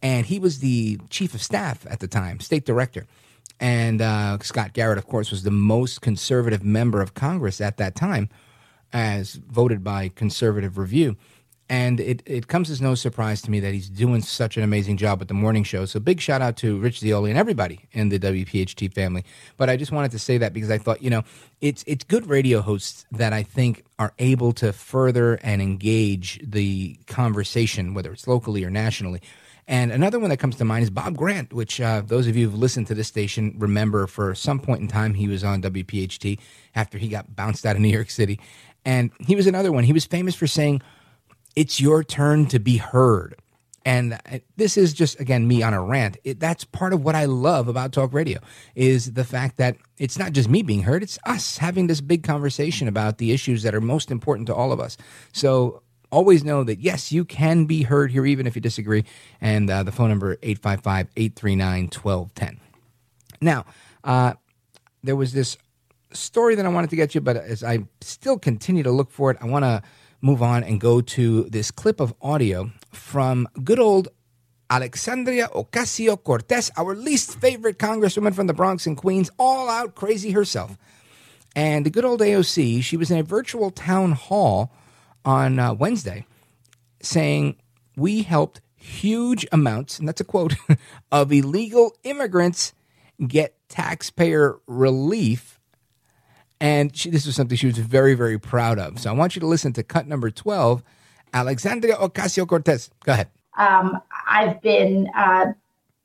And 0.00 0.26
he 0.26 0.38
was 0.38 0.60
the 0.60 0.98
chief 1.10 1.34
of 1.34 1.42
staff 1.42 1.84
at 1.90 1.98
the 1.98 2.06
time, 2.06 2.38
state 2.38 2.64
director. 2.64 3.06
And 3.58 4.00
uh, 4.00 4.38
Scott 4.40 4.72
Garrett, 4.72 4.98
of 4.98 5.06
course, 5.06 5.30
was 5.30 5.42
the 5.42 5.50
most 5.50 6.00
conservative 6.00 6.62
member 6.62 7.00
of 7.00 7.14
Congress 7.14 7.60
at 7.60 7.76
that 7.78 7.94
time, 7.94 8.28
as 8.92 9.34
voted 9.34 9.82
by 9.82 10.10
Conservative 10.10 10.78
Review. 10.78 11.16
And 11.68 11.98
it, 11.98 12.22
it 12.26 12.48
comes 12.48 12.68
as 12.68 12.82
no 12.82 12.94
surprise 12.94 13.40
to 13.42 13.50
me 13.50 13.58
that 13.60 13.72
he's 13.72 13.88
doing 13.88 14.20
such 14.20 14.58
an 14.58 14.62
amazing 14.62 14.98
job 14.98 15.18
with 15.18 15.28
the 15.28 15.34
morning 15.34 15.64
show. 15.64 15.86
So 15.86 15.98
big 15.98 16.20
shout 16.20 16.42
out 16.42 16.58
to 16.58 16.78
Rich 16.78 17.00
Zeoli 17.00 17.30
and 17.30 17.38
everybody 17.38 17.80
in 17.92 18.10
the 18.10 18.18
WPHT 18.18 18.92
family. 18.92 19.24
But 19.56 19.70
I 19.70 19.78
just 19.78 19.90
wanted 19.90 20.10
to 20.10 20.18
say 20.18 20.36
that 20.38 20.52
because 20.52 20.70
I 20.70 20.76
thought, 20.76 21.02
you 21.02 21.08
know, 21.08 21.22
it's 21.62 21.82
it's 21.86 22.04
good 22.04 22.26
radio 22.26 22.60
hosts 22.60 23.06
that 23.12 23.32
I 23.32 23.42
think 23.42 23.82
are 23.98 24.12
able 24.18 24.52
to 24.54 24.74
further 24.74 25.34
and 25.42 25.62
engage 25.62 26.38
the 26.44 26.98
conversation, 27.06 27.94
whether 27.94 28.12
it's 28.12 28.28
locally 28.28 28.62
or 28.62 28.70
nationally. 28.70 29.22
And 29.66 29.90
another 29.90 30.18
one 30.18 30.28
that 30.28 30.36
comes 30.36 30.56
to 30.56 30.64
mind 30.66 30.82
is 30.82 30.90
Bob 30.90 31.16
Grant, 31.16 31.54
which 31.54 31.80
uh, 31.80 32.02
those 32.04 32.26
of 32.26 32.36
you 32.36 32.50
who've 32.50 32.58
listened 32.58 32.86
to 32.88 32.94
this 32.94 33.08
station 33.08 33.54
remember 33.58 34.06
for 34.06 34.34
some 34.34 34.60
point 34.60 34.82
in 34.82 34.88
time 34.88 35.14
he 35.14 35.26
was 35.26 35.42
on 35.42 35.62
WPHT 35.62 36.38
after 36.74 36.98
he 36.98 37.08
got 37.08 37.34
bounced 37.34 37.64
out 37.64 37.74
of 37.74 37.80
New 37.80 37.88
York 37.88 38.10
City. 38.10 38.38
And 38.84 39.10
he 39.20 39.34
was 39.34 39.46
another 39.46 39.72
one. 39.72 39.84
He 39.84 39.94
was 39.94 40.04
famous 40.04 40.34
for 40.34 40.46
saying, 40.46 40.82
It's 41.56 41.80
your 41.80 42.04
turn 42.04 42.46
to 42.46 42.58
be 42.58 42.78
heard. 42.78 43.36
And 43.86 44.14
uh, 44.14 44.38
this 44.56 44.76
is 44.76 44.92
just 44.94 45.20
again 45.20 45.46
me 45.46 45.62
on 45.62 45.74
a 45.74 45.82
rant. 45.82 46.16
It, 46.24 46.40
that's 46.40 46.64
part 46.64 46.94
of 46.94 47.04
what 47.04 47.14
I 47.14 47.26
love 47.26 47.68
about 47.68 47.92
talk 47.92 48.14
radio 48.14 48.40
is 48.74 49.12
the 49.12 49.24
fact 49.24 49.58
that 49.58 49.76
it's 49.98 50.18
not 50.18 50.32
just 50.32 50.48
me 50.48 50.62
being 50.62 50.84
heard; 50.84 51.02
it's 51.02 51.18
us 51.26 51.58
having 51.58 51.86
this 51.86 52.00
big 52.00 52.22
conversation 52.22 52.88
about 52.88 53.18
the 53.18 53.32
issues 53.32 53.62
that 53.62 53.74
are 53.74 53.82
most 53.82 54.10
important 54.10 54.46
to 54.46 54.54
all 54.54 54.72
of 54.72 54.80
us. 54.80 54.96
So 55.32 55.82
always 56.10 56.42
know 56.44 56.64
that 56.64 56.80
yes, 56.80 57.12
you 57.12 57.26
can 57.26 57.66
be 57.66 57.82
heard 57.82 58.10
here, 58.10 58.24
even 58.24 58.46
if 58.46 58.54
you 58.54 58.62
disagree. 58.62 59.04
And 59.40 59.68
uh, 59.68 59.82
the 59.82 59.92
phone 59.92 60.08
number 60.08 60.36
855-839-1210. 60.36 62.58
Now, 63.40 63.66
uh, 64.04 64.34
there 65.02 65.16
was 65.16 65.32
this 65.32 65.58
story 66.12 66.54
that 66.54 66.64
I 66.64 66.68
wanted 66.68 66.90
to 66.90 66.96
get 66.96 67.12
you, 67.14 67.20
but 67.20 67.36
as 67.36 67.64
I 67.64 67.80
still 68.00 68.38
continue 68.38 68.84
to 68.84 68.92
look 68.92 69.10
for 69.10 69.32
it, 69.32 69.38
I 69.40 69.46
want 69.46 69.64
to 69.64 69.82
move 70.24 70.42
on 70.42 70.64
and 70.64 70.80
go 70.80 71.02
to 71.02 71.42
this 71.50 71.70
clip 71.70 72.00
of 72.00 72.14
audio 72.22 72.72
from 72.90 73.46
good 73.62 73.78
old 73.78 74.08
Alexandria 74.70 75.48
Ocasio 75.48 76.16
Cortez, 76.16 76.70
our 76.78 76.94
least 76.94 77.38
favorite 77.38 77.78
congresswoman 77.78 78.34
from 78.34 78.46
the 78.46 78.54
Bronx 78.54 78.86
and 78.86 78.96
Queens, 78.96 79.30
all 79.38 79.68
out 79.68 79.94
crazy 79.94 80.30
herself. 80.30 80.78
And 81.54 81.84
the 81.84 81.90
good 81.90 82.06
old 82.06 82.20
AOC, 82.20 82.82
she 82.82 82.96
was 82.96 83.10
in 83.10 83.18
a 83.18 83.22
virtual 83.22 83.70
town 83.70 84.12
hall 84.12 84.72
on 85.26 85.58
uh, 85.58 85.74
Wednesday 85.74 86.24
saying, 87.02 87.56
We 87.94 88.22
helped 88.22 88.62
huge 88.76 89.46
amounts, 89.52 89.98
and 89.98 90.08
that's 90.08 90.22
a 90.22 90.24
quote, 90.24 90.54
of 91.12 91.32
illegal 91.32 91.94
immigrants 92.02 92.72
get 93.28 93.56
taxpayer 93.68 94.56
relief 94.66 95.53
and 96.60 96.94
she, 96.96 97.10
this 97.10 97.26
was 97.26 97.36
something 97.36 97.56
she 97.56 97.66
was 97.66 97.78
very, 97.78 98.14
very 98.14 98.38
proud 98.38 98.78
of. 98.78 98.98
So 98.98 99.10
I 99.10 99.12
want 99.12 99.36
you 99.36 99.40
to 99.40 99.46
listen 99.46 99.72
to 99.74 99.82
cut 99.82 100.06
number 100.06 100.30
12, 100.30 100.82
Alexandria 101.32 101.96
Ocasio 101.96 102.46
Cortez. 102.46 102.90
Go 103.04 103.12
ahead. 103.12 103.28
Um, 103.56 104.00
I've 104.28 104.60
been 104.62 105.08
uh, 105.16 105.52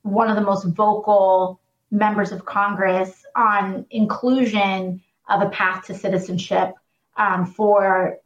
one 0.03 0.29
of 0.29 0.35
the 0.35 0.41
most 0.41 0.65
vocal 0.65 1.59
members 1.91 2.31
of 2.31 2.45
Congress 2.45 3.25
on 3.35 3.85
inclusion 3.89 5.01
of 5.29 5.41
a 5.41 5.49
path 5.49 5.85
to 5.85 5.93
citizenship 5.93 6.73
um, 7.17 7.45
for 7.45 8.17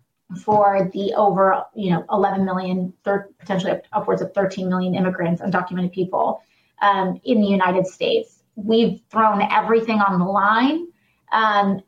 for 0.41 0.89
the 0.93 1.13
over 1.13 1.63
you 1.75 1.91
know 1.91 2.05
11 2.11 2.45
million, 2.45 2.93
thir- 3.03 3.29
potentially 3.39 3.73
upwards 3.91 4.21
of 4.21 4.33
13 4.33 4.67
million 4.67 4.95
immigrants, 4.95 5.41
undocumented 5.41 5.91
people 5.91 6.41
um, 6.81 7.19
in 7.23 7.41
the 7.41 7.47
United 7.47 7.85
States. 7.85 8.39
We've 8.55 9.01
thrown 9.09 9.41
everything 9.41 9.99
on 9.99 10.19
the 10.19 10.25
line. 10.25 10.87
Um, 11.31 11.81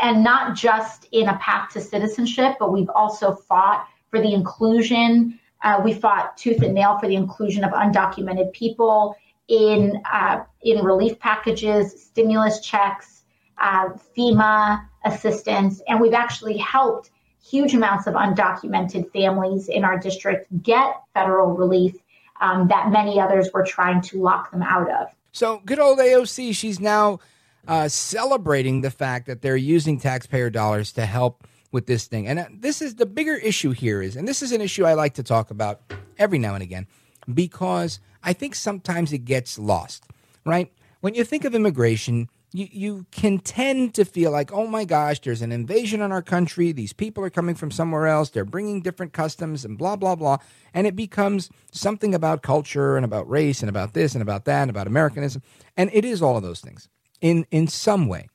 and 0.00 0.24
not 0.24 0.56
just 0.56 1.06
in 1.12 1.28
a 1.28 1.36
path 1.38 1.72
to 1.72 1.80
citizenship, 1.80 2.56
but 2.58 2.72
we've 2.72 2.90
also 2.90 3.34
fought 3.34 3.86
for 4.10 4.20
the 4.20 4.32
inclusion. 4.32 5.38
Uh, 5.62 5.80
we 5.82 5.94
fought 5.94 6.36
tooth 6.36 6.62
and 6.62 6.74
nail 6.74 6.98
for 6.98 7.08
the 7.08 7.14
inclusion 7.14 7.64
of 7.64 7.72
undocumented 7.72 8.52
people 8.52 9.16
in 9.48 10.00
uh, 10.10 10.42
in 10.62 10.84
relief 10.84 11.18
packages, 11.18 12.02
stimulus 12.02 12.60
checks, 12.60 13.24
uh, 13.58 13.90
FEMA 14.16 14.86
assistance, 15.04 15.80
and 15.88 16.00
we've 16.00 16.14
actually 16.14 16.56
helped 16.56 17.10
huge 17.42 17.74
amounts 17.74 18.06
of 18.06 18.14
undocumented 18.14 19.10
families 19.12 19.68
in 19.68 19.84
our 19.84 19.98
district 19.98 20.46
get 20.62 21.02
federal 21.12 21.54
relief 21.54 21.94
um, 22.40 22.68
that 22.68 22.90
many 22.90 23.20
others 23.20 23.50
were 23.52 23.62
trying 23.62 24.00
to 24.00 24.20
lock 24.20 24.50
them 24.50 24.62
out 24.62 24.90
of. 24.90 25.08
So, 25.32 25.60
good 25.66 25.78
old 25.78 25.98
AOC, 25.98 26.54
she's 26.54 26.80
now 26.80 27.20
uh, 27.66 27.88
celebrating 27.88 28.80
the 28.80 28.90
fact 28.90 29.26
that 29.26 29.42
they're 29.42 29.56
using 29.56 29.98
taxpayer 29.98 30.50
dollars 30.50 30.92
to 30.92 31.06
help 31.06 31.46
with 31.72 31.86
this 31.86 32.06
thing. 32.06 32.26
And 32.28 32.38
uh, 32.38 32.46
this 32.50 32.80
is 32.80 32.94
the 32.94 33.06
bigger 33.06 33.34
issue 33.34 33.72
here 33.72 34.00
is, 34.00 34.16
and 34.16 34.28
this 34.28 34.42
is 34.42 34.52
an 34.52 34.60
issue 34.60 34.84
I 34.84 34.94
like 34.94 35.14
to 35.14 35.22
talk 35.22 35.50
about 35.50 35.82
every 36.18 36.38
now 36.38 36.54
and 36.54 36.62
again 36.62 36.86
because 37.32 38.00
I 38.22 38.32
think 38.32 38.54
sometimes 38.54 39.12
it 39.12 39.24
gets 39.24 39.58
lost, 39.58 40.04
right? 40.44 40.72
When 41.00 41.14
you 41.14 41.24
think 41.24 41.44
of 41.44 41.54
immigration, 41.54 42.28
you, 42.52 42.68
you 42.70 43.06
can 43.10 43.40
tend 43.40 43.94
to 43.94 44.04
feel 44.04 44.30
like, 44.30 44.52
oh 44.52 44.68
my 44.68 44.84
gosh, 44.84 45.20
there's 45.20 45.42
an 45.42 45.50
invasion 45.50 46.00
on 46.00 46.12
our 46.12 46.22
country. 46.22 46.70
These 46.70 46.92
people 46.92 47.24
are 47.24 47.30
coming 47.30 47.56
from 47.56 47.72
somewhere 47.72 48.06
else. 48.06 48.30
They're 48.30 48.44
bringing 48.44 48.80
different 48.80 49.12
customs 49.12 49.64
and 49.64 49.76
blah, 49.76 49.96
blah, 49.96 50.14
blah. 50.14 50.38
And 50.72 50.86
it 50.86 50.94
becomes 50.94 51.50
something 51.72 52.14
about 52.14 52.42
culture 52.42 52.96
and 52.96 53.04
about 53.04 53.28
race 53.28 53.60
and 53.60 53.68
about 53.68 53.94
this 53.94 54.14
and 54.14 54.22
about 54.22 54.44
that 54.44 54.62
and 54.62 54.70
about 54.70 54.86
Americanism. 54.86 55.42
And 55.76 55.90
it 55.92 56.04
is 56.04 56.22
all 56.22 56.36
of 56.36 56.44
those 56.44 56.60
things 56.60 56.88
in 57.24 57.46
in 57.50 57.66
some 57.66 58.06
way. 58.06 58.28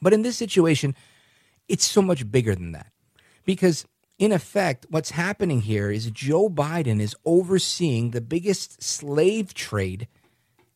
But 0.00 0.12
in 0.12 0.22
this 0.22 0.36
situation, 0.36 0.94
it's 1.68 1.84
so 1.84 2.00
much 2.00 2.30
bigger 2.30 2.54
than 2.54 2.70
that. 2.72 2.86
Because 3.44 3.86
in 4.18 4.30
effect, 4.30 4.86
what's 4.88 5.10
happening 5.10 5.62
here 5.62 5.90
is 5.90 6.10
Joe 6.12 6.48
Biden 6.48 7.00
is 7.00 7.16
overseeing 7.24 8.10
the 8.10 8.20
biggest 8.20 8.82
slave 8.82 9.52
trade 9.52 10.06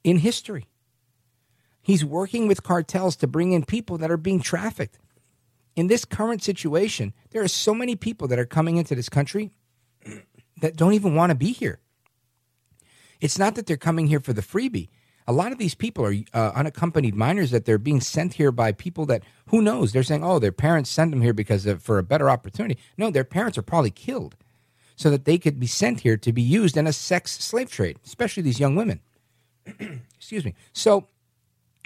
in 0.03 0.18
history. 0.18 0.66
He's 1.81 2.05
working 2.05 2.48
with 2.48 2.64
cartels 2.64 3.14
to 3.16 3.29
bring 3.29 3.53
in 3.53 3.64
people 3.64 3.98
that 3.98 4.11
are 4.11 4.16
being 4.16 4.40
trafficked. 4.40 4.98
In 5.77 5.87
this 5.87 6.05
current 6.05 6.42
situation, 6.42 7.14
there 7.31 7.42
are 7.42 7.48
so 7.48 7.72
many 7.72 7.94
people 7.94 8.27
that 8.29 8.38
are 8.40 8.44
coming 8.44 8.79
into 8.79 8.96
this 8.96 9.09
country 9.09 9.53
that 10.61 10.77
don't 10.77 10.94
even 10.94 11.14
want 11.14 11.31
to 11.31 11.37
be 11.37 11.53
here. 11.53 11.79
It's 13.20 13.38
not 13.38 13.55
that 13.55 13.66
they're 13.66 13.77
coming 13.77 14.09
here 14.09 14.20
for 14.20 14.33
the 14.33 14.42
freebie 14.42 14.88
a 15.28 15.32
lot 15.32 15.52
of 15.52 15.58
these 15.58 15.74
people 15.74 16.04
are 16.06 16.14
uh, 16.32 16.52
unaccompanied 16.54 17.14
minors 17.14 17.50
that 17.50 17.66
they're 17.66 17.78
being 17.78 18.00
sent 18.00 18.32
here 18.32 18.50
by 18.50 18.72
people 18.72 19.04
that 19.06 19.22
who 19.48 19.60
knows? 19.60 19.92
They're 19.92 20.02
saying 20.02 20.24
oh 20.24 20.38
their 20.38 20.52
parents 20.52 20.90
sent 20.90 21.10
them 21.12 21.20
here 21.20 21.34
because 21.34 21.66
of, 21.66 21.82
for 21.82 21.98
a 21.98 22.02
better 22.02 22.30
opportunity. 22.30 22.80
No 22.96 23.10
their 23.10 23.24
parents 23.24 23.58
are 23.58 23.62
probably 23.62 23.90
killed 23.90 24.34
so 24.96 25.10
that 25.10 25.26
they 25.26 25.38
could 25.38 25.60
be 25.60 25.66
sent 25.66 26.00
here 26.00 26.16
to 26.16 26.32
be 26.32 26.42
used 26.42 26.76
in 26.76 26.86
a 26.86 26.92
sex 26.92 27.32
slave 27.32 27.70
trade 27.70 27.98
especially 28.04 28.42
these 28.42 28.58
young 28.58 28.74
women. 28.74 29.00
Excuse 30.16 30.46
me. 30.46 30.54
So 30.72 31.08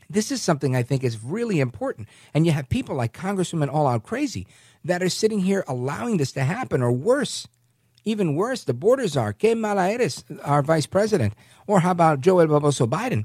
this 0.09 0.31
is 0.31 0.43
something 0.43 0.77
i 0.77 0.83
think 0.83 1.03
is 1.03 1.23
really 1.23 1.59
important. 1.59 2.09
And 2.33 2.47
you 2.47 2.53
have 2.53 2.69
people 2.69 2.95
like 2.95 3.13
congresswomen 3.13 3.73
all 3.73 3.89
out 3.89 4.05
crazy 4.05 4.47
that 4.85 5.03
are 5.03 5.09
sitting 5.09 5.41
here 5.41 5.65
allowing 5.67 6.19
this 6.19 6.33
to 6.33 6.45
happen 6.45 6.81
or 6.81 6.93
worse 6.93 7.49
even 8.05 8.35
worse, 8.35 8.65
the 8.65 8.75
borders 8.75 9.17
are. 9.17 9.33
Que 9.33 9.55
mala 9.55 9.91
eres, 9.91 10.25
our 10.45 10.63
vice 10.63 10.87
president. 10.87 11.35
Or 11.67 11.81
how 11.81 11.93
about 11.93 12.21
Joe 12.21 12.41
El 12.41 12.49
Baboso 12.49 12.89
Biden? 12.89 13.25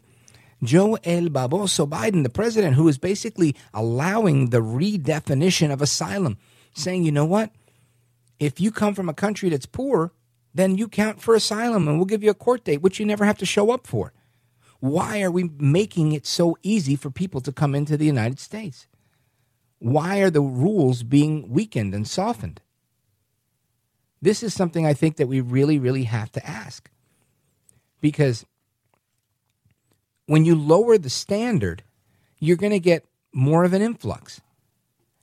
Joe 0.63 0.95
El 1.03 1.29
Baboso 1.29 1.87
Biden, 1.87 2.23
the 2.23 2.29
president, 2.29 2.75
who 2.75 2.87
is 2.87 2.97
basically 2.97 3.55
allowing 3.73 4.49
the 4.49 4.61
redefinition 4.61 5.71
of 5.71 5.81
asylum, 5.81 6.37
saying, 6.73 7.03
you 7.03 7.11
know 7.11 7.25
what? 7.25 7.51
If 8.39 8.59
you 8.59 8.71
come 8.71 8.93
from 8.93 9.09
a 9.09 9.13
country 9.13 9.49
that's 9.49 9.65
poor, 9.65 10.13
then 10.53 10.77
you 10.77 10.87
count 10.87 11.21
for 11.21 11.35
asylum 11.35 11.87
and 11.87 11.97
we'll 11.97 12.05
give 12.05 12.23
you 12.23 12.31
a 12.31 12.35
court 12.35 12.63
date, 12.63 12.81
which 12.81 12.99
you 12.99 13.05
never 13.05 13.25
have 13.25 13.37
to 13.39 13.45
show 13.45 13.71
up 13.71 13.85
for. 13.85 14.13
Why 14.79 15.21
are 15.21 15.31
we 15.31 15.49
making 15.57 16.11
it 16.11 16.25
so 16.25 16.57
easy 16.61 16.95
for 16.95 17.09
people 17.09 17.41
to 17.41 17.51
come 17.51 17.73
into 17.73 17.97
the 17.97 18.05
United 18.05 18.39
States? 18.39 18.87
Why 19.79 20.19
are 20.19 20.29
the 20.29 20.41
rules 20.41 21.03
being 21.03 21.49
weakened 21.49 21.93
and 21.93 22.07
softened? 22.07 22.61
This 24.21 24.43
is 24.43 24.53
something 24.53 24.85
I 24.85 24.93
think 24.93 25.17
that 25.17 25.27
we 25.27 25.41
really, 25.41 25.79
really 25.79 26.03
have 26.03 26.31
to 26.33 26.45
ask. 26.45 26.89
Because 28.01 28.45
when 30.25 30.45
you 30.45 30.55
lower 30.55 30.97
the 30.97 31.09
standard, 31.09 31.83
you're 32.39 32.57
going 32.57 32.71
to 32.71 32.79
get 32.79 33.05
more 33.33 33.63
of 33.63 33.73
an 33.73 33.81
influx. 33.81 34.41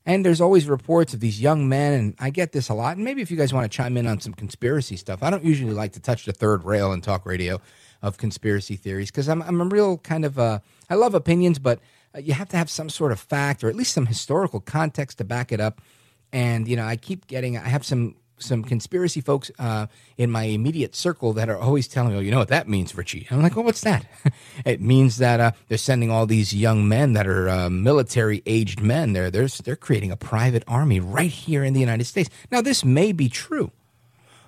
And 0.07 0.25
there's 0.25 0.41
always 0.41 0.69
reports 0.69 1.15
of 1.15 1.21
these 1.21 1.41
young 1.41 1.69
men, 1.69 1.95
and 1.95 2.15
I 2.19 2.29
get 2.29 2.53
this 2.53 2.69
a 2.69 2.75
lot. 2.75 2.97
And 2.97 3.05
maybe 3.05 3.23
if 3.23 3.31
you 3.31 3.39
guys 3.39 3.55
want 3.55 3.71
to 3.71 3.75
chime 3.75 3.97
in 3.97 4.07
on 4.07 4.21
some 4.21 4.35
conspiracy 4.35 4.97
stuff, 4.97 5.23
I 5.23 5.31
don't 5.31 5.45
usually 5.45 5.73
like 5.73 5.93
to 5.93 6.01
touch 6.01 6.27
the 6.27 6.33
third 6.33 6.65
rail 6.65 6.93
in 6.93 7.01
talk 7.01 7.25
radio 7.25 7.61
of 8.03 8.19
conspiracy 8.19 8.77
theories 8.77 9.11
because 9.11 9.31
I'm, 9.31 9.41
I'm 9.43 9.63
a 9.63 9.65
real 9.65 9.97
kind 9.97 10.27
of, 10.27 10.39
uh, 10.39 10.59
I 10.91 10.97
love 10.97 11.15
opinions, 11.15 11.59
but 11.59 11.81
uh, 12.15 12.19
you 12.19 12.35
have 12.35 12.51
to 12.51 12.59
have 12.59 12.69
some 12.69 12.91
sort 12.91 13.13
of 13.13 13.21
fact 13.21 13.65
or 13.65 13.71
at 13.71 13.77
least 13.77 13.95
some 13.95 14.05
historical 14.05 14.61
context 14.61 15.19
to 15.19 15.25
back 15.25 15.53
it 15.53 15.61
up. 15.61 15.81
And, 16.35 16.69
you 16.69 16.77
know, 16.77 16.85
I 16.85 16.97
keep 16.97 17.27
getting, 17.27 17.57
I 17.57 17.69
have 17.69 17.85
some 17.85 18.17
some 18.39 18.65
conspiracy 18.65 19.21
folks 19.21 19.51
uh, 19.59 19.87
in 20.17 20.31
my 20.31 20.45
immediate 20.45 20.95
circle 20.95 21.33
that 21.35 21.49
are 21.49 21.59
always 21.59 21.89
telling 21.89 22.13
me, 22.13 22.19
oh, 22.19 22.21
you 22.21 22.31
know 22.31 22.39
what 22.39 22.49
that 22.49 22.69
means, 22.69 22.95
Richie? 22.97 23.27
I'm 23.31 23.43
like, 23.43 23.57
well, 23.57 23.65
what's 23.65 23.83
that? 23.83 24.07
it 24.65 24.81
means 24.81 25.19
that 25.19 25.41
uh, 25.41 25.53
they're 25.69 25.79
sending 25.79 26.11
all 26.11 26.27
these 26.27 26.55
young 26.55 26.89
men 26.89 27.13
that 27.15 27.27
are 27.27 27.49
uh, 27.49 27.71
military 27.71 28.43
aged 28.47 28.81
men. 28.81 29.13
They're, 29.13 29.31
they're, 29.31 29.49
they're 29.49 29.77
creating 29.77 30.11
a 30.11 30.17
private 30.17 30.65
army 30.67 31.01
right 31.01 31.31
here 31.31 31.65
in 31.65 31.73
the 31.73 31.81
United 31.81 32.05
States. 32.05 32.31
Now, 32.51 32.61
this 32.61 32.85
may 32.85 33.13
be 33.13 33.29
true, 33.29 33.71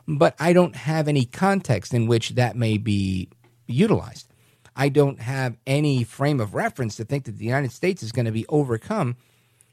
but 0.07 0.35
I 0.39 0.53
don't 0.53 0.77
have 0.77 1.09
any 1.09 1.25
context 1.25 1.95
in 1.95 2.07
which 2.07 2.31
that 2.31 2.57
may 2.57 2.79
be 2.79 3.29
utilized. 3.67 4.29
I 4.75 4.91
don't 4.91 5.21
have 5.21 5.57
any 5.67 6.05
frame 6.05 6.39
of 6.39 6.55
reference 6.55 6.97
to 6.97 7.05
think 7.05 7.25
that 7.25 7.39
the 7.39 7.47
United 7.47 7.73
States 7.73 8.03
is 8.03 8.13
going 8.13 8.27
to 8.27 8.33
be 8.33 8.45
overcome 8.49 9.17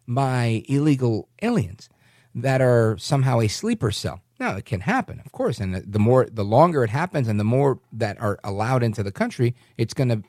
by 0.08 0.64
illegal 0.68 1.28
aliens 1.42 1.90
that 2.36 2.62
are 2.62 2.98
somehow 2.98 3.40
a 3.40 3.48
sleeper 3.48 3.92
cell. 3.92 4.22
Now, 4.40 4.56
it 4.58 4.66
can 4.66 4.82
happen, 4.82 5.22
of 5.26 5.32
course, 5.32 5.60
and 5.60 5.76
the 5.76 6.00
more, 6.00 6.28
the 6.30 6.44
longer 6.44 6.84
it 6.84 6.90
happens, 6.90 7.28
and 7.28 7.40
the 7.40 7.44
more 7.46 7.80
that 7.94 8.20
are 8.20 8.40
allowed 8.44 8.84
into 8.84 9.04
the 9.04 9.12
country, 9.12 9.56
it's 9.78 9.94
to, 9.94 10.24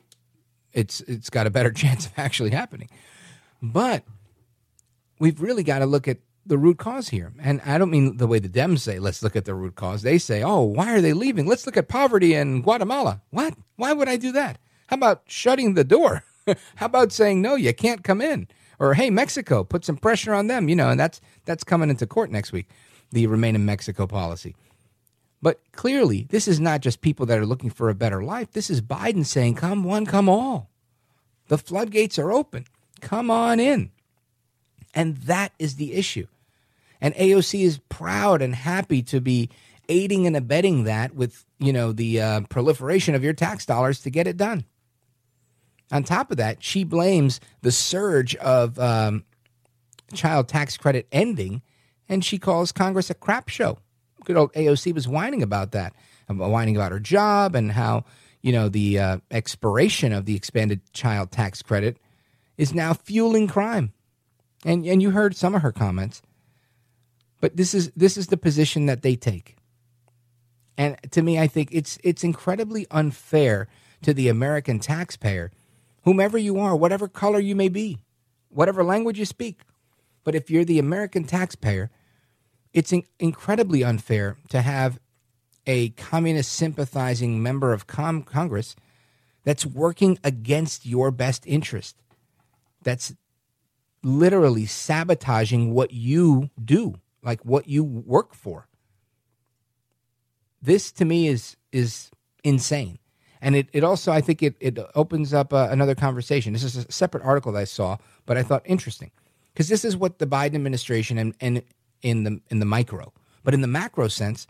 it's 0.71 1.01
it's 1.01 1.29
got 1.29 1.47
a 1.47 1.49
better 1.49 1.71
chance 1.83 2.05
of 2.05 2.13
actually 2.17 2.51
happening. 2.51 2.89
But 3.61 4.03
we've 5.19 5.41
really 5.41 5.63
got 5.63 5.79
to 5.79 5.85
look 5.85 6.07
at 6.07 6.19
the 6.45 6.57
root 6.57 6.77
cause 6.77 7.09
here. 7.09 7.33
And 7.41 7.61
I 7.65 7.77
don't 7.77 7.89
mean 7.89 8.17
the 8.17 8.27
way 8.27 8.39
the 8.39 8.49
Dems 8.49 8.79
say, 8.79 8.99
let's 8.99 9.23
look 9.23 9.35
at 9.35 9.45
the 9.45 9.55
root 9.55 9.75
cause. 9.75 10.03
They 10.03 10.17
say, 10.17 10.43
oh, 10.43 10.61
why 10.61 10.93
are 10.93 11.01
they 11.01 11.13
leaving? 11.13 11.47
Let's 11.47 11.65
look 11.65 11.77
at 11.77 11.87
poverty 11.87 12.35
in 12.35 12.61
Guatemala. 12.61 13.21
What? 13.31 13.55
Why 13.77 13.93
would 13.93 14.07
I 14.07 14.17
do 14.17 14.31
that? 14.33 14.59
How 14.87 14.95
about 14.95 15.23
shutting 15.25 15.73
the 15.73 15.83
door? 15.83 16.23
How 16.75 16.85
about 16.85 17.11
saying, 17.11 17.41
no, 17.41 17.55
you 17.55 17.73
can't 17.73 18.03
come 18.03 18.21
in? 18.21 18.47
Or, 18.79 18.93
hey, 18.93 19.09
Mexico, 19.09 19.63
put 19.63 19.85
some 19.85 19.97
pressure 19.97 20.33
on 20.33 20.47
them, 20.47 20.69
you 20.69 20.75
know, 20.75 20.89
and 20.89 20.99
that's, 20.99 21.21
that's 21.45 21.63
coming 21.63 21.89
into 21.89 22.05
court 22.05 22.31
next 22.31 22.51
week, 22.51 22.69
the 23.11 23.27
Remain 23.27 23.55
in 23.55 23.65
Mexico 23.65 24.07
policy. 24.07 24.55
But 25.41 25.59
clearly, 25.73 26.25
this 26.29 26.47
is 26.47 26.59
not 26.59 26.81
just 26.81 27.01
people 27.01 27.25
that 27.27 27.37
are 27.37 27.45
looking 27.45 27.69
for 27.69 27.89
a 27.89 27.95
better 27.95 28.23
life. 28.23 28.51
This 28.51 28.69
is 28.69 28.81
Biden 28.81 29.25
saying, 29.25 29.55
come 29.55 29.83
one, 29.83 30.05
come 30.05 30.27
all. 30.27 30.69
The 31.49 31.57
floodgates 31.57 32.17
are 32.17 32.31
open. 32.31 32.65
Come 33.01 33.29
on 33.29 33.59
in. 33.59 33.91
And 34.93 35.17
that 35.17 35.51
is 35.59 35.75
the 35.75 35.93
issue. 35.93 36.27
And 37.01 37.13
AOC 37.15 37.61
is 37.61 37.77
proud 37.89 38.41
and 38.41 38.55
happy 38.55 39.03
to 39.03 39.21
be 39.21 39.49
aiding 39.89 40.25
and 40.25 40.35
abetting 40.35 40.85
that 40.85 41.13
with, 41.13 41.45
you 41.59 41.71
know, 41.71 41.91
the 41.91 42.19
uh, 42.19 42.41
proliferation 42.49 43.13
of 43.13 43.23
your 43.23 43.33
tax 43.33 43.65
dollars 43.65 43.99
to 44.01 44.09
get 44.09 44.25
it 44.25 44.37
done. 44.37 44.65
On 45.91 46.03
top 46.03 46.31
of 46.31 46.37
that, 46.37 46.63
she 46.63 46.83
blames 46.83 47.39
the 47.61 47.71
surge 47.71 48.35
of 48.37 48.79
um, 48.79 49.23
child 50.13 50.47
tax 50.47 50.77
credit 50.77 51.07
ending, 51.11 51.61
and 52.09 52.23
she 52.23 52.37
calls 52.37 52.71
Congress 52.71 53.09
a 53.09 53.13
crap 53.13 53.49
show. 53.49 53.77
Good 54.23 54.37
old 54.37 54.53
AOC 54.53 54.93
was 54.93 55.07
whining 55.07 55.43
about 55.43 55.71
that, 55.71 55.93
whining 56.27 56.75
about 56.75 56.91
her 56.91 56.99
job 56.99 57.55
and 57.55 57.71
how, 57.71 58.05
you 58.41 58.51
know, 58.51 58.69
the 58.69 58.97
uh, 58.99 59.17
expiration 59.29 60.11
of 60.11 60.25
the 60.25 60.35
expanded 60.35 60.81
child 60.93 61.31
tax 61.31 61.61
credit 61.61 61.97
is 62.57 62.73
now 62.73 62.93
fueling 62.93 63.47
crime. 63.47 63.93
And 64.63 64.85
and 64.85 65.01
you 65.01 65.11
heard 65.11 65.35
some 65.35 65.53
of 65.53 65.61
her 65.61 65.71
comments. 65.71 66.23
But 67.39 67.55
this 67.55 67.75
is 67.75 67.91
this 67.95 68.17
is 68.17 68.27
the 68.27 68.37
position 68.37 68.87
that 68.87 69.03
they 69.03 69.15
take. 69.15 69.55
And 70.77 70.97
to 71.11 71.21
me 71.21 71.37
I 71.37 71.45
think 71.45 71.69
it's 71.71 71.99
it's 72.03 72.23
incredibly 72.23 72.87
unfair 72.89 73.67
to 74.01 74.13
the 74.13 74.27
American 74.27 74.79
taxpayer, 74.79 75.51
whomever 76.05 76.37
you 76.37 76.59
are, 76.59 76.75
whatever 76.75 77.07
color 77.07 77.39
you 77.39 77.55
may 77.55 77.67
be, 77.67 77.97
whatever 78.49 78.83
language 78.83 79.19
you 79.19 79.25
speak. 79.25 79.61
But 80.23 80.35
if 80.35 80.49
you're 80.49 80.65
the 80.65 80.79
American 80.79 81.25
taxpayer, 81.25 81.91
it's 82.73 82.93
in- 82.93 83.05
incredibly 83.19 83.83
unfair 83.83 84.37
to 84.49 84.61
have 84.61 84.99
a 85.67 85.89
communist 85.89 86.53
sympathizing 86.53 87.41
member 87.41 87.73
of 87.73 87.87
com- 87.87 88.23
Congress 88.23 88.75
that's 89.43 89.65
working 89.65 90.19
against 90.23 90.85
your 90.85 91.11
best 91.11 91.45
interest. 91.45 91.95
That's 92.83 93.15
literally 94.03 94.65
sabotaging 94.67 95.73
what 95.73 95.91
you 95.91 96.49
do, 96.63 96.95
like 97.23 97.43
what 97.43 97.67
you 97.67 97.83
work 97.83 98.35
for. 98.35 98.67
This 100.61 100.91
to 100.93 101.05
me 101.05 101.27
is 101.27 101.57
is 101.71 102.09
insane. 102.43 102.99
And 103.45 103.55
it, 103.55 103.69
it 103.73 103.83
also, 103.83 104.11
I 104.11 104.21
think 104.21 104.41
it, 104.41 104.55
it 104.59 104.79
opens 104.95 105.31
up 105.31 105.53
uh, 105.53 105.67
another 105.69 105.93
conversation. 105.93 106.51
This 106.51 106.63
is 106.63 106.77
a 106.77 106.91
separate 106.91 107.23
article 107.23 107.51
that 107.51 107.59
I 107.59 107.65
saw, 107.65 107.97
but 108.25 108.37
I 108.37 108.41
thought 108.41 108.63
interesting 108.65 109.11
because 109.53 109.69
this 109.69 109.85
is 109.85 109.95
what 109.95 110.17
the 110.17 110.25
Biden 110.25 110.55
administration 110.55 111.19
and, 111.19 111.35
and 111.39 111.61
in 112.01 112.23
the 112.23 112.41
in 112.49 112.57
the 112.57 112.65
micro, 112.65 113.13
but 113.43 113.53
in 113.53 113.61
the 113.61 113.67
macro 113.67 114.07
sense, 114.07 114.47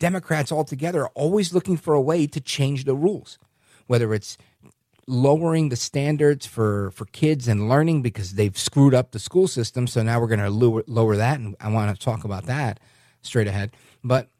Democrats 0.00 0.50
altogether 0.50 1.02
are 1.02 1.12
always 1.14 1.54
looking 1.54 1.76
for 1.76 1.94
a 1.94 2.00
way 2.00 2.26
to 2.26 2.40
change 2.40 2.82
the 2.82 2.96
rules, 2.96 3.38
whether 3.86 4.12
it's 4.12 4.36
lowering 5.06 5.68
the 5.68 5.76
standards 5.76 6.46
for, 6.46 6.90
for 6.90 7.04
kids 7.06 7.46
and 7.46 7.68
learning 7.68 8.02
because 8.02 8.32
they've 8.32 8.58
screwed 8.58 8.92
up 8.92 9.12
the 9.12 9.20
school 9.20 9.46
system. 9.46 9.86
So 9.86 10.02
now 10.02 10.20
we're 10.20 10.26
going 10.26 10.40
to 10.40 10.50
lower, 10.50 10.82
lower 10.88 11.16
that. 11.16 11.38
And 11.38 11.54
I 11.60 11.70
want 11.70 11.96
to 11.96 12.04
talk 12.04 12.24
about 12.24 12.46
that 12.46 12.80
straight 13.22 13.46
ahead. 13.46 13.70
But 14.02 14.30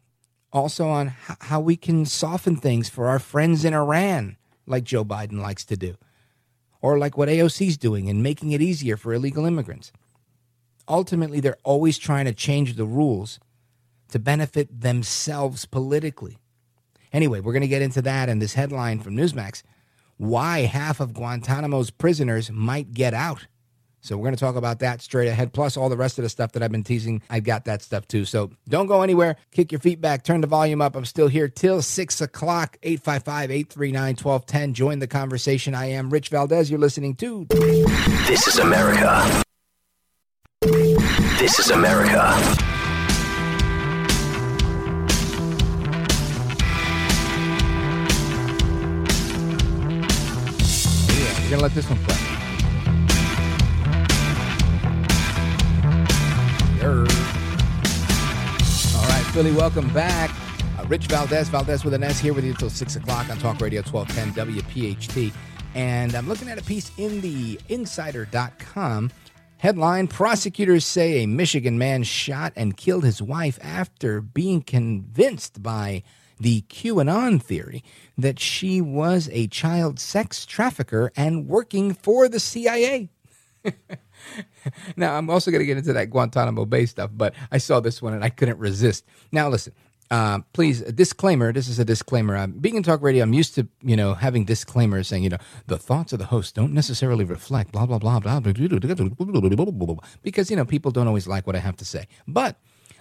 also 0.56 0.88
on 0.88 1.08
h- 1.08 1.36
how 1.42 1.60
we 1.60 1.76
can 1.76 2.06
soften 2.06 2.56
things 2.56 2.88
for 2.88 3.08
our 3.08 3.18
friends 3.18 3.64
in 3.64 3.74
Iran, 3.74 4.36
like 4.66 4.84
Joe 4.84 5.04
Biden 5.04 5.40
likes 5.40 5.64
to 5.66 5.76
do, 5.76 5.96
or 6.80 6.98
like 6.98 7.18
what 7.18 7.28
AOC's 7.28 7.76
doing 7.76 8.08
and 8.08 8.22
making 8.22 8.52
it 8.52 8.62
easier 8.62 8.96
for 8.96 9.12
illegal 9.12 9.44
immigrants. 9.44 9.92
Ultimately, 10.88 11.40
they're 11.40 11.58
always 11.62 11.98
trying 11.98 12.24
to 12.24 12.32
change 12.32 12.74
the 12.74 12.86
rules 12.86 13.38
to 14.08 14.18
benefit 14.18 14.80
themselves 14.80 15.66
politically. 15.66 16.38
Anyway, 17.12 17.40
we're 17.40 17.52
going 17.52 17.60
to 17.60 17.68
get 17.68 17.82
into 17.82 18.00
that 18.02 18.28
and 18.28 18.40
this 18.40 18.54
headline 18.54 19.00
from 19.00 19.16
Newsmax 19.16 19.62
why 20.18 20.60
half 20.60 21.00
of 21.00 21.12
Guantanamo's 21.12 21.90
prisoners 21.90 22.50
might 22.50 22.92
get 22.92 23.12
out. 23.12 23.46
So 24.06 24.16
we're 24.16 24.22
going 24.22 24.36
to 24.36 24.40
talk 24.40 24.54
about 24.54 24.78
that 24.78 25.02
straight 25.02 25.26
ahead, 25.26 25.52
plus 25.52 25.76
all 25.76 25.88
the 25.88 25.96
rest 25.96 26.16
of 26.18 26.22
the 26.22 26.28
stuff 26.28 26.52
that 26.52 26.62
I've 26.62 26.70
been 26.70 26.84
teasing. 26.84 27.22
I've 27.28 27.42
got 27.42 27.64
that 27.64 27.82
stuff 27.82 28.06
too. 28.06 28.24
So 28.24 28.52
don't 28.68 28.86
go 28.86 29.02
anywhere. 29.02 29.36
Kick 29.50 29.72
your 29.72 29.80
feet 29.80 30.00
back. 30.00 30.22
Turn 30.22 30.40
the 30.40 30.46
volume 30.46 30.80
up. 30.80 30.94
I'm 30.94 31.04
still 31.04 31.26
here 31.26 31.48
till 31.48 31.82
6 31.82 32.20
o'clock, 32.20 32.78
855 32.84 33.50
839 33.50 34.14
1210. 34.14 34.74
Join 34.74 34.98
the 35.00 35.08
conversation. 35.08 35.74
I 35.74 35.86
am 35.86 36.10
Rich 36.10 36.28
Valdez. 36.28 36.70
You're 36.70 36.78
listening 36.78 37.16
to 37.16 37.46
This 38.28 38.46
is 38.46 38.58
America. 38.58 39.42
This 40.60 41.58
is 41.58 41.70
America. 41.70 42.36
We're 51.42 51.50
going 51.50 51.58
to 51.58 51.62
let 51.62 51.74
this 51.74 51.88
one 51.88 51.98
play. 52.04 52.25
Philly, 59.36 59.52
welcome 59.52 59.92
back. 59.92 60.30
Uh, 60.78 60.86
Rich 60.86 61.08
Valdez, 61.08 61.50
Valdez 61.50 61.84
with 61.84 61.92
an 61.92 62.02
S 62.02 62.18
here 62.18 62.32
with 62.32 62.42
you 62.42 62.52
until 62.52 62.70
6 62.70 62.96
o'clock 62.96 63.28
on 63.28 63.36
Talk 63.36 63.60
Radio 63.60 63.82
1210 63.82 64.46
WPHT. 64.46 65.30
And 65.74 66.14
I'm 66.14 66.26
looking 66.26 66.48
at 66.48 66.56
a 66.56 66.62
piece 66.62 66.90
in 66.96 67.20
the 67.20 67.60
insider.com. 67.68 69.10
Headline 69.58 70.08
Prosecutors 70.08 70.86
say 70.86 71.22
a 71.22 71.26
Michigan 71.26 71.76
man 71.76 72.02
shot 72.02 72.54
and 72.56 72.78
killed 72.78 73.04
his 73.04 73.20
wife 73.20 73.58
after 73.62 74.22
being 74.22 74.62
convinced 74.62 75.62
by 75.62 76.02
the 76.40 76.62
QAnon 76.70 77.42
theory 77.42 77.84
that 78.16 78.40
she 78.40 78.80
was 78.80 79.28
a 79.32 79.48
child 79.48 80.00
sex 80.00 80.46
trafficker 80.46 81.12
and 81.14 81.46
working 81.46 81.92
for 81.92 82.26
the 82.26 82.40
CIA. 82.40 83.10
now, 84.96 85.16
I'm 85.16 85.30
also 85.30 85.50
going 85.50 85.60
to 85.60 85.66
get 85.66 85.76
into 85.76 85.92
that 85.92 86.10
Guantanamo 86.10 86.64
Bay 86.64 86.86
stuff, 86.86 87.10
but 87.14 87.34
I 87.50 87.58
saw 87.58 87.80
this 87.80 88.00
one 88.02 88.14
and 88.14 88.24
I 88.24 88.30
couldn't 88.30 88.58
resist. 88.58 89.04
Now, 89.32 89.48
listen. 89.48 89.72
Uh, 90.08 90.38
please, 90.52 90.82
a 90.82 90.92
disclaimer. 90.92 91.52
This 91.52 91.66
is 91.66 91.80
a 91.80 91.84
disclaimer. 91.84 92.36
Uh, 92.36 92.46
being 92.46 92.76
in 92.76 92.84
talk 92.84 93.02
radio, 93.02 93.24
I'm 93.24 93.32
used 93.32 93.56
to 93.56 93.66
you 93.82 93.96
know 93.96 94.14
having 94.14 94.44
disclaimers 94.44 95.08
saying 95.08 95.24
you 95.24 95.30
know 95.30 95.38
the 95.66 95.78
thoughts 95.78 96.12
of 96.12 96.20
the 96.20 96.26
host 96.26 96.54
don't 96.54 96.72
necessarily 96.72 97.24
reflect 97.24 97.72
blah 97.72 97.86
blah 97.86 97.98
blah 97.98 98.20
blah 98.20 98.38
blah 98.38 99.96
because 100.22 100.48
you 100.48 100.56
know 100.56 100.64
people 100.64 100.92
don't 100.92 101.08
always 101.08 101.26
like 101.26 101.44
what 101.44 101.56
I 101.56 101.58
have 101.58 101.76
to 101.78 101.84
say. 101.84 102.06
But 102.28 102.56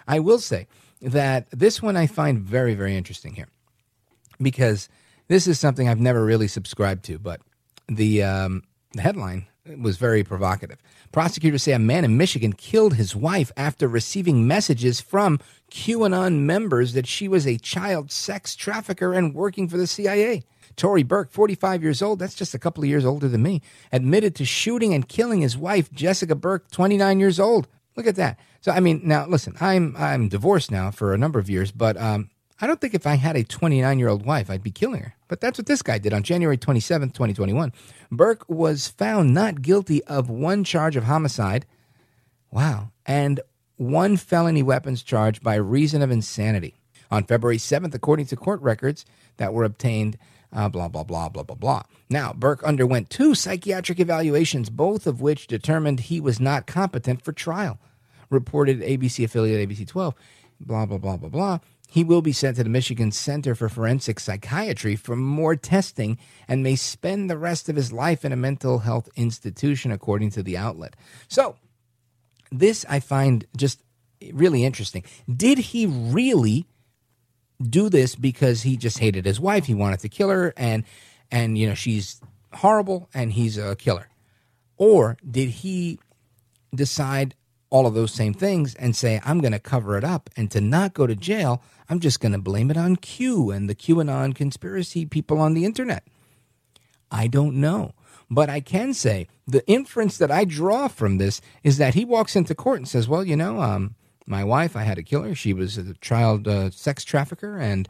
I 0.08 0.20
will 0.20 0.40
say 0.40 0.66
that 1.00 1.46
this 1.52 1.80
one 1.80 1.96
I 1.96 2.08
find 2.08 2.40
very 2.40 2.74
very 2.74 2.98
interesting 2.98 3.36
here 3.36 3.50
because 4.42 4.90
this 5.28 5.48
is 5.48 5.60
something 5.60 5.88
I've 5.88 6.00
never 6.00 6.24
really 6.24 6.48
subscribed 6.48 7.06
to. 7.06 7.20
But 7.20 7.42
the 7.88 8.24
um, 8.24 8.64
the 8.94 9.02
headline 9.02 9.48
was 9.80 9.98
very 9.98 10.24
provocative. 10.24 10.78
Prosecutors 11.12 11.64
say 11.64 11.72
a 11.74 11.80
man 11.80 12.06
in 12.06 12.18
Michigan 12.18 12.54
killed 12.54 12.96
his 12.96 13.16
wife 13.16 13.52
after 13.58 13.88
receiving 13.88 14.48
messages 14.48 15.02
from 15.02 15.40
QAnon 15.72 16.40
members 16.40 16.94
that 16.94 17.08
she 17.08 17.28
was 17.28 17.48
a 17.48 17.58
child 17.58 18.12
sex 18.12 18.56
trafficker 18.56 19.14
and 19.14 19.34
working 19.34 19.68
for 19.68 19.78
the 19.78 19.88
CIA. 19.88 20.44
Tory 20.76 21.04
Burke, 21.04 21.32
45 21.32 21.84
years 21.84 22.02
old, 22.02 22.20
that's 22.20 22.36
just 22.36 22.54
a 22.54 22.60
couple 22.60 22.84
of 22.84 22.90
years 22.90 23.06
older 23.06 23.28
than 23.28 23.42
me, 23.42 23.62
admitted 23.92 24.36
to 24.36 24.46
shooting 24.46 24.94
and 24.94 25.08
killing 25.08 25.42
his 25.42 25.58
wife, 25.58 25.92
Jessica 25.92 26.36
Burke, 26.36 26.70
29 26.72 27.20
years 27.20 27.40
old. 27.40 27.68
Look 27.96 28.08
at 28.08 28.18
that. 28.18 28.38
So, 28.60 28.72
I 28.72 28.82
mean, 28.82 29.02
now 29.04 29.26
listen, 29.26 29.56
I'm 29.62 29.96
I'm 29.98 30.28
divorced 30.28 30.70
now 30.70 30.92
for 30.92 31.14
a 31.14 31.18
number 31.18 31.40
of 31.40 31.50
years, 31.50 31.72
but 31.72 31.96
um, 31.98 32.30
I 32.62 32.68
don't 32.68 32.80
think 32.80 32.94
if 32.94 33.06
I 33.06 33.16
had 33.16 33.36
a 33.36 33.44
29 33.44 34.00
year 34.00 34.08
old 34.08 34.26
wife, 34.26 34.50
I'd 34.50 34.64
be 34.64 34.72
killing 34.72 35.02
her. 35.02 35.16
But 35.28 35.42
that's 35.42 35.58
what 35.58 35.68
this 35.68 35.82
guy 35.82 35.98
did 35.98 36.14
on 36.14 36.24
January 36.24 36.58
27th, 36.58 37.14
2021. 37.14 37.74
Burke 38.12 38.46
was 38.48 38.88
found 38.88 39.34
not 39.34 39.62
guilty 39.62 40.04
of 40.06 40.30
one 40.30 40.64
charge 40.64 40.96
of 40.96 41.04
homicide. 41.04 41.66
Wow. 42.52 42.92
And 43.06 43.42
one 43.76 44.16
felony 44.16 44.64
weapons 44.64 45.04
charge 45.04 45.42
by 45.42 45.56
reason 45.56 46.02
of 46.02 46.12
insanity. 46.12 46.76
On 47.12 47.24
February 47.24 47.58
7th, 47.58 47.94
according 47.94 48.28
to 48.28 48.36
court 48.36 48.62
records 48.62 49.06
that 49.38 49.54
were 49.54 49.64
obtained, 49.64 50.18
uh, 50.54 50.70
blah, 50.70 50.88
blah, 50.88 51.04
blah, 51.04 51.30
blah, 51.30 51.44
blah, 51.44 51.56
blah. 51.56 51.84
Now, 52.10 52.34
Burke 52.34 52.64
underwent 52.64 53.10
two 53.10 53.36
psychiatric 53.36 54.00
evaluations, 54.00 54.70
both 54.70 55.06
of 55.06 55.22
which 55.22 55.48
determined 55.48 56.02
he 56.02 56.22
was 56.22 56.40
not 56.40 56.66
competent 56.66 57.22
for 57.22 57.34
trial, 57.34 57.80
reported 58.30 58.80
ABC 58.82 59.26
affiliate 59.26 59.68
ABC 59.70 59.88
12, 59.88 60.16
blah, 60.62 60.86
blah, 60.86 60.98
blah, 60.98 61.18
blah, 61.18 61.30
blah. 61.30 61.60
He 61.96 62.04
will 62.04 62.22
be 62.22 62.34
sent 62.34 62.58
to 62.58 62.64
the 62.66 62.70
Michigan 62.70 63.14
Center 63.14 63.56
for 63.56 63.70
Forensic 63.70 64.20
Psychiatry 64.20 64.98
for 64.98 65.16
more 65.16 65.56
testing 65.56 66.18
and 66.46 66.62
may 66.62 66.76
spend 66.76 67.30
the 67.30 67.38
rest 67.38 67.70
of 67.70 67.78
his 67.78 67.94
life 67.94 68.26
in 68.26 68.34
a 68.34 68.36
mental 68.36 68.80
health 68.80 69.08
institution, 69.16 69.94
according 69.94 70.32
to 70.32 70.44
the 70.44 70.58
outlet. 70.58 70.98
So, 71.30 71.56
this 72.52 72.86
I 72.90 73.00
find 73.00 73.48
just 73.56 73.82
really 74.34 74.66
interesting. 74.66 75.06
Did 75.34 75.58
he 75.58 75.86
really 75.86 76.68
do 77.62 77.88
this 77.88 78.14
because 78.16 78.64
he 78.64 78.76
just 78.76 79.00
hated 79.00 79.26
his 79.26 79.40
wife? 79.40 79.68
He 79.68 79.74
wanted 79.74 80.02
to 80.02 80.10
kill 80.10 80.28
her, 80.28 80.54
and 80.58 80.84
and 81.32 81.58
you 81.58 81.66
know 81.66 81.76
she's 81.76 82.20
horrible, 82.56 83.08
and 83.14 83.32
he's 83.32 83.58
a 83.58 83.74
killer, 83.78 84.10
or 84.76 85.16
did 85.26 85.48
he 85.48 86.00
decide 86.76 87.36
all 87.70 87.88
of 87.88 87.94
those 87.94 88.14
same 88.14 88.34
things 88.34 88.76
and 88.76 88.96
say 88.96 89.20
I'm 89.26 89.42
going 89.42 89.52
to 89.52 89.60
cover 89.60 89.98
it 89.98 90.04
up, 90.04 90.30
and 90.38 90.50
to 90.52 90.62
not 90.62 90.94
go 90.94 91.08
to 91.08 91.16
jail, 91.16 91.62
I'm 91.90 92.00
just 92.00 92.20
going 92.20 92.32
to 92.32 92.38
blame 92.38 92.72
it 92.72 92.78
on 92.78 92.96
Q 92.96 93.52
and 93.52 93.70
the 93.70 93.76
QAnon 93.76 94.34
conspiracy 94.36 95.06
people 95.06 95.40
on 95.40 95.54
the 95.54 95.66
internet? 95.66 96.04
I 97.12 97.28
don't 97.28 97.56
know. 97.56 97.94
But 98.30 98.50
I 98.50 98.60
can 98.60 98.94
say 98.94 99.28
the 99.48 99.66
inference 99.68 100.18
that 100.18 100.32
I 100.32 100.46
draw 100.46 100.88
from 100.88 101.18
this 101.18 101.42
is 101.64 101.78
that 101.78 101.94
he 101.94 102.06
walks 102.06 102.36
into 102.36 102.56
court 102.56 102.80
and 102.80 102.88
says, 102.88 103.08
"Well, 103.08 103.24
you 103.24 103.36
know, 103.36 103.62
um, 103.62 103.96
my 104.26 104.44
wife, 104.44 104.76
I 104.76 104.84
had 104.84 104.96
to 104.96 105.04
kill 105.04 105.22
her. 105.24 105.36
She 105.36 105.54
was 105.54 105.78
a 105.78 105.94
child 105.96 106.48
uh, 106.48 106.72
sex 106.72 107.04
trafficker, 107.04 107.58
and 107.58 107.88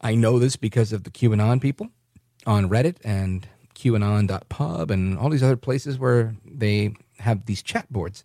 I 0.00 0.14
know 0.14 0.38
this 0.38 0.56
because 0.56 0.92
of 0.92 1.02
the 1.02 1.10
QAnon 1.10 1.60
people 1.60 1.88
on 2.46 2.68
Reddit 2.68 2.96
and 3.04 3.48
QAnon.pub 3.74 4.90
and 4.90 5.18
all 5.18 5.30
these 5.30 5.42
other 5.42 5.56
places 5.56 5.98
where 5.98 6.36
they 6.44 6.94
have 7.18 7.46
these 7.46 7.62
chat 7.62 7.92
boards." 7.92 8.22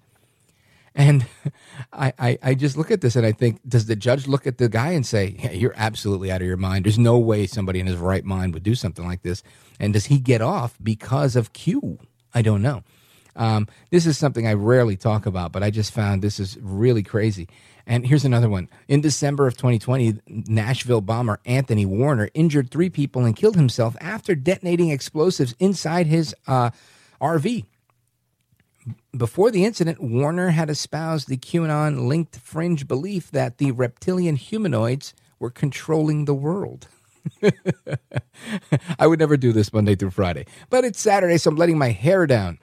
And 0.96 1.28
I, 1.94 2.14
I, 2.18 2.38
I, 2.42 2.54
just 2.56 2.78
look 2.78 2.90
at 2.90 3.02
this 3.02 3.16
and 3.16 3.26
I 3.26 3.34
think, 3.34 3.60
does 3.68 3.86
the 3.86 3.96
judge 3.96 4.28
look 4.28 4.48
at 4.48 4.58
the 4.58 4.70
guy 4.70 4.92
and 4.92 5.06
say, 5.06 5.36
yeah, 5.38 5.52
you're 5.52 5.74
absolutely 5.76 6.32
out 6.32 6.42
of 6.42 6.48
your 6.48 6.58
mind? 6.58 6.86
There's 6.86 6.98
no 6.98 7.20
way 7.20 7.46
somebody 7.48 7.82
in 7.82 7.88
his 7.88 7.98
right 7.98 8.24
mind 8.24 8.54
would 8.54 8.64
do 8.64 8.76
something 8.76 9.06
like 9.06 9.22
this. 9.22 9.44
And 9.80 9.94
does 9.94 10.06
he 10.06 10.20
get 10.20 10.42
off 10.42 10.78
because 10.82 11.36
of 11.36 11.54
Q? 11.54 12.00
I 12.34 12.42
don't 12.42 12.62
know. 12.62 12.84
Um, 13.36 13.68
this 13.92 14.06
is 14.06 14.18
something 14.18 14.48
I 14.48 14.54
rarely 14.54 14.96
talk 14.96 15.26
about, 15.26 15.52
but 15.52 15.62
I 15.62 15.70
just 15.70 15.94
found 15.94 16.22
this 16.22 16.40
is 16.40 16.58
really 16.62 17.04
crazy. 17.04 17.50
And 17.86 18.08
here's 18.08 18.26
another 18.26 18.50
one. 18.50 18.70
In 18.88 19.02
December 19.02 19.46
of 19.46 19.58
2020, 19.58 20.20
Nashville 20.28 21.02
bomber 21.02 21.40
Anthony 21.46 21.86
Warner 21.86 22.30
injured 22.34 22.72
three 22.72 22.90
people 22.90 23.26
and 23.26 23.36
killed 23.36 23.56
himself 23.56 23.96
after 24.00 24.34
detonating 24.34 24.90
explosives 24.90 25.54
inside 25.60 26.08
his 26.08 26.34
uh, 26.48 26.72
RV. 27.22 27.66
Before 29.16 29.52
the 29.52 29.66
incident, 29.66 30.02
Warner 30.02 30.50
had 30.50 30.70
espoused 30.70 31.28
the 31.28 31.38
QAnon 31.38 32.08
linked 32.08 32.38
fringe 32.38 32.88
belief 32.88 33.32
that 33.32 33.58
the 33.58 33.72
reptilian 33.72 34.36
humanoids 34.36 35.14
were 35.40 35.50
controlling 35.50 36.26
the 36.26 36.34
world. 36.34 36.88
I 39.00 39.08
would 39.08 39.20
never 39.20 39.38
do 39.38 39.52
this 39.52 39.74
Monday 39.74 39.96
through 39.96 40.12
Friday, 40.12 40.46
but 40.70 40.86
it's 40.86 41.00
Saturday, 41.00 41.38
so 41.38 41.50
I'm 41.50 41.56
letting 41.56 41.78
my 41.78 41.90
hair 41.90 42.28
down. 42.28 42.60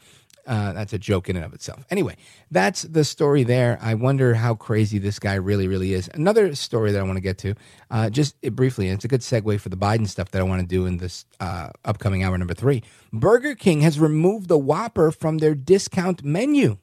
Uh, 0.47 0.73
that's 0.73 0.93
a 0.93 0.99
joke 0.99 1.29
in 1.29 1.37
and 1.37 1.45
of 1.45 1.55
itself. 1.55 1.85
Anyway, 1.91 2.17
that's 2.51 2.83
the 2.83 3.05
story 3.05 3.45
there. 3.45 3.79
I 3.81 3.95
wonder 3.95 4.35
how 4.35 4.55
crazy 4.55 4.99
this 4.99 5.19
guy 5.19 5.35
really, 5.35 5.69
really 5.69 5.95
is. 5.95 6.11
Another 6.15 6.55
story 6.55 6.91
that 6.93 6.99
I 6.99 7.03
want 7.05 7.17
to 7.17 7.23
get 7.23 7.39
to, 7.39 7.55
uh, 7.91 8.11
just 8.11 8.41
briefly, 8.41 8.89
and 8.89 8.97
it's 8.97 9.05
a 9.05 9.09
good 9.09 9.21
segue 9.21 9.61
for 9.61 9.69
the 9.69 9.77
Biden 9.77 10.09
stuff 10.09 10.33
that 10.33 10.41
I 10.41 10.43
want 10.43 10.61
to 10.61 10.67
do 10.67 10.85
in 10.87 10.97
this 10.97 11.27
uh, 11.39 11.71
upcoming 11.85 12.25
hour 12.25 12.37
number 12.37 12.55
three. 12.55 12.83
Burger 13.13 13.55
King 13.55 13.83
has 13.83 14.01
removed 14.01 14.49
the 14.49 14.59
Whopper 14.59 15.13
from 15.13 15.39
their 15.39 15.55
discount 15.55 16.25
menu. 16.25 16.79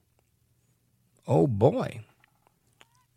Oh 1.28 1.46
boy. 1.46 2.02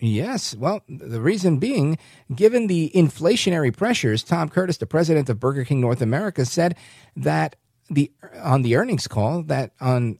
Yes. 0.00 0.56
Well, 0.56 0.82
the 0.88 1.20
reason 1.20 1.58
being, 1.58 1.96
given 2.34 2.66
the 2.66 2.90
inflationary 2.92 3.74
pressures, 3.74 4.24
Tom 4.24 4.48
Curtis, 4.48 4.78
the 4.78 4.86
president 4.86 5.28
of 5.30 5.38
Burger 5.38 5.64
King 5.64 5.80
North 5.80 6.02
America, 6.02 6.44
said 6.44 6.76
that 7.14 7.54
the 7.88 8.10
on 8.42 8.62
the 8.62 8.74
earnings 8.74 9.06
call 9.06 9.44
that 9.44 9.72
on 9.80 10.18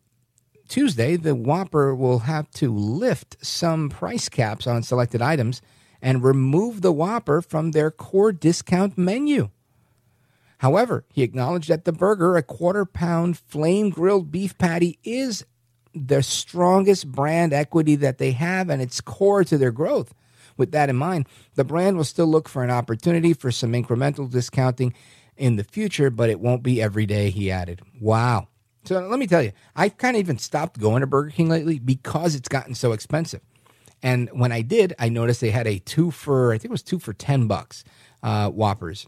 Tuesday, 0.73 1.17
the 1.17 1.35
Whopper 1.35 1.95
will 1.95 2.21
have 2.21 2.51
to 2.53 2.73
lift 2.73 3.37
some 3.45 3.91
price 3.91 4.31
caps 4.31 4.67
on 4.67 4.83
selected 4.83 5.21
items 5.21 5.61
and 6.01 6.25
remove 6.25 6.81
the 6.81 6.93
Whopper 6.93 7.43
from 7.43 7.73
their 7.73 7.91
core 7.91 8.33
discount 8.33 8.97
menu. 8.97 9.51
However, 10.61 11.05
he 11.13 11.23
acknowledged 11.23 11.69
that 11.69 11.85
the 11.85 11.93
burger, 11.93 12.39
a 12.39 12.43
quarter 12.43 12.87
pound 12.87 13.37
flame 13.37 13.91
grilled 13.91 14.33
beef 14.33 14.57
patty, 14.57 14.99
is 15.05 15.45
the 15.95 16.23
strongest 16.23 17.13
brand 17.13 17.53
equity 17.53 17.95
that 17.97 18.17
they 18.17 18.33
have 18.33 18.71
and 18.71 18.81
it's 18.81 19.03
core 19.03 19.45
to 19.45 19.59
their 19.59 19.73
growth. 19.73 20.15
With 20.57 20.73
that 20.73 20.89
in 20.89 20.97
mind, 20.97 21.29
the 21.55 21.65
brand 21.65 21.99
will 21.99 22.05
still 22.05 22.29
look 22.29 22.49
for 22.49 22.65
an 22.65 22.71
opportunity 22.71 23.35
for 23.35 23.51
some 23.51 23.73
incremental 23.73 24.31
discounting 24.31 24.95
in 25.37 25.57
the 25.57 25.65
future, 25.65 26.09
but 26.09 26.31
it 26.31 26.41
won't 26.41 26.63
be 26.63 26.81
every 26.81 27.05
day, 27.05 27.29
he 27.29 27.51
added. 27.51 27.83
Wow. 28.01 28.49
So 28.85 28.99
let 29.01 29.19
me 29.19 29.27
tell 29.27 29.43
you, 29.43 29.53
I've 29.77 29.97
kind 29.97 30.17
of 30.17 30.21
even 30.21 30.39
stopped 30.39 30.81
going 30.81 31.03
to 31.03 31.07
Burger 31.07 31.31
King 31.31 31.49
lately 31.49 31.79
because 31.79 32.35
it's 32.35 32.49
gotten 32.49 32.75
so 32.75 32.93
expensive. 32.93 33.41
And 34.03 34.29
when 34.33 34.51
I 34.51 34.63
did, 34.63 34.95
I 34.99 35.09
noticed 35.09 35.41
they 35.41 35.51
had 35.51 35.69
a 35.69 35.79
two 35.79 36.11
for 36.11 36.53
I 36.53 36.59
think 36.59 36.67
it 36.67 36.71
was 36.71 36.83
two 36.83 36.99
for 36.99 37.13
ten 37.13 37.47
bucks 37.47 37.85
uh, 38.23 38.51
Whoppers, 38.51 39.07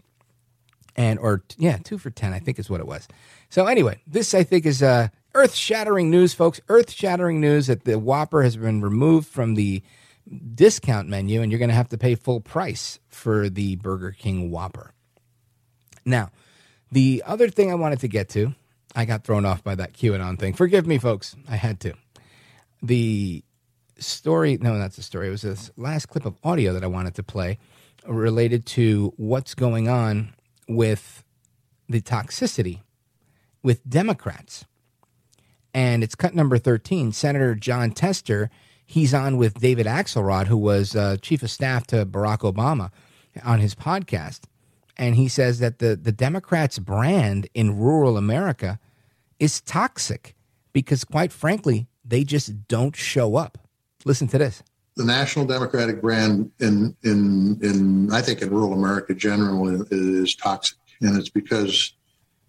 and 0.94 1.18
or 1.18 1.42
yeah, 1.58 1.78
two 1.78 1.98
for 1.98 2.10
ten 2.10 2.32
I 2.32 2.38
think 2.38 2.58
is 2.58 2.70
what 2.70 2.80
it 2.80 2.86
was. 2.86 3.08
So 3.50 3.66
anyway, 3.66 4.00
this 4.06 4.34
I 4.34 4.44
think 4.44 4.64
is 4.66 4.82
uh, 4.82 5.08
earth 5.34 5.54
shattering 5.54 6.10
news, 6.10 6.32
folks. 6.32 6.60
Earth 6.68 6.92
shattering 6.92 7.40
news 7.40 7.66
that 7.66 7.84
the 7.84 7.98
Whopper 7.98 8.42
has 8.44 8.56
been 8.56 8.80
removed 8.80 9.26
from 9.26 9.54
the 9.54 9.82
discount 10.54 11.08
menu, 11.08 11.42
and 11.42 11.50
you're 11.50 11.58
going 11.58 11.68
to 11.68 11.74
have 11.74 11.88
to 11.88 11.98
pay 11.98 12.14
full 12.14 12.40
price 12.40 13.00
for 13.08 13.48
the 13.48 13.76
Burger 13.76 14.12
King 14.12 14.50
Whopper. 14.50 14.92
Now, 16.04 16.30
the 16.92 17.22
other 17.26 17.48
thing 17.48 17.70
I 17.70 17.74
wanted 17.74 18.00
to 18.00 18.08
get 18.08 18.28
to 18.30 18.54
I 18.94 19.04
got 19.04 19.24
thrown 19.24 19.44
off 19.44 19.62
by 19.64 19.74
that 19.74 19.92
QAnon 19.92 20.38
thing. 20.38 20.54
Forgive 20.54 20.86
me, 20.86 20.98
folks. 20.98 21.34
I 21.48 21.56
had 21.56 21.80
to. 21.80 21.94
The 22.82 23.42
story, 23.98 24.58
no, 24.60 24.78
that's 24.78 24.96
the 24.96 25.02
story. 25.02 25.28
It 25.28 25.30
was 25.30 25.42
this 25.42 25.70
last 25.76 26.06
clip 26.06 26.24
of 26.24 26.36
audio 26.44 26.72
that 26.72 26.84
I 26.84 26.86
wanted 26.86 27.14
to 27.16 27.22
play 27.22 27.58
related 28.06 28.66
to 28.66 29.12
what's 29.16 29.54
going 29.54 29.88
on 29.88 30.34
with 30.68 31.24
the 31.88 32.00
toxicity 32.00 32.80
with 33.62 33.88
Democrats. 33.88 34.64
And 35.72 36.04
it's 36.04 36.14
cut 36.14 36.34
number 36.34 36.58
13. 36.58 37.12
Senator 37.12 37.54
Jon 37.54 37.90
Tester, 37.90 38.50
he's 38.86 39.12
on 39.12 39.38
with 39.38 39.58
David 39.58 39.86
Axelrod, 39.86 40.46
who 40.46 40.56
was 40.56 40.94
uh, 40.94 41.16
chief 41.20 41.42
of 41.42 41.50
staff 41.50 41.86
to 41.88 42.06
Barack 42.06 42.40
Obama, 42.40 42.90
on 43.42 43.58
his 43.58 43.74
podcast 43.74 44.42
and 44.96 45.16
he 45.16 45.28
says 45.28 45.58
that 45.58 45.78
the, 45.78 45.96
the 45.96 46.12
Democrats' 46.12 46.78
brand 46.78 47.48
in 47.54 47.76
rural 47.76 48.16
America 48.16 48.78
is 49.44 49.60
toxic 49.60 50.34
because, 50.72 51.04
quite 51.04 51.32
frankly, 51.32 51.86
they 52.04 52.24
just 52.24 52.66
don't 52.66 52.96
show 52.96 53.36
up. 53.36 53.58
Listen 54.04 54.26
to 54.28 54.38
this. 54.38 54.62
The 54.96 55.04
national 55.04 55.44
Democratic 55.46 56.00
brand 56.00 56.50
in 56.60 56.96
in 57.02 57.58
in 57.62 58.12
I 58.12 58.22
think 58.22 58.42
in 58.42 58.50
rural 58.50 58.72
America 58.72 59.14
generally 59.14 59.84
is 59.90 60.34
toxic, 60.34 60.78
and 61.00 61.16
it's 61.18 61.28
because, 61.28 61.94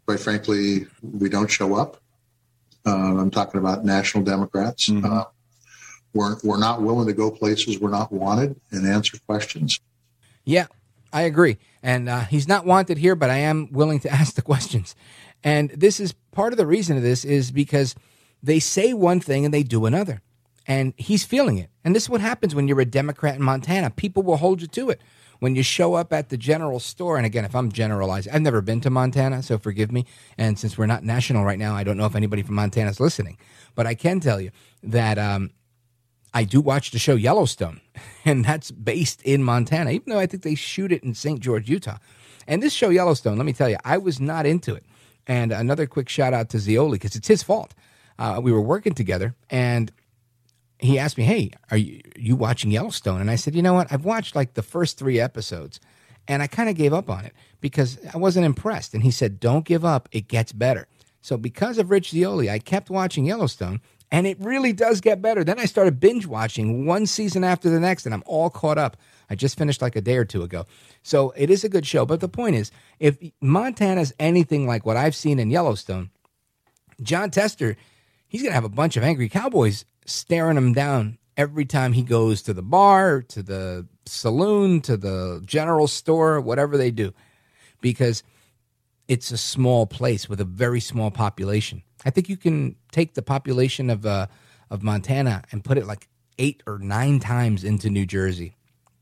quite 0.06 0.20
frankly, 0.20 0.88
we 1.02 1.28
don't 1.28 1.50
show 1.50 1.76
up. 1.76 1.98
Uh, 2.86 3.18
I'm 3.20 3.32
talking 3.32 3.60
about 3.60 3.84
national 3.84 4.24
Democrats. 4.24 4.90
Mm-hmm. 4.90 5.12
Uh, 5.12 5.24
we're 6.14 6.38
we're 6.44 6.60
not 6.60 6.82
willing 6.82 7.08
to 7.08 7.14
go 7.14 7.32
places 7.32 7.80
we're 7.80 7.90
not 7.90 8.12
wanted 8.12 8.60
and 8.72 8.88
answer 8.88 9.18
questions. 9.26 9.80
Yeah, 10.44 10.68
I 11.12 11.24
agree. 11.24 11.58
And 11.82 12.08
uh, 12.08 12.22
he's 12.22 12.48
not 12.48 12.66
wanted 12.66 13.00
here, 13.00 13.16
but 13.16 13.30
I 13.30 13.38
am 13.38 13.72
willing 13.72 14.00
to 14.02 14.10
ask 14.20 14.36
the 14.36 14.42
questions. 14.44 14.96
And 15.44 15.70
this 15.70 16.00
is 16.00 16.14
part 16.36 16.54
of 16.54 16.58
the 16.58 16.68
reason 16.68 16.98
of 16.98 17.04
this 17.04 17.26
is 17.26 17.52
because 17.52 17.96
they 18.44 18.60
say 18.60 18.94
one 18.94 19.20
thing 19.20 19.46
and 19.46 19.54
they 19.54 19.64
do 19.64 19.86
another. 19.86 20.22
And 20.68 20.94
he's 20.98 21.24
feeling 21.24 21.58
it. 21.58 21.70
And 21.84 21.96
this 21.96 22.04
is 22.04 22.10
what 22.10 22.22
happens 22.22 22.54
when 22.54 22.68
you're 22.68 22.82
a 22.82 22.86
Democrat 22.86 23.36
in 23.36 23.42
Montana. 23.42 23.90
People 23.90 24.24
will 24.24 24.38
hold 24.38 24.62
you 24.62 24.68
to 24.68 24.90
it. 24.90 25.02
When 25.40 25.56
you 25.56 25.64
show 25.64 25.96
up 25.96 26.14
at 26.14 26.30
the 26.30 26.38
general 26.38 26.80
store, 26.80 27.18
and 27.18 27.26
again, 27.26 27.46
if 27.46 27.56
I'm 27.56 27.72
generalizing, 27.72 28.34
I've 28.34 28.42
never 28.42 28.62
been 28.62 28.82
to 28.82 28.90
Montana, 28.90 29.44
so 29.44 29.58
forgive 29.58 29.92
me. 29.92 30.06
And 30.38 30.58
since 30.58 30.78
we're 30.78 30.86
not 30.86 31.04
national 31.04 31.44
right 31.44 31.60
now, 31.60 31.76
I 31.76 31.84
don't 31.84 31.98
know 31.98 32.06
if 32.06 32.16
anybody 32.16 32.42
from 32.42 32.56
Montana 32.56 32.90
is 32.90 33.00
listening. 33.00 33.38
But 33.76 33.86
I 33.86 33.96
can 33.96 34.20
tell 34.22 34.40
you 34.40 34.52
that 34.82 35.18
um, 35.18 35.52
I 36.34 36.46
do 36.46 36.62
watch 36.62 36.92
the 36.92 37.00
show 37.00 37.16
Yellowstone, 37.16 37.82
and 38.26 38.46
that's 38.46 38.72
based 38.72 39.22
in 39.24 39.44
Montana, 39.44 39.92
even 39.92 40.14
though 40.14 40.20
I 40.20 40.26
think 40.26 40.44
they 40.44 40.56
shoot 40.56 40.92
it 40.92 41.04
in 41.04 41.14
St. 41.14 41.40
George, 41.42 41.70
Utah. 41.70 41.98
And 42.48 42.64
this 42.64 42.74
show 42.74 42.90
Yellowstone, 42.90 43.38
let 43.38 43.46
me 43.46 43.54
tell 43.54 43.70
you, 43.70 43.78
I 43.84 43.98
was 43.98 44.20
not 44.20 44.46
into 44.46 44.74
it. 44.74 44.86
And 45.28 45.52
another 45.52 45.88
quick 45.88 46.10
shout 46.10 46.34
out 46.34 46.50
to 46.50 46.60
Zeoli 46.60 46.98
because 46.98 47.16
it's 47.16 47.28
his 47.28 47.44
fault. 47.44 47.74
Uh, 48.18 48.40
we 48.42 48.52
were 48.52 48.62
working 48.62 48.94
together, 48.94 49.36
and 49.50 49.92
he 50.80 51.00
asked 51.00 51.18
me, 51.18 51.24
"Hey, 51.24 51.52
are 51.72 51.78
you, 51.78 52.02
are 52.16 52.20
you 52.20 52.36
watching 52.36 52.72
Yellowstone?" 52.72 53.22
And 53.22 53.32
I 53.32 53.36
said, 53.36 53.56
"You 53.56 53.62
know 53.62 53.74
what? 53.74 53.92
I've 53.92 54.06
watched 54.06 54.36
like 54.36 54.54
the 54.54 54.62
first 54.62 54.98
three 54.98 55.20
episodes, 55.20 55.80
and 56.28 56.42
I 56.42 56.48
kind 56.48 56.70
of 56.70 56.76
gave 56.76 56.94
up 56.94 57.10
on 57.10 57.26
it 57.26 57.34
because 57.60 57.98
I 58.14 58.18
wasn't 58.18 58.46
impressed." 58.46 58.94
And 58.94 59.04
he 59.04 59.12
said, 59.12 59.40
"Don't 59.40 59.66
give 59.66 59.84
up; 59.84 60.08
it 60.12 60.28
gets 60.28 60.52
better." 60.52 60.88
So 61.22 61.38
because 61.38 61.78
of 61.78 61.90
Rich 61.90 62.12
Zeoli, 62.12 62.50
I 62.50 62.60
kept 62.60 62.90
watching 62.90 63.26
Yellowstone, 63.26 63.82
and 64.12 64.28
it 64.28 64.40
really 64.40 64.74
does 64.74 65.02
get 65.02 65.22
better. 65.22 65.44
Then 65.44 65.60
I 65.60 65.66
started 65.66 66.00
binge 66.00 66.28
watching 66.28 66.86
one 66.86 67.06
season 67.06 67.44
after 67.44 67.70
the 67.70 67.80
next, 67.80 68.06
and 68.06 68.14
I'm 68.14 68.24
all 68.26 68.50
caught 68.50 68.78
up. 68.78 68.96
I 69.30 69.36
just 69.36 69.58
finished 69.58 69.82
like 69.82 69.96
a 69.96 70.02
day 70.02 70.18
or 70.18 70.26
two 70.26 70.44
ago. 70.44 70.66
So 71.04 71.34
it 71.36 71.50
is 71.50 71.64
a 71.64 71.70
good 71.70 71.86
show. 71.86 72.06
But 72.06 72.20
the 72.20 72.30
point 72.30 72.56
is, 72.56 72.72
if 73.00 73.18
Montana's 73.42 74.14
anything 74.20 74.68
like 74.68 74.86
what 74.86 74.98
I've 74.98 75.16
seen 75.16 75.40
in 75.40 75.50
Yellowstone, 75.50 76.10
Jon 77.02 77.32
Tester, 77.32 77.76
he's 78.28 78.42
going 78.42 78.52
to 78.52 78.56
have 78.56 78.64
a 78.64 78.70
bunch 78.70 78.98
of 78.98 79.04
angry 79.04 79.30
cowboys 79.30 79.86
staring 80.06 80.58
him 80.58 80.74
down 80.74 81.18
every 81.38 81.66
time 81.66 81.94
he 81.94 82.02
goes 82.02 82.42
to 82.44 82.54
the 82.54 82.62
bar, 82.62 83.22
to 83.22 83.44
the 83.44 83.88
saloon, 84.06 84.82
to 84.82 84.98
the 84.98 85.42
general 85.46 85.88
store, 85.88 86.40
whatever 86.40 86.78
they 86.78 86.92
do, 86.92 87.14
because 87.82 88.24
it's 89.08 89.32
a 89.32 89.38
small 89.38 89.86
place 89.86 90.30
with 90.30 90.40
a 90.40 90.46
very 90.46 90.80
small 90.80 91.12
population. 91.12 91.84
I 92.06 92.10
think 92.10 92.30
you 92.30 92.38
can 92.38 92.76
take 92.92 93.16
the 93.16 93.22
population 93.22 93.90
of 93.90 94.06
uh, 94.06 94.28
of 94.70 94.84
Montana 94.84 95.44
and 95.52 95.64
put 95.64 95.78
it 95.78 95.86
like 95.86 96.08
eight 96.38 96.64
or 96.66 96.80
nine 96.80 97.20
times 97.20 97.64
into 97.64 97.90
New 97.90 98.06
Jersey, 98.06 98.56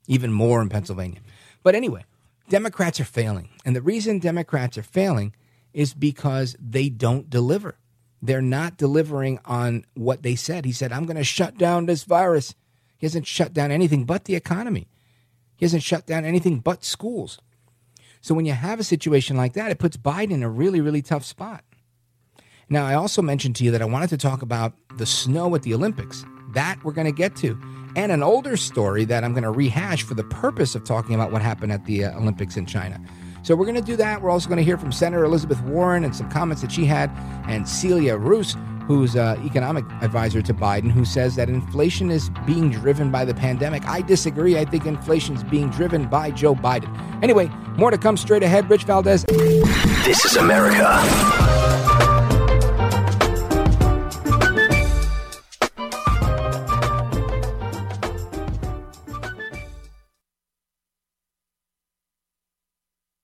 even 0.07 0.31
more 0.31 0.61
in 0.61 0.69
Pennsylvania. 0.69 1.19
But 1.63 1.75
anyway, 1.75 2.05
Democrats 2.49 2.99
are 2.99 3.05
failing, 3.05 3.49
and 3.65 3.75
the 3.75 3.81
reason 3.81 4.19
Democrats 4.19 4.77
are 4.77 4.83
failing 4.83 5.33
is 5.73 5.93
because 5.93 6.55
they 6.59 6.89
don't 6.89 7.29
deliver. 7.29 7.77
They're 8.21 8.41
not 8.41 8.77
delivering 8.77 9.39
on 9.43 9.85
what 9.95 10.23
they 10.23 10.35
said. 10.35 10.65
He 10.65 10.71
said, 10.71 10.91
I'm 10.91 11.05
going 11.05 11.17
to 11.17 11.23
shut 11.23 11.57
down 11.57 11.85
this 11.85 12.03
virus. 12.03 12.55
He 12.97 13.05
hasn't 13.05 13.27
shut 13.27 13.53
down 13.53 13.71
anything 13.71 14.05
but 14.05 14.25
the 14.25 14.35
economy, 14.35 14.87
he 15.55 15.65
hasn't 15.65 15.83
shut 15.83 16.05
down 16.05 16.25
anything 16.25 16.59
but 16.59 16.83
schools. 16.83 17.39
So 18.21 18.33
when 18.33 18.45
you 18.45 18.53
have 18.53 18.79
a 18.79 18.85
situation 18.85 19.35
like 19.35 19.53
that, 19.53 19.71
it 19.71 19.79
puts 19.79 19.97
Biden 19.97 20.31
in 20.31 20.43
a 20.43 20.49
really, 20.49 20.79
really 20.79 21.01
tough 21.01 21.25
spot. 21.25 21.63
Now, 22.69 22.85
I 22.85 22.95
also 22.95 23.21
mentioned 23.21 23.55
to 23.57 23.63
you 23.63 23.71
that 23.71 23.81
I 23.81 23.85
wanted 23.85 24.09
to 24.09 24.17
talk 24.17 24.41
about 24.41 24.73
the 24.97 25.05
snow 25.05 25.53
at 25.55 25.63
the 25.63 25.73
Olympics. 25.73 26.25
That 26.53 26.83
we're 26.83 26.93
going 26.93 27.07
to 27.07 27.11
get 27.11 27.35
to. 27.37 27.57
And 27.95 28.11
an 28.11 28.23
older 28.23 28.57
story 28.57 29.05
that 29.05 29.23
I'm 29.23 29.33
going 29.33 29.43
to 29.43 29.51
rehash 29.51 30.03
for 30.03 30.13
the 30.13 30.23
purpose 30.23 30.75
of 30.75 30.83
talking 30.83 31.13
about 31.13 31.31
what 31.31 31.41
happened 31.41 31.71
at 31.71 31.85
the 31.85 32.05
uh, 32.05 32.17
Olympics 32.17 32.57
in 32.57 32.65
China. 32.65 32.99
So 33.43 33.55
we're 33.55 33.65
going 33.65 33.75
to 33.75 33.81
do 33.81 33.95
that. 33.97 34.21
We're 34.21 34.29
also 34.29 34.47
going 34.47 34.57
to 34.57 34.63
hear 34.63 34.77
from 34.77 34.91
Senator 34.91 35.25
Elizabeth 35.25 35.61
Warren 35.63 36.03
and 36.05 36.15
some 36.15 36.29
comments 36.29 36.61
that 36.61 36.71
she 36.71 36.85
had, 36.85 37.11
and 37.47 37.67
Cecilia 37.67 38.15
Rouse, 38.15 38.55
who's 38.87 39.15
uh, 39.15 39.37
economic 39.43 39.83
advisor 40.01 40.41
to 40.41 40.53
Biden, 40.53 40.89
who 40.91 41.05
says 41.05 41.35
that 41.35 41.49
inflation 41.49 42.09
is 42.09 42.29
being 42.45 42.69
driven 42.69 43.11
by 43.11 43.25
the 43.25 43.33
pandemic. 43.33 43.85
I 43.85 44.01
disagree. 44.01 44.57
I 44.57 44.65
think 44.65 44.85
inflation 44.85 45.35
is 45.35 45.43
being 45.43 45.69
driven 45.69 46.07
by 46.07 46.31
Joe 46.31 46.55
Biden. 46.55 46.89
Anyway, 47.21 47.49
more 47.77 47.91
to 47.91 47.97
come 47.97 48.17
straight 48.17 48.43
ahead. 48.43 48.69
Rich 48.69 48.85
Valdez. 48.85 49.23
This 50.05 50.25
is 50.25 50.37
America. 50.37 51.62